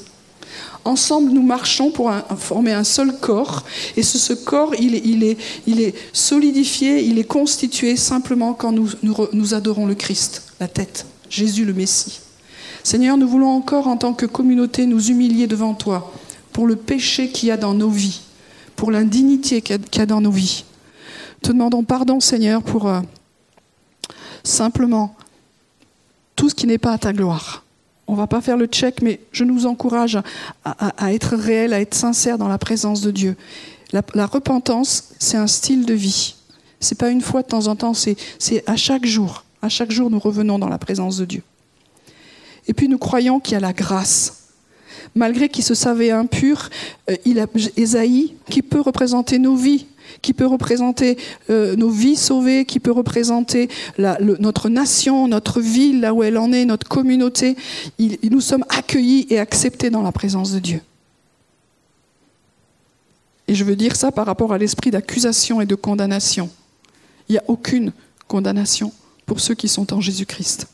Ensemble, 0.84 1.32
nous 1.32 1.44
marchons 1.44 1.92
pour 1.92 2.12
former 2.38 2.72
un 2.72 2.84
seul 2.84 3.20
corps, 3.20 3.64
et 3.96 4.04
ce, 4.04 4.34
corps, 4.34 4.74
il 4.80 5.24
est, 5.24 5.96
solidifié, 6.14 7.04
il 7.04 7.20
est 7.20 7.24
constitué 7.24 7.96
simplement 7.96 8.54
quand 8.54 8.72
nous, 8.72 8.90
nous 9.04 9.54
adorons 9.54 9.86
le 9.86 9.94
Christ, 9.94 10.44
la 10.60 10.68
tête, 10.68 11.06
Jésus 11.30 11.66
le 11.66 11.74
Messie. 11.74 12.22
Seigneur, 12.84 13.18
nous 13.18 13.28
voulons 13.28 13.50
encore, 13.50 13.88
en 13.88 13.98
tant 13.98 14.14
que 14.14 14.26
communauté, 14.26 14.88
nous 14.88 15.12
humilier 15.12 15.46
devant 15.46 15.76
toi 15.76 16.12
pour 16.52 16.68
le 16.68 16.76
péché 16.76 17.30
qu'il 17.30 17.50
y 17.50 17.52
a 17.52 17.58
dans 17.58 17.74
nos 17.74 17.90
vies, 17.90 18.22
pour 18.76 18.92
l'indignité 18.92 19.62
qu'il 19.62 19.80
y 19.96 20.00
a 20.02 20.06
dans 20.06 20.22
nos 20.22 20.32
vies. 20.32 20.66
Te 21.42 21.52
demandons 21.52 21.84
pardon, 21.84 22.20
Seigneur, 22.20 22.62
pour 22.62 22.88
euh, 22.88 23.02
simplement 24.44 25.16
tout 26.42 26.50
ce 26.50 26.56
qui 26.56 26.66
n'est 26.66 26.80
pas 26.80 26.94
à 26.94 26.98
ta 26.98 27.14
gloire. 27.14 27.64
On 28.08 28.16
va 28.16 28.26
pas 28.26 28.42
faire 28.42 28.58
le 28.58 28.66
check, 28.66 29.04
mais 29.04 29.20
je 29.32 29.44
nous 29.44 29.68
encourage 29.68 30.18
à, 30.66 31.14
être 31.14 31.36
réel, 31.36 31.72
à 31.72 31.80
être 31.80 31.94
sincère 31.94 32.40
dans 32.40 32.48
la 32.48 32.58
présence 32.58 33.02
de 33.02 33.12
Dieu. 33.12 33.36
La, 33.94 34.26
repentance, 34.26 35.10
c'est 35.20 35.38
un 35.38 35.46
style 35.46 35.86
de 35.86 35.94
vie. 35.94 36.34
C'est 36.80 36.98
pas 36.98 37.12
une 37.12 37.22
fois 37.22 37.44
de 37.44 37.48
temps 37.48 37.68
en 37.68 37.76
temps, 37.76 37.94
c'est 37.94 38.18
à 38.66 38.76
chaque 38.76 39.06
jour. 39.06 39.44
À 39.62 39.70
chaque 39.70 39.92
jour, 39.92 40.10
nous 40.10 40.18
revenons 40.18 40.58
dans 40.58 40.68
la 40.68 40.80
présence 40.80 41.18
de 41.18 41.26
Dieu. 41.26 41.44
Et 42.68 42.74
puis 42.74 42.88
nous 42.88 42.98
croyons 42.98 43.40
qu'il 43.40 43.54
y 43.54 43.58
a 43.58 43.60
la 43.60 43.74
grâce. 43.74 44.48
Malgré 45.14 45.48
qu'il 45.48 45.64
se 45.64 45.76
savait 45.76 46.10
impur, 46.10 46.72
euh, 47.12 47.18
il 47.24 47.40
a 47.40 47.46
Ésaïe 47.78 48.34
qui 48.50 48.64
peut 48.64 48.82
représenter 48.82 49.38
nos 49.38 49.56
vies, 49.56 49.86
qui 50.22 50.34
peut 50.34 50.46
représenter 50.46 51.18
euh, 51.50 51.76
nos 51.76 51.90
vies 51.90 52.16
sauvées, 52.16 52.66
qui 52.66 52.80
peut 52.80 52.92
représenter 52.92 53.70
notre 53.98 54.70
nation, 54.70 55.28
notre 55.28 55.60
ville, 55.60 56.02
là 56.02 56.14
où 56.14 56.24
elle 56.24 56.38
en 56.38 56.52
est, 56.52 56.66
notre 56.66 56.88
communauté. 56.88 57.56
nous 58.00 58.42
sommes 58.42 58.66
accueillis 58.70 59.28
et 59.30 59.40
acceptés 59.40 59.90
dans 59.90 60.02
la 60.02 60.12
présence 60.12 60.52
de 60.52 60.60
Dieu. 60.60 60.82
Et 63.48 63.56
je 63.56 63.64
veux 63.64 63.76
dire 63.76 63.96
ça 63.96 64.12
par 64.12 64.26
rapport 64.26 64.54
à 64.54 64.58
l'esprit 64.58 64.92
d'accusation 64.92 65.60
et 65.60 65.66
de 65.66 65.76
condamnation. 65.76 66.50
Il 67.28 67.34
n'y 67.34 67.38
a 67.38 67.44
aucune 67.48 67.92
condamnation 68.28 68.94
pour 69.26 69.40
ceux 69.40 69.56
qui 69.56 69.68
sont 69.68 69.94
en 69.94 70.02
Jésus-Christ. 70.02 70.68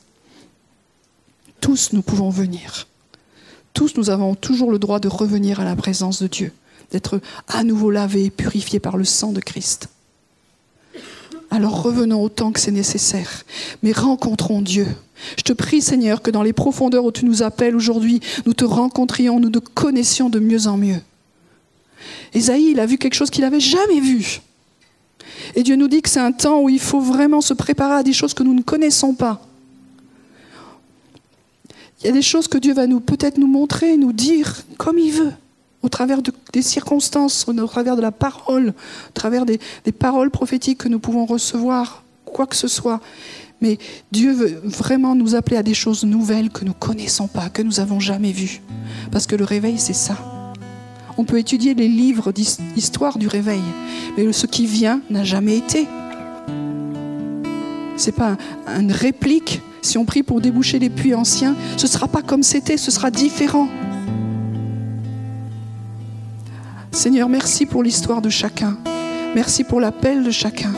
Tous 1.60 1.94
nous 1.94 2.02
pouvons 2.02 2.30
venir. 2.30 2.88
Tous 3.74 3.96
nous 3.98 4.10
avons 4.10 4.36
toujours 4.36 4.72
le 4.72 4.80
droit 4.80 5.00
de 5.00 5.08
revenir 5.08 5.60
à 5.60 5.64
la 5.64 5.76
présence 5.76 6.22
de 6.22 6.28
Dieu, 6.28 6.54
d'être 6.92 7.20
à 7.48 7.64
nouveau 7.64 7.92
lavés 7.92 8.26
et 8.26 8.30
purifiés 8.30 8.80
par 8.80 8.98
le 8.98 9.04
sang 9.04 9.32
de 9.32 9.40
Christ. 9.40 9.90
Alors 11.50 11.82
revenons 11.82 12.22
autant 12.22 12.52
que 12.52 12.60
c'est 12.60 12.72
nécessaire, 12.72 13.44
mais 13.82 13.94
rencontrons 13.94 14.62
Dieu. 14.62 14.88
Je 15.38 15.44
te 15.44 15.54
prie 15.54 15.82
Seigneur 15.82 16.22
que 16.22 16.32
dans 16.32 16.44
les 16.44 16.54
profondeurs 16.54 17.06
où 17.06 17.12
tu 17.12 17.26
nous 17.26 17.42
appelles 17.42 17.76
aujourd'hui, 17.76 18.20
nous 18.46 18.54
te 18.54 18.66
rencontrions, 18.66 19.40
nous 19.40 19.50
te 19.50 19.60
connaissions 19.60 20.30
de 20.30 20.40
mieux 20.40 20.68
en 20.68 20.78
mieux. 20.78 21.00
Ésaïe, 22.34 22.72
il 22.72 22.80
a 22.80 22.86
vu 22.86 22.98
quelque 22.98 23.16
chose 23.16 23.30
qu'il 23.30 23.44
n'avait 23.44 23.60
jamais 23.60 24.00
vu. 24.00 24.42
Et 25.56 25.64
Dieu 25.64 25.76
nous 25.76 25.88
dit 25.88 26.02
que 26.02 26.10
c'est 26.10 26.20
un 26.20 26.32
temps 26.32 26.62
où 26.62 26.70
il 26.70 26.80
faut 26.80 27.00
vraiment 27.00 27.42
se 27.42 27.54
préparer 27.54 27.96
à 27.96 28.04
des 28.04 28.14
choses 28.14 28.34
que 28.34 28.44
nous 28.44 28.54
ne 28.54 28.62
connaissons 28.62 29.14
pas. 29.14 29.42
Il 32.02 32.08
y 32.08 32.10
a 32.10 32.14
des 32.14 32.22
choses 32.22 32.48
que 32.48 32.58
Dieu 32.58 32.74
va 32.74 32.88
nous 32.88 33.00
peut-être 33.00 33.38
nous 33.38 33.48
montrer, 33.48 33.98
nous 33.98 34.14
dire 34.14 34.64
comme 34.78 35.00
il 35.00 35.12
veut, 35.12 35.34
au 35.88 35.90
travers 35.90 36.20
des 36.52 36.62
circonstances, 36.62 37.48
au 37.48 37.54
travers 37.66 37.96
de 37.96 38.02
la 38.02 38.12
parole, 38.12 38.74
au 39.08 39.12
travers 39.14 39.46
des, 39.46 39.58
paroles 39.98 40.30
prophétiques 40.32 40.80
que 40.80 40.90
nous 40.90 41.00
pouvons 41.00 41.26
recevoir, 41.26 42.04
quoi 42.26 42.46
que 42.46 42.58
ce 42.58 42.68
soit. 42.68 43.00
Mais 43.62 43.78
Dieu 44.12 44.34
veut 44.34 44.60
vraiment 44.66 45.16
nous 45.16 45.34
appeler 45.34 45.56
à 45.56 45.64
des 45.64 45.74
choses 45.74 46.04
nouvelles 46.04 46.50
que 46.50 46.66
nous 46.66 46.74
connaissons 46.74 47.28
pas, 47.28 47.48
que 47.48 47.62
nous 47.62 47.76
n'avons 47.78 48.02
jamais 48.02 48.34
vues. 48.34 48.62
Parce 49.12 49.28
que 49.28 49.38
le 49.38 49.46
réveil, 49.46 49.80
c'est 49.80 49.94
ça. 49.94 50.18
On 51.18 51.24
peut 51.24 51.40
étudier 51.40 51.74
les 51.74 51.88
livres 51.88 52.34
d'histoire 52.34 53.18
du 53.18 53.30
réveil, 53.30 53.64
mais 54.18 54.34
ce 54.34 54.46
qui 54.46 54.66
vient 54.66 55.00
n'a 55.10 55.24
jamais 55.24 55.56
été. 55.56 55.88
Ce 57.96 58.08
n'est 58.08 58.12
pas 58.12 58.36
une 58.68 58.92
réplique 58.92 59.62
si 59.82 59.98
on 59.98 60.04
prie 60.04 60.22
pour 60.22 60.42
déboucher 60.42 60.80
les 60.80 60.90
puits 60.90 61.16
anciens, 61.16 61.56
ce 61.78 61.84
ne 61.84 61.90
sera 61.90 62.10
pas 62.10 62.22
comme 62.22 62.44
c'était, 62.44 62.76
ce 62.76 62.92
sera 62.92 63.10
différent. 63.10 63.70
Seigneur, 66.98 67.30
merci 67.30 67.68
pour 67.68 67.84
l'histoire 67.84 68.24
de 68.24 68.30
chacun. 68.30 68.76
Merci 69.36 69.64
pour 69.64 69.80
l'appel 69.80 70.24
de 70.24 70.32
chacun. 70.32 70.72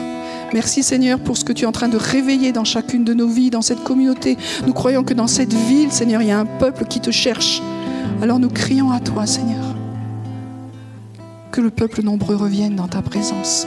Merci 0.52 0.82
Seigneur 0.82 1.18
pour 1.18 1.38
ce 1.38 1.44
que 1.44 1.52
tu 1.54 1.64
es 1.64 1.66
en 1.66 1.72
train 1.72 1.88
de 1.88 1.96
réveiller 1.96 2.52
dans 2.52 2.64
chacune 2.64 3.04
de 3.04 3.14
nos 3.14 3.26
vies, 3.26 3.48
dans 3.48 3.62
cette 3.62 3.82
communauté. 3.82 4.36
Nous 4.66 4.74
croyons 4.74 5.02
que 5.02 5.14
dans 5.14 5.26
cette 5.26 5.54
ville, 5.54 5.90
Seigneur, 5.90 6.20
il 6.20 6.28
y 6.28 6.30
a 6.30 6.38
un 6.38 6.44
peuple 6.44 6.84
qui 6.84 7.00
te 7.00 7.10
cherche. 7.10 7.62
Alors 8.20 8.38
nous 8.38 8.50
crions 8.50 8.90
à 8.90 9.00
toi, 9.00 9.24
Seigneur. 9.24 9.64
Que 11.52 11.62
le 11.62 11.70
peuple 11.70 12.02
nombreux 12.02 12.36
revienne 12.36 12.76
dans 12.76 12.88
ta 12.88 13.00
présence. 13.00 13.66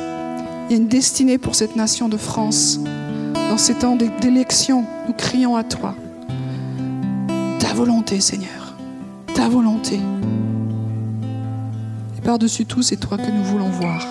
Il 0.69 0.73
y 0.73 0.75
a 0.75 0.77
une 0.77 0.87
destinée 0.87 1.39
pour 1.39 1.55
cette 1.55 1.75
nation 1.75 2.07
de 2.07 2.17
France 2.17 2.79
dans 3.49 3.57
ces 3.57 3.73
temps 3.73 3.95
d'élection, 3.95 4.85
nous 5.07 5.13
crions 5.15 5.55
à 5.55 5.63
toi. 5.63 5.95
Ta 7.57 7.73
volonté, 7.73 8.19
Seigneur. 8.19 8.75
Ta 9.33 9.49
volonté. 9.49 9.99
Par-dessus 12.23 12.65
tout, 12.65 12.81
c'est 12.81 12.97
toi 12.97 13.17
que 13.17 13.29
nous 13.29 13.43
voulons 13.43 13.69
voir. 13.69 14.01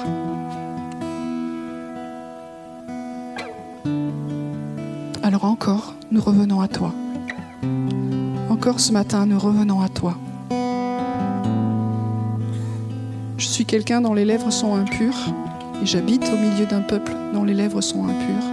Alors 5.23 5.45
encore, 5.45 5.95
nous 6.11 6.21
revenons 6.21 6.61
à 6.61 6.69
toi. 6.69 6.93
encore 8.51 8.81
ce 8.81 8.93
matin, 8.93 9.25
nous 9.25 9.39
revenons 9.39 9.81
à 9.81 9.89
toi. 9.89 10.17
Je 13.39 13.47
suis 13.47 13.65
quelqu'un 13.65 14.03
dont 14.03 14.15
les 14.15 14.25
lèvres 14.25 14.51
sont 14.51 14.75
impures 14.75 15.35
et 15.83 15.87
j'habite 15.87 16.25
au 16.29 16.37
milieu 16.37 16.67
d'un 16.67 16.83
peuple 16.83 17.13
dont 17.33 17.45
les 17.45 17.55
lèvres 17.55 17.81
sont 17.81 18.05
impures. 18.05 18.47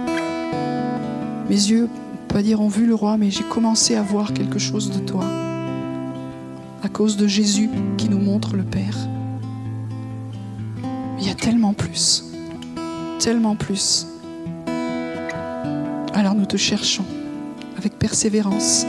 Mes 1.48 1.54
yeux, 1.54 1.88
pas 2.28 2.42
dire 2.42 2.60
ont 2.60 2.68
vu 2.68 2.86
le 2.86 2.94
roi, 2.94 3.16
mais 3.18 3.30
j'ai 3.30 3.44
commencé 3.44 3.94
à 3.94 4.02
voir 4.02 4.32
quelque 4.32 4.58
chose 4.58 4.90
de 4.90 5.00
toi 5.00 5.24
à 6.82 6.88
cause 6.88 7.16
de 7.16 7.26
Jésus 7.26 7.68
qui 7.98 8.08
nous 8.08 8.18
montre 8.18 8.56
le 8.56 8.62
Père. 8.62 8.96
Il 11.20 11.26
y 11.26 11.30
a 11.30 11.34
tellement 11.34 11.74
plus, 11.74 12.24
tellement 13.18 13.54
plus. 13.54 14.06
Alors 16.14 16.34
nous 16.34 16.46
te 16.46 16.56
cherchons 16.56 17.04
avec 17.76 17.98
persévérance. 17.98 18.86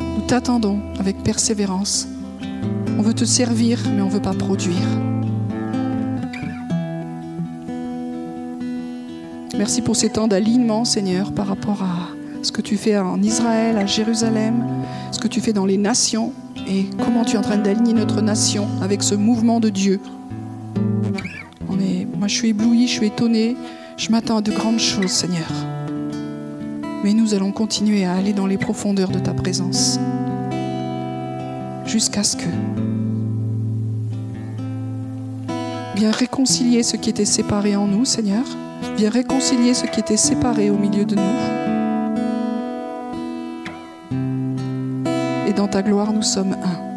Nous 0.00 0.22
t'attendons 0.26 0.80
avec 0.98 1.22
persévérance. 1.22 2.08
On 2.98 3.02
veut 3.02 3.12
te 3.12 3.26
servir, 3.26 3.80
mais 3.94 4.00
on 4.00 4.06
ne 4.06 4.10
veut 4.10 4.22
pas 4.22 4.32
produire. 4.32 4.88
Merci 9.56 9.82
pour 9.82 9.96
ces 9.96 10.08
temps 10.08 10.26
d'alignement, 10.26 10.86
Seigneur, 10.86 11.32
par 11.32 11.48
rapport 11.48 11.82
à 11.82 12.08
ce 12.42 12.50
que 12.50 12.62
tu 12.62 12.78
fais 12.78 12.96
en 12.96 13.22
Israël, 13.22 13.76
à 13.76 13.84
Jérusalem, 13.84 14.64
ce 15.12 15.18
que 15.18 15.28
tu 15.28 15.40
fais 15.40 15.52
dans 15.52 15.66
les 15.66 15.76
nations 15.76 16.32
et 16.66 16.86
comment 17.04 17.24
tu 17.24 17.36
es 17.36 17.38
en 17.38 17.42
train 17.42 17.58
d'aligner 17.58 17.92
notre 17.92 18.22
nation 18.22 18.66
avec 18.80 19.02
ce 19.02 19.14
mouvement 19.14 19.60
de 19.60 19.68
Dieu. 19.68 20.00
Je 22.32 22.38
suis 22.38 22.48
ébloui, 22.48 22.88
je 22.88 22.92
suis 22.92 23.06
étonné, 23.08 23.58
je 23.98 24.10
m'attends 24.10 24.38
à 24.38 24.40
de 24.40 24.52
grandes 24.52 24.80
choses, 24.80 25.10
Seigneur. 25.10 25.52
Mais 27.04 27.12
nous 27.12 27.34
allons 27.34 27.52
continuer 27.52 28.06
à 28.06 28.14
aller 28.14 28.32
dans 28.32 28.46
les 28.46 28.56
profondeurs 28.56 29.10
de 29.10 29.18
ta 29.18 29.34
présence 29.34 29.98
jusqu'à 31.84 32.22
ce 32.24 32.38
que 32.38 32.48
viens 35.94 36.10
réconcilier 36.10 36.82
ce 36.82 36.96
qui 36.96 37.10
était 37.10 37.26
séparé 37.26 37.76
en 37.76 37.86
nous, 37.86 38.06
Seigneur. 38.06 38.46
Viens 38.96 39.10
réconcilier 39.10 39.74
ce 39.74 39.84
qui 39.84 40.00
était 40.00 40.16
séparé 40.16 40.70
au 40.70 40.78
milieu 40.78 41.04
de 41.04 41.14
nous. 41.14 41.22
dans 45.54 45.68
ta 45.68 45.82
gloire, 45.82 46.14
nous 46.14 46.22
sommes 46.22 46.54
un. 46.54 46.91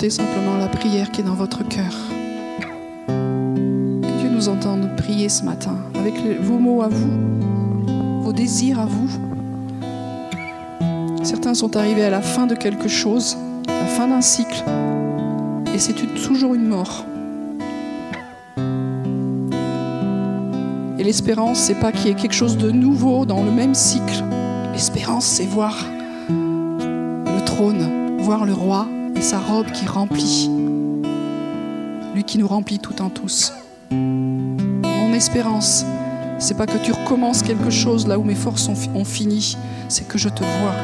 Simplement 0.00 0.56
la 0.58 0.66
prière 0.66 1.12
qui 1.12 1.20
est 1.20 1.24
dans 1.24 1.34
votre 1.34 1.68
cœur. 1.68 1.92
Que 3.06 4.18
Dieu 4.18 4.30
nous 4.30 4.48
entende 4.48 4.96
prier 4.96 5.28
ce 5.28 5.44
matin 5.44 5.76
avec 5.94 6.14
vos 6.40 6.58
mots 6.58 6.82
à 6.82 6.88
vous, 6.88 8.22
vos 8.22 8.32
désirs 8.32 8.80
à 8.80 8.86
vous. 8.86 9.08
Certains 11.22 11.54
sont 11.54 11.76
arrivés 11.76 12.04
à 12.04 12.10
la 12.10 12.20
fin 12.20 12.46
de 12.46 12.56
quelque 12.56 12.88
chose, 12.88 13.36
la 13.68 13.84
fin 13.84 14.08
d'un 14.08 14.22
cycle, 14.22 14.64
et 15.72 15.78
c'est 15.78 15.94
toujours 16.26 16.54
une 16.54 16.66
mort. 16.66 17.04
Et 20.98 21.04
l'espérance, 21.04 21.58
c'est 21.58 21.78
pas 21.78 21.92
qu'il 21.92 22.08
y 22.08 22.10
ait 22.10 22.16
quelque 22.16 22.34
chose 22.34 22.56
de 22.56 22.72
nouveau 22.72 23.24
dans 23.24 23.44
le 23.44 23.52
même 23.52 23.74
cycle. 23.74 24.24
L'espérance, 24.72 25.26
c'est 25.26 25.46
voir 25.46 25.76
le 26.28 27.44
trône, 27.44 28.16
voir 28.18 28.44
le 28.44 28.54
roi 28.54 28.88
sa 29.22 29.38
robe 29.38 29.70
qui 29.70 29.86
remplit. 29.86 30.50
Lui 32.14 32.24
qui 32.24 32.38
nous 32.38 32.48
remplit 32.48 32.78
tout 32.78 33.00
en 33.00 33.08
tous. 33.08 33.52
Mon 33.90 35.12
espérance, 35.14 35.84
c'est 36.38 36.56
pas 36.56 36.66
que 36.66 36.78
tu 36.84 36.92
recommences 36.92 37.42
quelque 37.42 37.70
chose 37.70 38.06
là 38.06 38.18
où 38.18 38.24
mes 38.24 38.34
forces 38.34 38.68
ont 38.68 39.04
fini, 39.04 39.56
c'est 39.88 40.08
que 40.08 40.18
je 40.18 40.28
te 40.28 40.42
vois. 40.42 40.74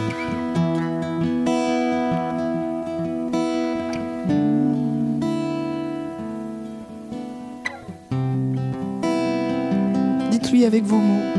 avec 10.65 10.85
vos 10.85 10.99
mots. 10.99 11.38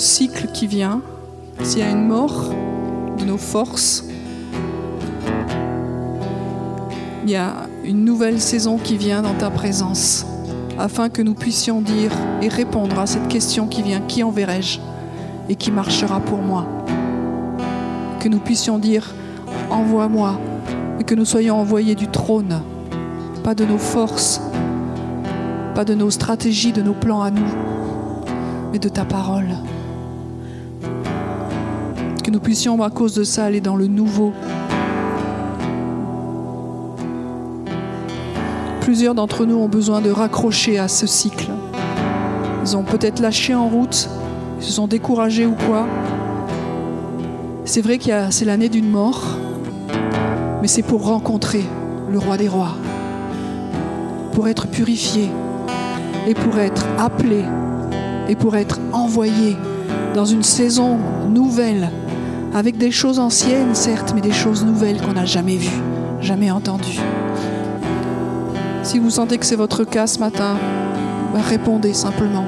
Cycle 0.00 0.48
qui 0.52 0.66
vient. 0.66 1.00
S'il 1.62 1.80
y 1.80 1.82
a 1.82 1.90
une 1.90 2.08
mort 2.08 2.50
de 3.18 3.24
nos 3.24 3.36
forces, 3.36 4.04
il 7.24 7.30
y 7.30 7.36
a 7.36 7.52
une 7.84 8.04
nouvelle 8.04 8.40
saison 8.40 8.78
qui 8.78 8.96
vient 8.96 9.22
dans 9.22 9.34
ta 9.34 9.50
présence, 9.50 10.26
afin 10.78 11.10
que 11.10 11.22
nous 11.22 11.34
puissions 11.34 11.80
dire 11.82 12.10
et 12.42 12.48
répondre 12.48 12.98
à 12.98 13.06
cette 13.06 13.28
question 13.28 13.66
qui 13.66 13.82
vient, 13.82 14.00
qui 14.00 14.22
enverrai-je 14.22 14.80
et 15.48 15.54
qui 15.54 15.70
marchera 15.70 16.18
pour 16.20 16.38
moi? 16.38 16.66
Que 18.18 18.28
nous 18.28 18.40
puissions 18.40 18.78
dire, 18.78 19.14
envoie-moi, 19.70 20.40
et 20.98 21.04
que 21.04 21.14
nous 21.14 21.24
soyons 21.24 21.56
envoyés 21.56 21.94
du 21.94 22.08
trône, 22.08 22.62
pas 23.44 23.54
de 23.54 23.64
nos 23.64 23.78
forces, 23.78 24.40
pas 25.74 25.84
de 25.84 25.94
nos 25.94 26.10
stratégies, 26.10 26.72
de 26.72 26.82
nos 26.82 26.94
plans 26.94 27.22
à 27.22 27.30
nous, 27.30 27.50
mais 28.72 28.78
de 28.78 28.88
ta 28.88 29.04
parole. 29.04 29.48
Que 32.30 32.34
nous 32.34 32.40
puissions, 32.40 32.80
à 32.80 32.90
cause 32.90 33.14
de 33.14 33.24
ça, 33.24 33.46
aller 33.46 33.60
dans 33.60 33.74
le 33.74 33.88
nouveau. 33.88 34.32
Plusieurs 38.82 39.16
d'entre 39.16 39.46
nous 39.46 39.56
ont 39.56 39.68
besoin 39.68 40.00
de 40.00 40.10
raccrocher 40.10 40.78
à 40.78 40.86
ce 40.86 41.08
cycle. 41.08 41.50
Ils 42.64 42.76
ont 42.76 42.84
peut-être 42.84 43.18
lâché 43.18 43.52
en 43.52 43.66
route, 43.66 44.08
ils 44.60 44.64
se 44.64 44.70
sont 44.70 44.86
découragés 44.86 45.44
ou 45.44 45.56
quoi. 45.66 45.88
C'est 47.64 47.80
vrai 47.80 47.98
a, 48.12 48.30
c'est 48.30 48.44
l'année 48.44 48.68
d'une 48.68 48.88
mort, 48.88 49.24
mais 50.62 50.68
c'est 50.68 50.84
pour 50.84 51.06
rencontrer 51.06 51.64
le 52.12 52.20
roi 52.20 52.36
des 52.36 52.46
rois, 52.46 52.76
pour 54.34 54.46
être 54.46 54.68
purifié 54.68 55.28
et 56.28 56.34
pour 56.34 56.60
être 56.60 56.86
appelé 56.96 57.42
et 58.28 58.36
pour 58.36 58.56
être 58.56 58.78
envoyé 58.92 59.56
dans 60.14 60.26
une 60.26 60.44
saison 60.44 60.96
nouvelle, 61.28 61.90
avec 62.52 62.76
des 62.78 62.90
choses 62.90 63.18
anciennes, 63.18 63.74
certes, 63.74 64.12
mais 64.14 64.20
des 64.20 64.32
choses 64.32 64.64
nouvelles 64.64 65.00
qu'on 65.00 65.12
n'a 65.12 65.24
jamais 65.24 65.56
vues, 65.56 65.80
jamais 66.20 66.50
entendues. 66.50 67.00
Si 68.82 68.98
vous 68.98 69.10
sentez 69.10 69.38
que 69.38 69.46
c'est 69.46 69.56
votre 69.56 69.84
cas 69.84 70.06
ce 70.06 70.18
matin, 70.18 70.56
bah, 71.32 71.40
répondez 71.48 71.94
simplement. 71.94 72.44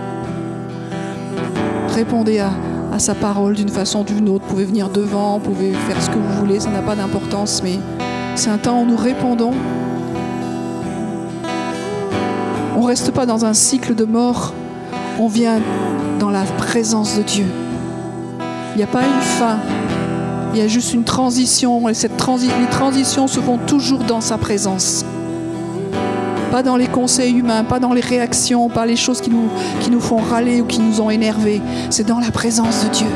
Répondez 1.94 2.40
à, 2.40 2.50
à 2.92 2.98
sa 2.98 3.14
parole 3.14 3.54
d'une 3.54 3.68
façon 3.68 4.00
ou 4.00 4.04
d'une 4.04 4.28
autre. 4.28 4.44
Vous 4.46 4.54
pouvez 4.54 4.64
venir 4.64 4.88
devant, 4.88 5.38
vous 5.38 5.50
pouvez 5.50 5.72
faire 5.72 6.02
ce 6.02 6.10
que 6.10 6.16
vous 6.16 6.40
voulez, 6.40 6.58
ça 6.58 6.70
n'a 6.70 6.82
pas 6.82 6.96
d'importance, 6.96 7.62
mais 7.62 7.78
c'est 8.34 8.50
un 8.50 8.58
temps 8.58 8.82
où 8.82 8.86
nous 8.86 8.96
répondons. 8.96 9.52
On 12.76 12.80
ne 12.80 12.86
reste 12.86 13.12
pas 13.12 13.26
dans 13.26 13.44
un 13.44 13.54
cycle 13.54 13.94
de 13.94 14.04
mort, 14.04 14.52
on 15.20 15.28
vient 15.28 15.60
dans 16.18 16.30
la 16.30 16.42
présence 16.42 17.16
de 17.18 17.22
Dieu. 17.22 17.46
Il 18.74 18.78
n'y 18.78 18.84
a 18.84 18.86
pas 18.86 19.02
une 19.02 19.20
fin, 19.20 19.58
il 20.54 20.58
y 20.58 20.62
a 20.62 20.68
juste 20.68 20.94
une 20.94 21.04
transition, 21.04 21.88
et 21.88 21.92
les 21.92 22.68
transitions 22.70 23.26
se 23.26 23.40
font 23.40 23.58
toujours 23.58 24.00
dans 24.00 24.20
sa 24.20 24.38
présence. 24.38 25.04
Pas 26.50 26.62
dans 26.62 26.76
les 26.76 26.86
conseils 26.86 27.32
humains, 27.32 27.64
pas 27.64 27.80
dans 27.80 27.92
les 27.92 28.02
réactions, 28.02 28.68
pas 28.68 28.84
les 28.84 28.96
choses 28.96 29.20
qui 29.20 29.30
nous, 29.30 29.48
qui 29.80 29.90
nous 29.90 30.00
font 30.00 30.18
râler 30.18 30.60
ou 30.60 30.66
qui 30.66 30.80
nous 30.80 31.00
ont 31.00 31.08
énervés. 31.08 31.62
C'est 31.88 32.06
dans 32.06 32.18
la 32.18 32.30
présence 32.30 32.84
de 32.84 32.90
Dieu. 32.90 33.06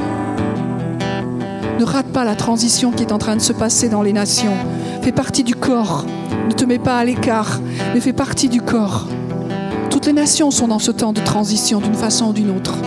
Ne 1.79 1.85
rate 1.85 2.07
pas 2.07 2.25
la 2.25 2.35
transition 2.35 2.91
qui 2.91 3.03
est 3.03 3.13
en 3.13 3.19
train 3.19 3.37
de 3.37 3.43
se 3.43 3.53
passer 3.53 3.91
dans 3.91 4.03
les 4.03 4.15
nations. 4.15 4.55
Fais 5.03 5.13
partie 5.13 5.45
du 5.45 5.55
corps. 5.55 6.07
Ne 6.49 6.53
te 6.53 6.65
mets 6.65 6.79
pas 6.79 6.99
à 6.99 7.05
l'écart, 7.05 7.61
mais 7.93 8.01
fais 8.01 8.15
partie 8.15 8.49
du 8.49 8.63
corps. 8.63 9.07
Toutes 9.91 10.07
les 10.07 10.15
nations 10.15 10.51
sont 10.51 10.69
dans 10.69 10.79
ce 10.79 10.91
temps 10.91 11.13
de 11.13 11.21
transition 11.21 11.81
d'une 11.81 11.95
façon 11.95 12.29
ou 12.29 12.33
d'une 12.33 12.51
autre. 12.51 12.79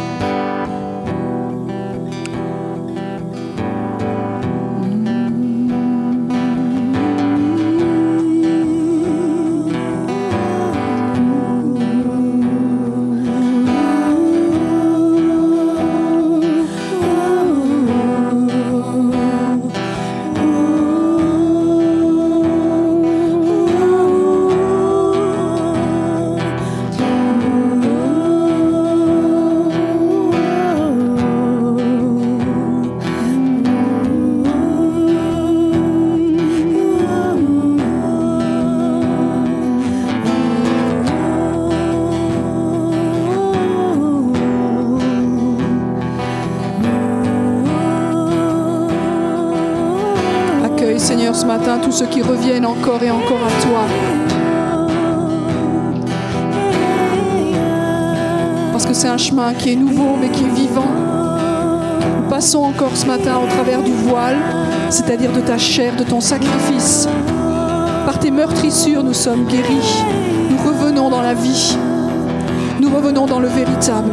Ceux 51.92 52.06
qui 52.06 52.22
reviennent 52.22 52.66
encore 52.66 53.02
et 53.04 53.12
encore 53.12 53.40
à 53.46 53.62
toi. 53.62 53.82
Parce 58.72 58.86
que 58.86 58.94
c'est 58.94 59.08
un 59.08 59.18
chemin 59.18 59.54
qui 59.54 59.74
est 59.74 59.76
nouveau 59.76 60.16
mais 60.20 60.30
qui 60.30 60.44
est 60.44 60.56
vivant. 60.56 60.88
Nous 62.24 62.30
passons 62.30 62.60
encore 62.60 62.96
ce 62.96 63.06
matin 63.06 63.40
au 63.44 63.48
travers 63.48 63.82
du 63.82 63.92
voile, 63.92 64.38
c'est-à-dire 64.90 65.32
de 65.32 65.42
ta 65.42 65.58
chair, 65.58 65.96
de 65.96 66.04
ton 66.04 66.22
sacrifice. 66.22 67.08
Par 68.06 68.20
tes 68.20 68.32
meurtrissures, 68.32 69.04
nous 69.04 69.14
sommes 69.14 69.46
guéris. 69.46 70.04
Nous 70.50 70.58
revenons 70.70 71.10
dans 71.10 71.22
la 71.22 71.34
vie. 71.34 71.78
Nous 72.80 72.90
revenons 72.90 73.26
dans 73.26 73.40
le 73.40 73.48
véritable. 73.48 74.12